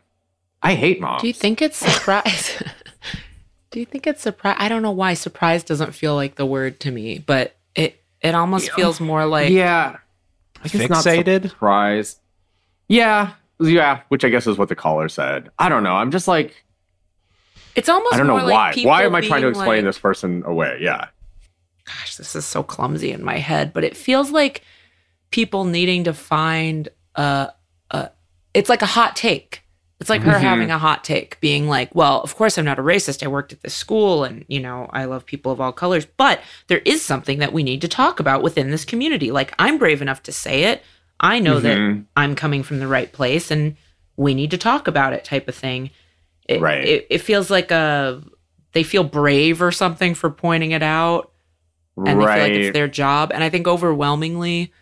I 0.62 0.76
hate 0.76 1.02
moms. 1.02 1.22
Do 1.22 1.28
you 1.28 1.34
think 1.34 1.62
it's 1.62 1.78
surprise? 1.78 2.62
Do 3.72 3.80
you 3.80 3.86
think 3.86 4.06
it's 4.06 4.22
surprise? 4.22 4.58
I 4.60 4.70
don't 4.70 4.82
know 4.82 4.92
why 4.92 5.14
surprise 5.16 5.64
doesn't 5.64 5.94
feel 5.94 6.14
like 6.16 6.36
the 6.36 6.46
word 6.46 6.80
to 6.82 6.92
me, 6.92 7.20
but 7.20 7.56
it 7.74 8.02
it 8.22 8.36
almost 8.36 8.68
Yeah. 8.68 8.76
feels 8.76 9.00
more 9.00 9.26
like 9.26 9.50
yeah. 9.50 9.98
I 10.64 10.68
guess 10.68 10.90
not 10.90 11.04
Fixated? 11.06 11.50
surprised. 11.50 12.20
Yeah. 12.88 13.32
Yeah. 13.60 14.02
Which 14.10 14.24
I 14.24 14.30
guess 14.30 14.46
is 14.46 14.58
what 14.58 14.70
the 14.70 14.76
caller 14.76 15.10
said. 15.10 15.50
I 15.58 15.70
don't 15.70 15.84
know. 15.84 15.96
I'm 15.96 16.12
just 16.12 16.28
like, 16.28 16.64
it's 17.76 17.90
almost 17.90 18.14
I 18.14 18.18
don't 18.18 18.28
know 18.28 18.34
more 18.38 18.44
like 18.46 18.54
why. 18.54 18.74
people 18.74 18.90
Why 18.90 19.04
am 19.04 19.16
I 19.16 19.22
trying 19.22 19.42
to 19.42 19.48
explain 19.48 19.68
like- 19.70 19.84
this 19.86 19.98
person 19.98 20.44
away? 20.46 20.78
Yeah. 20.82 21.08
gosh, 21.86 22.18
this 22.18 22.36
is 22.36 22.46
so 22.46 22.62
clumsy 22.62 23.12
in 23.12 23.24
my 23.24 23.38
head, 23.38 23.74
but 23.74 23.84
it 23.84 23.98
feels 23.98 24.30
like 24.32 24.62
people 25.32 25.64
needing 25.64 26.04
to 26.04 26.14
find 26.14 26.90
a 27.16 27.52
it's 28.54 28.70
like 28.70 28.82
a 28.82 28.86
hot 28.88 29.16
take. 29.16 29.64
It's 30.02 30.10
like 30.10 30.24
her 30.24 30.34
Mhm. 30.34 30.42
having 30.42 30.72
a 30.72 30.78
hot 30.78 31.04
take, 31.06 31.40
being 31.40 31.70
like, 31.70 31.94
well, 31.96 32.20
of 32.22 32.36
course 32.36 32.58
I'm 32.58 32.66
not 32.66 32.80
a 32.80 32.82
racist. 32.82 33.24
I 33.24 33.28
worked 33.28 33.54
at 33.54 33.62
this 33.62 33.74
school 33.74 34.24
and, 34.26 34.44
you 34.50 34.60
know, 34.60 34.90
I 34.92 35.06
love 35.06 35.26
people 35.26 35.52
of 35.54 35.62
all 35.62 35.72
colors, 35.72 36.06
but 36.18 36.42
there 36.68 36.82
is 36.84 37.02
something 37.02 37.40
that 37.40 37.54
we 37.54 37.64
need 37.64 37.80
to 37.82 37.88
talk 37.88 38.20
about 38.20 38.42
within 38.44 38.72
this 38.72 38.84
community. 38.84 39.32
Like, 39.32 39.54
I'm 39.58 39.78
brave 39.78 40.02
enough 40.02 40.22
to 40.24 40.32
say 40.34 40.64
it. 40.66 40.84
I 41.20 41.40
know 41.40 41.60
that 41.62 41.78
Mhm. 41.78 42.06
I'm 42.18 42.36
coming 42.36 42.62
from 42.64 42.80
the 42.80 42.88
right 42.88 43.10
place 43.12 43.52
and 43.52 43.78
we 44.18 44.34
need 44.34 44.52
to 44.52 44.58
talk 44.58 44.88
about 44.88 45.14
it 45.14 45.24
type 45.24 45.48
of 45.48 45.56
thing. 45.56 45.92
It, 46.50 46.60
Right. 46.60 46.84
It, 46.84 47.08
it 47.10 47.18
feels 47.20 47.50
like 47.50 47.72
a, 47.72 48.22
they 48.74 48.84
feel 48.84 49.04
brave 49.06 49.62
or 49.62 49.72
something 49.72 50.14
for 50.16 50.30
pointing 50.30 50.72
it 50.72 50.84
out 50.84 51.32
and 51.96 52.20
they 52.20 52.26
feel 52.26 52.44
like 52.44 52.54
it's 52.54 52.74
their 52.74 52.88
job. 52.90 53.32
And 53.34 53.44
I 53.46 53.50
think 53.50 53.66
overwhelmingly, 53.68 54.74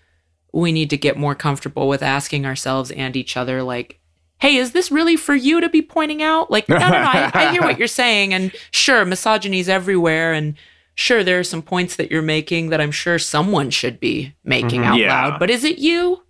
we 0.54 0.72
need 0.72 0.90
to 0.90 0.98
get 0.98 1.18
more 1.18 1.36
comfortable 1.36 1.88
with 1.88 2.02
asking 2.04 2.46
ourselves 2.46 2.92
and 2.92 3.16
each 3.16 3.38
other, 3.38 3.62
like, 3.64 4.00
hey, 4.40 4.56
is 4.56 4.72
this 4.72 4.90
really 4.92 5.16
for 5.18 5.36
you 5.36 5.60
to 5.62 5.70
be 5.70 5.82
pointing 5.82 6.22
out? 6.24 6.50
Like, 6.50 6.68
no, 6.70 6.78
no, 6.78 6.90
no, 6.90 6.96
I, 6.98 7.30
I 7.34 7.52
hear 7.52 7.62
what 7.62 7.78
you're 7.78 7.88
saying. 7.88 8.34
And 8.34 8.52
sure, 8.72 9.04
misogyny's 9.06 9.68
everywhere. 9.70 10.32
And 10.34 10.56
sure, 10.96 11.24
there 11.24 11.40
are 11.40 11.44
some 11.44 11.62
points 11.62 11.98
that 11.98 12.10
you're 12.10 12.22
making 12.22 12.70
that 12.70 12.80
I'm 12.82 12.92
sure 12.92 13.20
someone 13.20 13.70
should 13.70 14.00
be 14.00 14.34
making 14.44 14.82
Mhm. 14.82 14.86
out 14.86 14.98
Yeah. 14.98 15.28
loud. 15.28 15.40
But 15.40 15.50
is 15.50 15.64
it 15.66 15.78
you? 15.78 16.24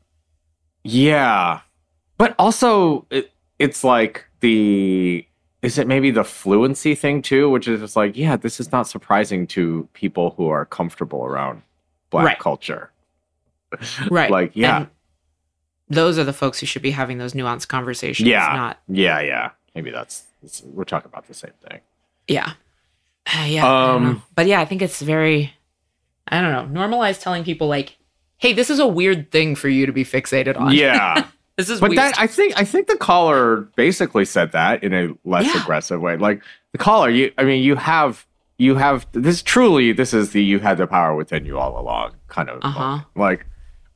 Yeah. 0.83 1.61
But 2.17 2.35
also, 2.39 3.05
it, 3.09 3.31
it's 3.59 3.83
like 3.83 4.25
the, 4.39 5.25
is 5.61 5.77
it 5.77 5.87
maybe 5.87 6.11
the 6.11 6.23
fluency 6.23 6.95
thing 6.95 7.21
too? 7.21 7.49
Which 7.49 7.67
is 7.67 7.79
just 7.81 7.95
like, 7.95 8.17
yeah, 8.17 8.35
this 8.35 8.59
is 8.59 8.71
not 8.71 8.87
surprising 8.87 9.45
to 9.47 9.87
people 9.93 10.31
who 10.37 10.49
are 10.49 10.65
comfortable 10.65 11.23
around 11.25 11.61
black 12.09 12.25
Right. 12.25 12.39
culture. 12.39 12.91
Right. 14.09 14.31
Like, 14.39 14.51
yeah. 14.55 14.77
And 14.77 14.87
those 15.89 16.17
are 16.19 16.23
the 16.23 16.33
folks 16.33 16.59
who 16.59 16.65
should 16.65 16.81
be 16.81 16.91
having 16.91 17.17
those 17.17 17.33
nuanced 17.33 17.67
conversations. 17.67 18.27
Yeah. 18.29 18.51
Not, 18.55 18.79
Yeah. 18.87 19.19
Yeah. 19.21 19.51
Maybe 19.75 19.91
that's, 19.91 20.23
we're 20.65 20.83
talking 20.83 21.09
about 21.11 21.27
the 21.27 21.33
same 21.33 21.51
thing. 21.67 21.79
yeah. 22.27 22.53
Uh, 23.33 23.43
yeah. 23.47 23.91
Um. 23.93 24.23
But 24.35 24.47
yeah, 24.47 24.59
I 24.59 24.65
think 24.65 24.81
it's 24.81 25.01
very, 25.01 25.53
I 26.27 26.41
don't 26.41 26.73
know, 26.73 26.79
normalize 26.81 27.19
telling 27.21 27.43
people, 27.43 27.67
like, 27.67 27.97
hey, 28.37 28.53
this 28.53 28.69
is 28.69 28.79
a 28.79 28.87
weird 28.87 29.31
thing 29.31 29.55
for 29.55 29.67
you 29.69 29.85
to 29.85 29.91
be 29.91 30.03
fixated 30.05 30.59
on. 30.59 30.73
Yeah. 30.73 31.25
This 31.59 31.69
is 31.69 31.81
but 31.81 31.89
weird. 31.89 31.97
that 31.99 32.17
I 32.17 32.25
think 32.25 32.53
I 32.55 32.63
think 32.63 32.87
the 32.87 32.95
caller 32.95 33.67
basically 33.75 34.23
said 34.23 34.53
that 34.53 34.81
in 34.81 34.93
a 34.93 35.09
less 35.25 35.45
Yeah. 35.45 35.61
aggressive 35.61 35.99
way. 35.99 36.15
Like 36.15 36.41
the 36.71 36.77
caller, 36.77 37.09
you 37.09 37.33
I 37.37 37.43
mean 37.43 37.61
you 37.61 37.75
have 37.75 38.25
you 38.57 38.75
have 38.75 39.05
this 39.11 39.43
truly 39.43 39.91
this 39.91 40.13
is 40.13 40.31
the 40.31 40.41
you 40.41 40.59
had 40.59 40.77
the 40.77 40.87
power 40.87 41.13
within 41.15 41.43
you 41.43 41.59
all 41.59 41.77
along 41.77 42.15
kind 42.29 42.47
of 42.49 42.59
Uh-huh. 42.63 42.99
like 43.17 43.45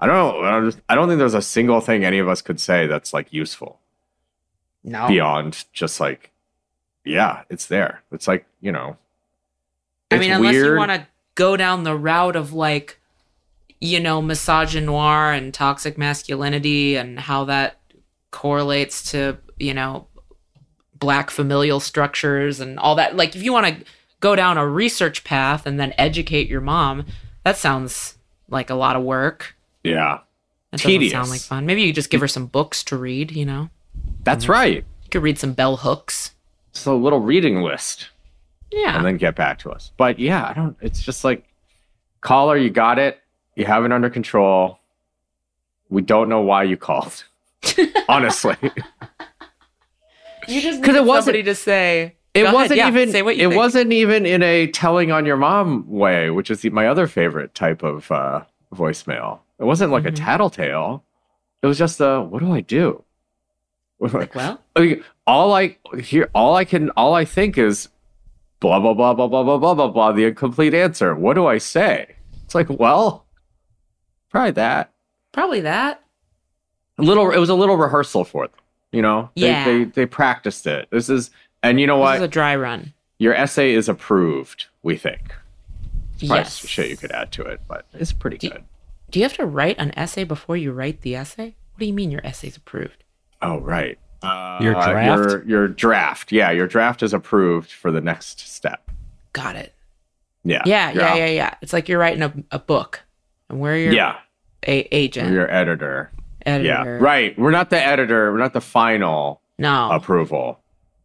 I 0.04 0.08
don't 0.08 0.16
know 0.16 0.41
I 0.41 0.51
don't, 0.51 0.66
just, 0.66 0.82
I 0.89 0.95
don't 0.95 1.08
think 1.08 1.20
there's 1.20 1.34
a 1.34 1.41
single 1.41 1.82
thing 1.82 2.04
any 2.04 2.20
of 2.20 2.28
us 2.28 2.41
could 2.41 2.60
say 2.60 2.88
that's 2.88 3.14
like 3.14 3.32
useful 3.32 3.80
no. 4.84 5.08
beyond 5.08 5.66
just 5.74 5.99
like 5.99 6.32
yeah 7.06 7.43
it's 7.49 7.68
there 7.68 8.01
it's 8.12 8.28
like 8.28 8.45
you 8.62 8.72
know 8.72 8.97
I 10.14 10.20
mean, 10.20 10.32
unless 10.32 10.56
you 10.56 10.76
want 10.76 10.91
to 10.91 11.08
go 11.36 11.58
down 11.58 11.84
the 11.84 11.95
route 11.95 12.36
of 12.36 12.54
like, 12.54 12.99
you 13.80 13.99
know, 13.99 14.22
misogynoir 14.22 15.36
and 15.36 15.54
toxic 15.54 15.97
masculinity 15.97 16.95
and 16.95 17.20
how 17.20 17.45
that 17.45 17.80
correlates 18.32 19.12
to, 19.12 19.38
you 19.60 19.74
know, 19.74 20.08
black 20.95 21.30
familial 21.30 21.80
structures 21.80 22.60
and 22.60 22.80
all 22.80 22.95
that. 22.95 23.16
Like, 23.16 23.36
if 23.36 23.43
you 23.43 23.51
want 23.51 23.68
to 23.68 23.86
go 24.20 24.36
down 24.36 24.58
a 24.58 24.68
research 24.68 25.24
path 25.24 25.66
and 25.66 25.80
then 25.80 25.93
educate 25.97 26.47
your 26.47 26.62
mom, 26.62 27.06
that 27.43 27.58
sounds 27.58 28.18
like 28.47 28.70
a 28.70 28.76
lot 28.76 28.95
of 28.95 29.04
work. 29.04 29.56
Yeah 29.84 30.20
That 30.72 30.82
doesn't 30.82 31.10
sound 31.10 31.30
like 31.30 31.42
fun. 31.42 31.66
Maybe 31.66 31.82
you 31.84 31.94
just 31.94 32.10
give 32.10 32.22
her 32.22 32.28
some 32.28 32.48
books 32.48 32.84
to 32.86 32.98
read, 32.98 33.32
you 33.32 33.46
know? 33.46 33.70
that's 34.24 34.48
right 34.50 34.78
You 35.04 35.10
could 35.12 35.22
read 35.24 35.38
some 35.38 35.54
bell 35.54 35.78
hooks. 35.78 36.32
it's 36.72 36.86
a 36.86 36.94
little 36.94 37.20
reading 37.20 37.62
list 37.62 38.10
Yeah. 38.72 38.96
and 38.98 39.06
then 39.06 39.18
get 39.18 39.36
back 39.36 39.60
to 39.60 39.72
us. 39.72 39.92
But 39.98 40.18
yeah, 40.20 40.48
I 40.48 40.54
don't. 40.54 40.76
It's 40.82 41.02
just 41.02 41.24
like 41.24 41.46
caller, 42.22 42.58
you 42.58 42.70
got 42.70 42.98
it. 43.00 43.20
You 43.56 43.66
have 43.66 43.86
it 43.86 43.92
under 43.92 44.10
control. 44.10 44.80
We 45.90 46.02
don't 46.02 46.28
know 46.30 46.42
why 46.42 46.64
you 46.64 46.76
called. 46.78 47.24
Honestly, 48.10 48.56
you 50.48 50.60
just 50.62 50.82
'Cause 50.82 50.94
need 50.94 50.98
it 51.00 51.06
wasn't- 51.06 51.26
somebody 51.26 51.44
to 51.44 51.56
say. 51.56 52.16
it 52.34 52.52
wasn't 52.52 52.78
yeah, 52.78 52.88
even. 52.88 53.12
say 53.12 53.22
what 53.22 53.38
you 53.38 53.48
it 53.48 53.50
think. 53.52 53.58
wasn't 53.60 53.94
even 53.94 54.26
in 54.26 54.42
a 54.42 54.68
telling 54.68 55.12
on 55.12 55.26
your 55.26 55.38
mom 55.38 55.88
way, 55.90 56.30
which 56.32 56.50
is 56.50 56.64
my 56.66 56.88
other 56.88 57.06
favorite 57.08 57.54
type 57.56 57.84
of 57.84 58.12
uh, 58.12 58.42
voicemail. 58.74 59.40
It 59.64 59.66
wasn't 59.66 59.91
like 59.93 60.03
Mhm. 60.03 60.07
a 60.09 60.11
tattletale. 60.11 61.03
It 61.61 61.68
was 61.68 61.78
just 61.78 62.01
a 62.01 62.22
what 62.22 62.39
do 62.41 62.51
I 62.51 62.59
do? 62.59 63.03
Like, 63.99 64.36
well, 64.36 64.59
I 64.76 64.80
mean, 64.82 65.03
all 65.26 65.53
I 65.53 65.78
hear, 66.01 66.30
all 66.36 66.55
I 66.55 66.66
can, 66.66 66.89
all 66.91 67.14
I 67.14 67.24
think 67.24 67.57
is 67.57 67.88
blah 68.59 68.80
blah 68.82 68.93
blah 68.93 69.14
blah 69.14 69.28
blah 69.28 69.43
blah 69.43 69.57
blah 69.57 69.74
blah 69.74 69.88
blah. 69.88 70.11
The 70.11 70.26
incomplete 70.26 70.74
answer. 70.74 71.16
What 71.16 71.36
do 71.36 71.47
I 71.47 71.57
say? 71.59 72.16
It's 72.43 72.53
like, 72.53 72.70
well, 72.70 73.26
probably 74.30 74.51
that. 74.51 74.91
probably 75.32 75.61
that. 75.61 76.01
A 76.97 77.01
little. 77.03 77.32
It 77.32 77.38
was 77.39 77.49
a 77.49 77.55
little 77.55 77.78
rehearsal 77.78 78.26
for 78.26 78.47
them. 78.47 78.57
You 78.91 79.01
know. 79.01 79.30
They, 79.36 79.47
Yeah. 79.47 79.64
They 79.66 79.84
they 79.86 80.05
practiced 80.05 80.68
it. 80.68 80.89
This 80.91 81.09
is, 81.09 81.32
and 81.64 81.80
you 81.80 81.88
know 81.88 81.97
what? 81.97 82.14
This 82.16 82.20
what? 82.20 82.26
is 82.26 82.28
a 82.28 82.32
dry 82.32 82.55
run. 82.57 82.93
Your 83.20 83.34
essay 83.34 83.72
is 83.74 83.88
approved. 83.88 84.66
We 84.84 84.97
think. 84.97 85.34
Probably 86.20 86.38
Yes. 86.39 86.59
some 86.59 86.68
shit 86.68 86.89
you 86.89 86.97
could 86.97 87.11
add 87.14 87.32
to 87.34 87.43
it, 87.43 87.61
but 87.70 87.86
it's 87.93 88.11
pretty 88.11 88.38
Do- 88.38 88.49
good. 88.49 88.64
Do 89.14 89.20
you 89.20 89.26
have 89.26 89.36
to 89.38 89.45
write 89.45 89.78
an 89.78 89.91
essay 89.95 90.24
before 90.24 90.57
you 90.57 90.72
write 90.72 91.01
the 91.01 91.16
essay? 91.16 91.55
What 91.74 91.80
do 91.80 91.86
you 91.86 91.93
mean 91.93 92.09
your 92.09 92.26
essay's 92.26 92.57
approved? 92.57 93.03
Oh 93.43 93.59
right. 93.59 93.99
Uh, 94.24 94.57
Your 94.59 94.74
draft? 94.74 95.05
Your, 95.30 95.43
your 95.45 95.68
draft. 95.68 96.32
Yeah, 96.32 96.49
your 96.49 96.66
draft 96.66 97.03
is 97.03 97.14
approved 97.14 97.72
for 97.72 97.91
the 97.91 98.01
next 98.01 98.39
step. 98.39 98.89
Got 99.34 99.55
it. 99.55 99.76
Yeah. 100.43 100.64
Yeah, 100.66 100.91
yeah, 100.91 101.14
yeah, 101.16 101.26
yeah. 101.28 101.53
It's 101.61 101.74
like 101.74 101.88
you're 101.88 101.99
writing 101.99 102.24
a, 102.24 102.34
a 102.51 102.57
book, 102.59 103.01
and 103.49 103.59
we're 103.59 103.78
your 103.78 103.93
Yeah. 103.93 104.16
a- 104.66 104.88
agent, 104.95 105.32
Your 105.32 105.47
editor. 105.51 106.09
editor. 106.43 106.66
Yeah, 106.68 106.84
right. 106.86 107.38
We're 107.38 107.51
not 107.51 107.70
the 107.70 107.80
editor. 107.86 108.32
We're 108.32 108.39
not 108.39 108.53
the 108.53 108.61
final 108.61 109.41
No, 109.59 109.91
approval. 109.91 110.59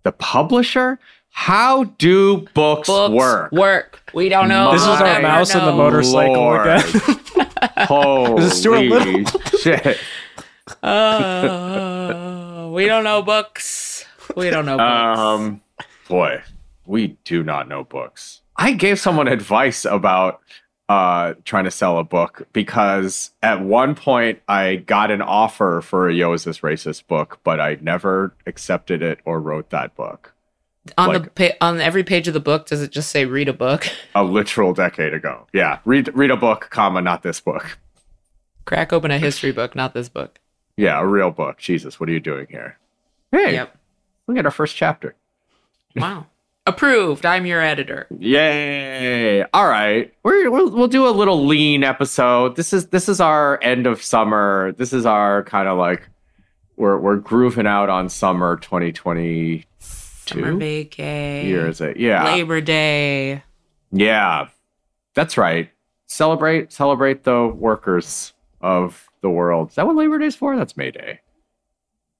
The 0.04 0.12
publisher? 0.12 0.98
How 1.30 1.84
do 1.84 2.38
books, 2.54 2.88
books 2.88 3.14
work? 3.14 3.52
Work. 3.52 4.10
We 4.12 4.28
don't 4.28 4.48
know. 4.48 4.72
This 4.72 4.82
is 4.82 4.88
We'll 4.88 4.96
our 4.96 5.22
mouse 5.22 5.54
and 5.54 5.66
the 5.66 5.72
motorcycle 5.72 6.34
Lord. 6.34 6.66
again. 6.66 7.20
Holy 7.86 8.42
Is 8.42 8.58
Stuart 8.58 8.80
Little? 8.82 9.40
shit. 9.60 9.98
Uh, 10.82 12.70
we 12.72 12.86
don't 12.86 13.04
know 13.04 13.22
books. 13.22 14.04
We 14.36 14.50
don't 14.50 14.66
know 14.66 14.76
books. 14.76 15.18
Um, 15.20 15.60
boy, 16.08 16.42
we 16.86 17.16
do 17.24 17.42
not 17.42 17.68
know 17.68 17.84
books. 17.84 18.42
I 18.56 18.72
gave 18.72 18.98
someone 19.00 19.28
advice 19.28 19.84
about 19.84 20.40
uh, 20.88 21.34
trying 21.44 21.64
to 21.64 21.70
sell 21.70 21.98
a 21.98 22.04
book 22.04 22.46
because 22.52 23.30
at 23.42 23.60
one 23.62 23.94
point 23.94 24.40
I 24.48 24.76
got 24.76 25.10
an 25.10 25.22
offer 25.22 25.80
for 25.82 26.08
a 26.08 26.14
Yo 26.14 26.32
Is 26.32 26.44
This 26.44 26.60
Racist 26.60 27.06
book, 27.06 27.38
but 27.44 27.60
I 27.60 27.78
never 27.80 28.34
accepted 28.46 29.02
it 29.02 29.20
or 29.24 29.40
wrote 29.40 29.70
that 29.70 29.94
book. 29.94 30.34
On 30.96 31.12
the 31.12 31.20
pa- 31.30 31.56
on 31.60 31.80
every 31.80 32.04
page 32.04 32.28
of 32.28 32.34
the 32.34 32.40
book, 32.40 32.66
does 32.66 32.80
it 32.82 32.90
just 32.90 33.10
say 33.10 33.24
read 33.26 33.48
a 33.48 33.52
book? 33.52 33.86
A 34.14 34.22
literal 34.24 34.72
decade 34.72 35.12
ago. 35.14 35.46
Yeah, 35.52 35.78
read 35.84 36.14
read 36.16 36.30
a 36.30 36.36
book, 36.36 36.68
comma, 36.70 37.00
not 37.02 37.22
this 37.22 37.40
book. 37.40 37.78
Crack 38.64 38.92
open 38.92 39.10
a 39.10 39.18
history 39.18 39.52
book, 39.52 39.74
not 39.74 39.94
this 39.94 40.08
book. 40.08 40.38
Yeah, 40.76 41.00
a 41.00 41.06
real 41.06 41.30
book. 41.30 41.58
Jesus, 41.58 41.98
what 41.98 42.08
are 42.08 42.12
you 42.12 42.20
doing 42.20 42.46
here? 42.50 42.78
Hey, 43.32 43.52
Yep. 43.54 43.76
look 44.26 44.36
at 44.38 44.44
our 44.44 44.50
first 44.50 44.76
chapter. 44.76 45.14
Wow. 45.96 46.26
Approved. 46.66 47.24
I'm 47.24 47.46
your 47.46 47.62
editor. 47.62 48.06
Yay! 48.18 49.42
All 49.54 49.66
right, 49.66 50.12
We're, 50.22 50.50
we'll 50.50 50.70
we'll 50.70 50.86
do 50.86 51.08
a 51.08 51.10
little 51.10 51.46
lean 51.46 51.82
episode. 51.82 52.56
This 52.56 52.72
is 52.74 52.88
this 52.88 53.08
is 53.08 53.20
our 53.22 53.58
end 53.62 53.86
of 53.86 54.02
summer. 54.02 54.72
This 54.76 54.92
is 54.92 55.06
our 55.06 55.42
kind 55.44 55.66
of 55.66 55.78
like 55.78 56.06
we're 56.76 56.98
we're 56.98 57.16
grooving 57.16 57.66
out 57.66 57.88
on 57.88 58.10
summer 58.10 58.56
2022. 58.58 59.64
Summer 60.28 60.52
vacay. 60.54 61.44
Year 61.44 61.68
is 61.68 61.80
it? 61.80 61.96
Yeah. 61.96 62.24
Labor 62.24 62.60
Day. 62.60 63.42
Yeah. 63.92 64.48
That's 65.14 65.36
right. 65.36 65.70
Celebrate 66.06 66.72
celebrate 66.72 67.24
the 67.24 67.46
workers 67.46 68.32
of 68.60 69.08
the 69.20 69.30
world. 69.30 69.70
Is 69.70 69.74
that 69.76 69.86
what 69.86 69.96
Labor 69.96 70.18
Day's 70.18 70.36
for? 70.36 70.56
That's 70.56 70.76
May 70.76 70.90
Day. 70.90 71.20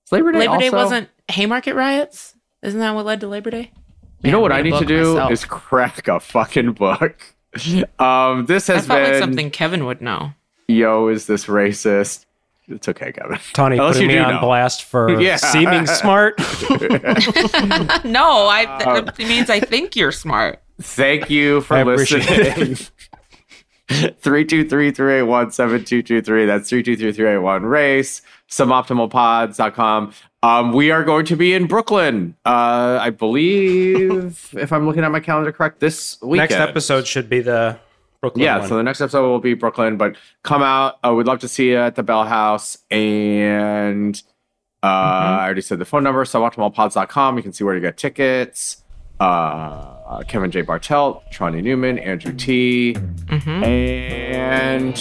Is 0.07 0.13
Labor 0.13 0.33
Day 0.33 0.41
Labor 0.41 0.59
Day 0.59 0.71
wasn't 0.71 1.09
Haymarket 1.29 1.75
riots? 1.75 2.35
Isn't 2.63 2.81
that 2.81 2.95
what 2.95 3.07
led 3.07 3.21
to 3.21 3.29
Labor 3.29 3.51
Day? 3.51 3.71
You 4.23 4.33
know 4.33 4.41
what 4.41 4.53
I 4.53 4.63
need 4.63 4.75
to 4.79 4.85
do 4.85 5.15
myself. 5.15 5.31
is 5.33 5.45
crack 5.45 6.09
a 6.09 6.21
fucking 6.21 6.73
book. 6.73 7.17
Um, 7.99 8.45
this 8.47 8.69
I 8.69 8.75
has 8.75 8.87
felt 8.87 9.01
been 9.01 9.11
like 9.13 9.19
something 9.21 9.51
Kevin 9.51 9.87
would 9.87 10.03
know. 10.03 10.33
yo. 10.69 11.09
Is 11.09 11.27
this 11.27 11.47
racist? 11.47 12.27
It's 12.69 12.89
okay, 12.89 13.12
Kevin. 13.12 13.39
Tawny 13.55 13.77
Unless 13.79 13.95
putting 13.97 14.11
you 14.11 14.16
me 14.16 14.23
on 14.23 14.35
know. 14.35 14.41
blast 14.41 14.85
for 14.85 15.11
Yeah. 15.21 15.37
seeming 15.37 15.87
smart. 15.87 16.39
no, 18.05 18.47
I 18.47 18.66
Uh, 18.85 19.01
that 19.01 19.19
means 19.19 19.49
I 19.51 19.61
think 19.61 19.97
you're 19.97 20.12
smart. 20.12 20.62
Thank 20.81 21.31
you 21.31 21.62
for 21.62 21.77
I 21.77 21.81
appreciate 21.81 22.29
listening. 22.59 22.77
Three 24.21 24.45
two 24.45 24.69
three 24.69 24.91
three 24.91 25.14
eight 25.14 25.23
one 25.23 25.51
seven 25.51 25.83
two 25.85 26.03
two 26.03 26.21
three. 26.21 26.45
That's 26.45 26.69
three 26.69 26.83
two 26.83 26.95
three 26.97 27.11
three 27.12 27.27
eight 27.29 27.39
one 27.39 27.62
race. 27.64 28.21
Suboptimalpods.com. 28.51 30.12
Um, 30.43 30.73
we 30.73 30.91
are 30.91 31.03
going 31.05 31.25
to 31.27 31.37
be 31.37 31.53
in 31.55 31.66
Brooklyn. 31.66 32.37
Uh, 32.47 32.99
I 33.01 33.11
believe, 33.11 34.55
if 34.57 34.73
I'm 34.73 34.87
looking 34.87 35.05
at 35.05 35.11
my 35.11 35.21
calendar 35.21 35.51
correct, 35.53 35.81
this 35.81 36.16
weekend. 36.23 36.51
Next 36.51 36.61
episode 36.61 37.07
should 37.07 37.29
be 37.29 37.41
the 37.41 37.79
Brooklyn 38.21 38.45
Yeah, 38.45 38.59
one. 38.59 38.69
so 38.69 38.77
the 38.77 38.83
next 38.83 39.01
episode 39.01 39.29
will 39.29 39.39
be 39.41 39.55
Brooklyn, 39.55 39.97
but 39.97 40.16
come 40.43 40.62
out. 40.62 40.99
Uh, 41.05 41.14
we'd 41.14 41.27
love 41.27 41.39
to 41.41 41.49
see 41.49 41.71
you 41.71 41.79
at 41.79 41.95
the 41.95 42.03
Bell 42.03 42.25
House. 42.25 42.77
And 42.91 44.21
uh, 44.83 44.87
I 44.87 45.45
already 45.45 45.61
said 45.61 45.79
the 45.79 45.85
phone 45.85 46.03
number, 46.03 46.25
so 46.25 46.41
suboptimalpods.com. 46.41 47.37
You 47.37 47.43
can 47.43 47.53
see 47.53 47.64
where 47.64 47.75
to 47.75 47.81
get 47.81 47.97
tickets. 47.97 48.83
Uh, 49.21 50.23
Kevin 50.25 50.51
J. 50.51 50.62
Bartelt, 50.62 51.23
Tawny 51.33 51.61
Newsome, 51.62 51.99
Andrew 51.99 52.33
Ti. 52.33 52.97
And 53.31 54.97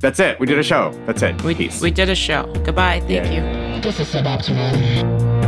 that's 0.00 0.18
it. 0.20 0.38
We 0.40 0.46
did 0.46 0.58
a 0.58 0.62
show. 0.62 0.92
That's 1.06 1.22
it. 1.22 1.40
We, 1.42 1.54
Peace. 1.54 1.80
we 1.80 1.90
did 1.90 2.08
a 2.08 2.14
show. 2.14 2.52
Goodbye. 2.64 3.00
Thank 3.00 3.10
Yeah. 3.32 3.74
you. 3.76 3.80
This 3.82 4.00
is 4.00 4.08
suboptimal. 4.12 5.39